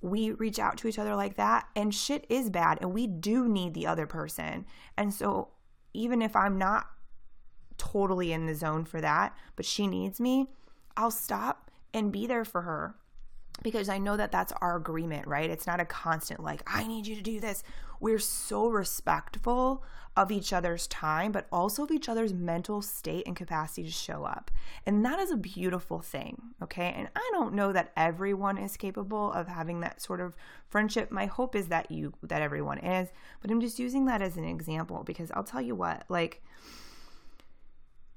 we 0.00 0.32
reach 0.32 0.58
out 0.58 0.76
to 0.78 0.88
each 0.88 0.98
other 0.98 1.14
like 1.14 1.36
that 1.36 1.68
and 1.76 1.94
shit 1.94 2.24
is 2.28 2.48
bad 2.48 2.78
and 2.80 2.92
we 2.92 3.06
do 3.06 3.48
need 3.48 3.74
the 3.74 3.86
other 3.86 4.06
person. 4.06 4.64
And 4.96 5.12
so 5.12 5.48
even 5.92 6.22
if 6.22 6.34
I'm 6.34 6.56
not 6.56 6.86
totally 7.76 8.32
in 8.32 8.46
the 8.46 8.54
zone 8.54 8.84
for 8.84 9.00
that, 9.00 9.36
but 9.56 9.66
she 9.66 9.86
needs 9.86 10.20
me, 10.20 10.48
I'll 10.96 11.10
stop 11.10 11.70
and 11.92 12.12
be 12.12 12.26
there 12.26 12.44
for 12.44 12.62
her 12.62 12.94
because 13.62 13.88
I 13.88 13.98
know 13.98 14.16
that 14.16 14.32
that's 14.32 14.52
our 14.60 14.76
agreement, 14.76 15.26
right? 15.26 15.50
It's 15.50 15.66
not 15.66 15.80
a 15.80 15.84
constant, 15.84 16.42
like, 16.42 16.62
I 16.66 16.86
need 16.86 17.06
you 17.06 17.16
to 17.16 17.22
do 17.22 17.40
this. 17.40 17.62
We're 18.00 18.18
so 18.18 18.68
respectful 18.68 19.84
of 20.16 20.32
each 20.32 20.52
other's 20.52 20.86
time, 20.88 21.30
but 21.30 21.46
also 21.52 21.84
of 21.84 21.90
each 21.90 22.08
other's 22.08 22.34
mental 22.34 22.82
state 22.82 23.26
and 23.26 23.36
capacity 23.36 23.84
to 23.84 23.90
show 23.90 24.24
up. 24.24 24.50
And 24.84 25.04
that 25.04 25.20
is 25.20 25.30
a 25.30 25.36
beautiful 25.36 26.00
thing, 26.00 26.40
okay? 26.62 26.92
And 26.96 27.08
I 27.14 27.30
don't 27.32 27.54
know 27.54 27.72
that 27.72 27.92
everyone 27.96 28.58
is 28.58 28.76
capable 28.76 29.32
of 29.32 29.46
having 29.46 29.80
that 29.80 30.02
sort 30.02 30.20
of 30.20 30.36
friendship. 30.66 31.10
My 31.10 31.26
hope 31.26 31.54
is 31.54 31.68
that 31.68 31.90
you, 31.90 32.12
that 32.22 32.42
everyone 32.42 32.78
is, 32.78 33.10
but 33.40 33.50
I'm 33.50 33.60
just 33.60 33.78
using 33.78 34.06
that 34.06 34.22
as 34.22 34.36
an 34.36 34.44
example 34.44 35.04
because 35.04 35.30
I'll 35.32 35.44
tell 35.44 35.62
you 35.62 35.74
what, 35.74 36.04
like, 36.08 36.42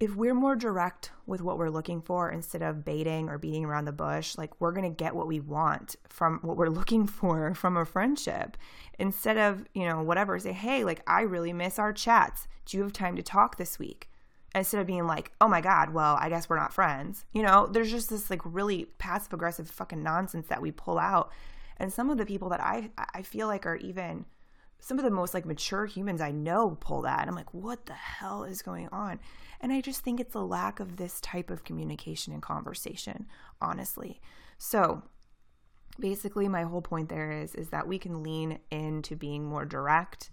if 0.04 0.18
we're 0.18 0.34
more 0.34 0.58
direct 0.58 1.12
with 1.26 1.40
what 1.40 1.58
we're 1.58 1.70
looking 1.70 2.02
for 2.02 2.30
instead 2.30 2.62
of 2.62 2.84
baiting 2.84 3.30
or 3.30 3.38
beating 3.38 3.64
around 3.64 3.86
the 3.86 3.94
bush, 3.94 4.38
like 4.38 4.60
we're 4.60 4.74
going 4.74 4.84
to 4.84 5.04
get 5.04 5.16
what 5.16 5.28
we 5.28 5.40
want 5.40 5.96
from 6.10 6.40
what 6.42 6.58
we're 6.58 6.68
looking 6.80 7.08
for 7.08 7.54
from 7.56 7.78
a 7.78 7.86
friendship. 7.86 8.58
Instead 9.00 9.38
of, 9.38 9.66
you 9.74 9.88
know, 9.88 10.04
whatever, 10.04 10.38
say, 10.38 10.52
hey, 10.52 10.84
like 10.84 11.02
I 11.08 11.22
really 11.22 11.54
miss 11.54 11.80
our 11.80 11.94
chats. 11.94 12.50
Do 12.66 12.76
you 12.76 12.84
have 12.84 12.92
time 12.92 13.16
to 13.16 13.24
talk 13.24 13.56
this 13.56 13.80
week? 13.80 14.10
Instead 14.54 14.82
of 14.82 14.88
being 14.88 15.08
like, 15.08 15.32
oh 15.40 15.48
my 15.48 15.62
God, 15.62 15.92
well, 15.92 16.18
I 16.20 16.28
guess 16.28 16.50
we're 16.50 16.60
not 16.60 16.74
friends. 16.74 17.24
You 17.32 17.42
know, 17.42 17.66
there's 17.68 17.90
just 17.90 18.10
this 18.10 18.30
like 18.30 18.42
really 18.44 18.86
passive 18.98 19.32
aggressive 19.32 19.70
fucking 19.70 20.04
nonsense 20.04 20.48
that 20.48 20.62
we 20.62 20.72
pull 20.72 21.00
out. 21.00 21.32
And 21.78 21.94
some 21.94 22.10
of 22.10 22.18
the 22.18 22.26
people 22.26 22.50
that 22.50 22.62
I 22.62 22.92
I 23.14 23.22
feel 23.22 23.48
like 23.48 23.66
are 23.66 23.78
even 23.78 24.26
some 24.84 25.00
of 25.00 25.06
the 25.06 25.12
most 25.12 25.34
like 25.34 25.46
mature 25.46 25.86
humans 25.86 26.20
I 26.20 26.32
know 26.32 26.78
pull 26.82 27.04
that. 27.04 27.26
I'm 27.30 27.36
like, 27.36 27.54
what 27.54 27.86
the 27.86 27.94
hell 27.94 28.44
is 28.44 28.62
going 28.62 28.90
on? 28.92 29.18
And 29.62 29.72
I 29.72 29.80
just 29.80 30.02
think 30.02 30.20
it's 30.20 30.36
a 30.36 30.42
lack 30.42 30.82
of 30.82 30.98
this 30.98 31.22
type 31.22 31.50
of 31.50 31.64
communication 31.64 32.34
and 32.34 32.42
conversation, 32.42 33.28
honestly. 33.62 34.20
So 34.58 35.04
basically 35.98 36.50
my 36.50 36.64
whole 36.64 36.82
point 36.82 37.08
there 37.08 37.32
is 37.32 37.56
is 37.56 37.70
that 37.70 37.88
we 37.88 37.98
can 37.98 38.24
lean 38.24 38.60
into 38.72 39.16
being 39.16 39.46
more 39.46 39.64
direct 39.64 40.30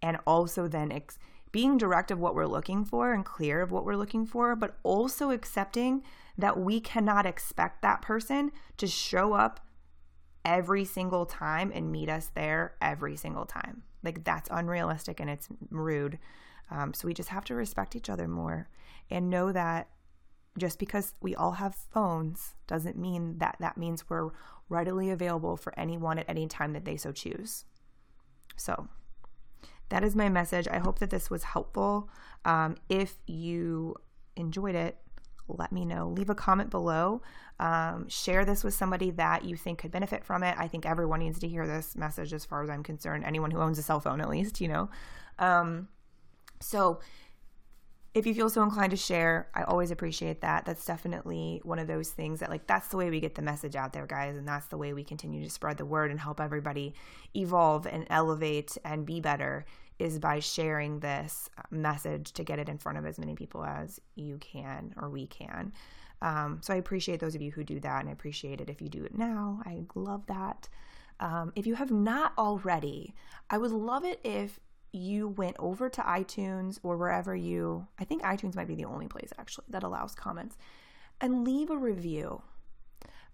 and 0.00 0.16
also 0.26 0.66
then 0.66 0.90
ex- 0.90 1.18
being 1.52 1.76
direct 1.76 2.10
of 2.10 2.18
what 2.18 2.34
we're 2.34 2.46
looking 2.46 2.86
for 2.86 3.12
and 3.12 3.22
clear 3.22 3.60
of 3.60 3.70
what 3.70 3.84
we're 3.84 3.96
looking 3.96 4.24
for, 4.24 4.56
but 4.56 4.78
also 4.82 5.30
accepting 5.30 6.02
that 6.38 6.58
we 6.58 6.80
cannot 6.80 7.26
expect 7.26 7.82
that 7.82 8.00
person 8.00 8.50
to 8.78 8.86
show 8.86 9.34
up 9.34 9.60
every 10.44 10.84
single 10.84 11.26
time 11.26 11.70
and 11.74 11.92
meet 11.92 12.08
us 12.08 12.30
there 12.34 12.74
every 12.80 13.16
single 13.16 13.44
time. 13.44 13.82
Like 14.02 14.24
that's 14.24 14.48
unrealistic 14.50 15.20
and 15.20 15.28
it's 15.28 15.48
rude. 15.70 16.18
Um, 16.70 16.94
so 16.94 17.06
we 17.06 17.14
just 17.14 17.28
have 17.30 17.44
to 17.46 17.54
respect 17.54 17.96
each 17.96 18.08
other 18.08 18.28
more 18.28 18.68
and 19.10 19.28
know 19.28 19.52
that 19.52 19.88
just 20.58 20.78
because 20.78 21.14
we 21.20 21.34
all 21.34 21.52
have 21.52 21.74
phones 21.74 22.54
doesn't 22.66 22.98
mean 22.98 23.38
that 23.38 23.56
that 23.60 23.76
means 23.76 24.08
we're 24.08 24.30
readily 24.68 25.10
available 25.10 25.56
for 25.56 25.78
anyone 25.78 26.18
at 26.18 26.28
any 26.28 26.46
time 26.46 26.72
that 26.72 26.84
they 26.84 26.96
so 26.96 27.12
choose. 27.12 27.64
So 28.56 28.88
that 29.88 30.04
is 30.04 30.14
my 30.14 30.28
message. 30.28 30.68
I 30.68 30.78
hope 30.78 30.98
that 31.00 31.10
this 31.10 31.30
was 31.30 31.44
helpful. 31.44 32.08
Um, 32.44 32.76
if 32.88 33.16
you 33.26 33.96
enjoyed 34.36 34.74
it, 34.74 34.96
let 35.58 35.72
me 35.72 35.84
know. 35.84 36.08
Leave 36.08 36.30
a 36.30 36.34
comment 36.34 36.70
below. 36.70 37.22
Um, 37.58 38.08
share 38.08 38.44
this 38.44 38.64
with 38.64 38.74
somebody 38.74 39.10
that 39.12 39.44
you 39.44 39.56
think 39.56 39.80
could 39.80 39.90
benefit 39.90 40.24
from 40.24 40.42
it. 40.42 40.54
I 40.58 40.68
think 40.68 40.86
everyone 40.86 41.20
needs 41.20 41.38
to 41.40 41.48
hear 41.48 41.66
this 41.66 41.96
message 41.96 42.32
as 42.32 42.44
far 42.44 42.62
as 42.62 42.70
I'm 42.70 42.82
concerned. 42.82 43.24
Anyone 43.24 43.50
who 43.50 43.60
owns 43.60 43.78
a 43.78 43.82
cell 43.82 44.00
phone, 44.00 44.20
at 44.20 44.28
least, 44.28 44.60
you 44.60 44.68
know. 44.68 44.90
Um, 45.38 45.88
so, 46.60 47.00
if 48.12 48.26
you 48.26 48.34
feel 48.34 48.50
so 48.50 48.62
inclined 48.62 48.90
to 48.90 48.96
share, 48.96 49.48
I 49.54 49.62
always 49.62 49.92
appreciate 49.92 50.40
that. 50.40 50.64
That's 50.64 50.84
definitely 50.84 51.60
one 51.62 51.78
of 51.78 51.86
those 51.86 52.10
things 52.10 52.40
that, 52.40 52.50
like, 52.50 52.66
that's 52.66 52.88
the 52.88 52.96
way 52.96 53.08
we 53.08 53.20
get 53.20 53.36
the 53.36 53.42
message 53.42 53.76
out 53.76 53.92
there, 53.92 54.06
guys. 54.06 54.36
And 54.36 54.48
that's 54.48 54.66
the 54.66 54.76
way 54.76 54.92
we 54.92 55.04
continue 55.04 55.44
to 55.44 55.50
spread 55.50 55.76
the 55.76 55.84
word 55.84 56.10
and 56.10 56.18
help 56.18 56.40
everybody 56.40 56.94
evolve 57.36 57.86
and 57.86 58.06
elevate 58.10 58.76
and 58.84 59.06
be 59.06 59.20
better 59.20 59.64
is 60.00 60.18
by 60.18 60.40
sharing 60.40 61.00
this 61.00 61.48
message 61.70 62.32
to 62.32 62.44
get 62.44 62.58
it 62.58 62.68
in 62.68 62.78
front 62.78 62.98
of 62.98 63.06
as 63.06 63.18
many 63.18 63.34
people 63.34 63.64
as 63.64 64.00
you 64.14 64.38
can 64.38 64.94
or 64.96 65.08
we 65.10 65.26
can. 65.26 65.72
Um, 66.22 66.60
so 66.62 66.74
I 66.74 66.76
appreciate 66.76 67.20
those 67.20 67.34
of 67.34 67.42
you 67.42 67.50
who 67.50 67.64
do 67.64 67.80
that, 67.80 68.00
and 68.00 68.08
I 68.08 68.12
appreciate 68.12 68.60
it 68.60 68.68
if 68.68 68.80
you 68.80 68.88
do 68.88 69.04
it 69.04 69.16
now. 69.16 69.60
I 69.64 69.84
love 69.94 70.26
that. 70.26 70.68
Um, 71.18 71.52
if 71.54 71.66
you 71.66 71.74
have 71.74 71.90
not 71.90 72.32
already, 72.38 73.14
I 73.48 73.58
would 73.58 73.72
love 73.72 74.04
it 74.04 74.20
if 74.24 74.58
you 74.92 75.28
went 75.28 75.56
over 75.58 75.88
to 75.88 76.00
iTunes 76.02 76.78
or 76.82 76.96
wherever 76.96 77.34
you, 77.34 77.86
I 77.98 78.04
think 78.04 78.22
iTunes 78.22 78.56
might 78.56 78.68
be 78.68 78.74
the 78.74 78.86
only 78.86 79.06
place 79.06 79.32
actually 79.38 79.66
that 79.68 79.82
allows 79.82 80.14
comments, 80.14 80.56
and 81.20 81.44
leave 81.44 81.70
a 81.70 81.76
review. 81.76 82.42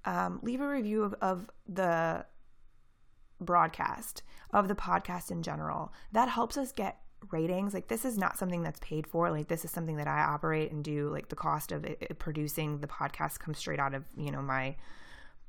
Um, 0.04 0.38
leave 0.42 0.60
a 0.60 0.68
review 0.68 1.02
of, 1.02 1.14
of 1.14 1.50
the 1.66 2.24
broadcast, 3.40 4.22
of 4.52 4.68
the 4.68 4.74
podcast 4.74 5.30
in 5.30 5.42
general. 5.42 5.92
That 6.12 6.28
helps 6.28 6.56
us 6.56 6.72
get 6.72 7.00
ratings. 7.30 7.74
Like, 7.74 7.88
this 7.88 8.04
is 8.04 8.16
not 8.16 8.38
something 8.38 8.62
that's 8.62 8.80
paid 8.80 9.06
for. 9.06 9.30
Like, 9.30 9.48
this 9.48 9.64
is 9.64 9.70
something 9.70 9.96
that 9.96 10.06
I 10.06 10.20
operate 10.20 10.72
and 10.72 10.84
do. 10.84 11.08
Like, 11.10 11.28
the 11.28 11.36
cost 11.36 11.72
of 11.72 11.84
it, 11.84 11.98
it 12.00 12.18
producing 12.18 12.80
the 12.80 12.86
podcast 12.86 13.38
comes 13.38 13.58
straight 13.58 13.80
out 13.80 13.94
of, 13.94 14.04
you 14.16 14.30
know, 14.30 14.42
my 14.42 14.76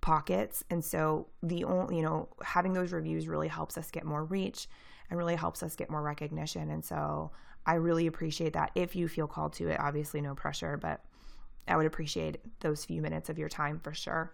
pockets. 0.02 0.64
And 0.70 0.84
so, 0.84 1.28
the 1.44 1.64
only, 1.64 1.98
you 1.98 2.02
know, 2.02 2.30
having 2.44 2.74
those 2.74 2.92
reviews 2.92 3.28
really 3.28 3.48
helps 3.48 3.78
us 3.78 3.92
get 3.92 4.06
more 4.06 4.24
reach 4.24 4.68
and 5.10 5.18
really 5.18 5.36
helps 5.36 5.64
us 5.64 5.76
get 5.76 5.90
more 5.90 6.02
recognition. 6.02 6.70
And 6.70 6.84
so 6.84 7.32
I 7.66 7.76
really 7.76 8.08
appreciate 8.08 8.54
that. 8.54 8.72
If 8.76 8.96
you 8.96 9.08
feel 9.08 9.28
called 9.28 9.54
to 9.54 9.70
it, 9.70 9.80
obviously 9.80 10.22
no 10.22 10.36
pressure, 10.36 10.78
but 10.78 11.02
I 11.68 11.76
would 11.76 11.86
appreciate 11.86 12.40
those 12.62 12.86
few 12.86 13.02
minutes 13.02 13.30
of 13.30 13.38
your 13.38 13.50
time 13.50 13.80
for 13.80 13.94
sure. 13.94 14.32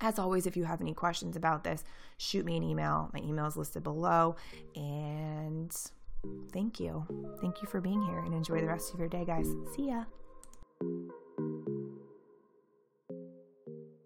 As 0.00 0.18
always, 0.18 0.46
if 0.46 0.56
you 0.56 0.64
have 0.64 0.80
any 0.80 0.94
questions 0.94 1.36
about 1.36 1.64
this, 1.64 1.84
shoot 2.18 2.44
me 2.44 2.56
an 2.56 2.62
email. 2.62 3.10
My 3.12 3.20
email 3.20 3.46
is 3.46 3.56
listed 3.56 3.82
below. 3.82 4.36
And 4.76 5.74
thank 6.52 6.78
you. 6.78 7.04
Thank 7.40 7.62
you 7.62 7.68
for 7.68 7.80
being 7.80 8.02
here 8.02 8.20
and 8.20 8.32
enjoy 8.32 8.60
the 8.60 8.68
rest 8.68 8.92
of 8.92 9.00
your 9.00 9.08
day, 9.08 9.24
guys. 9.24 9.48
See 9.74 9.88
ya. 9.88 10.04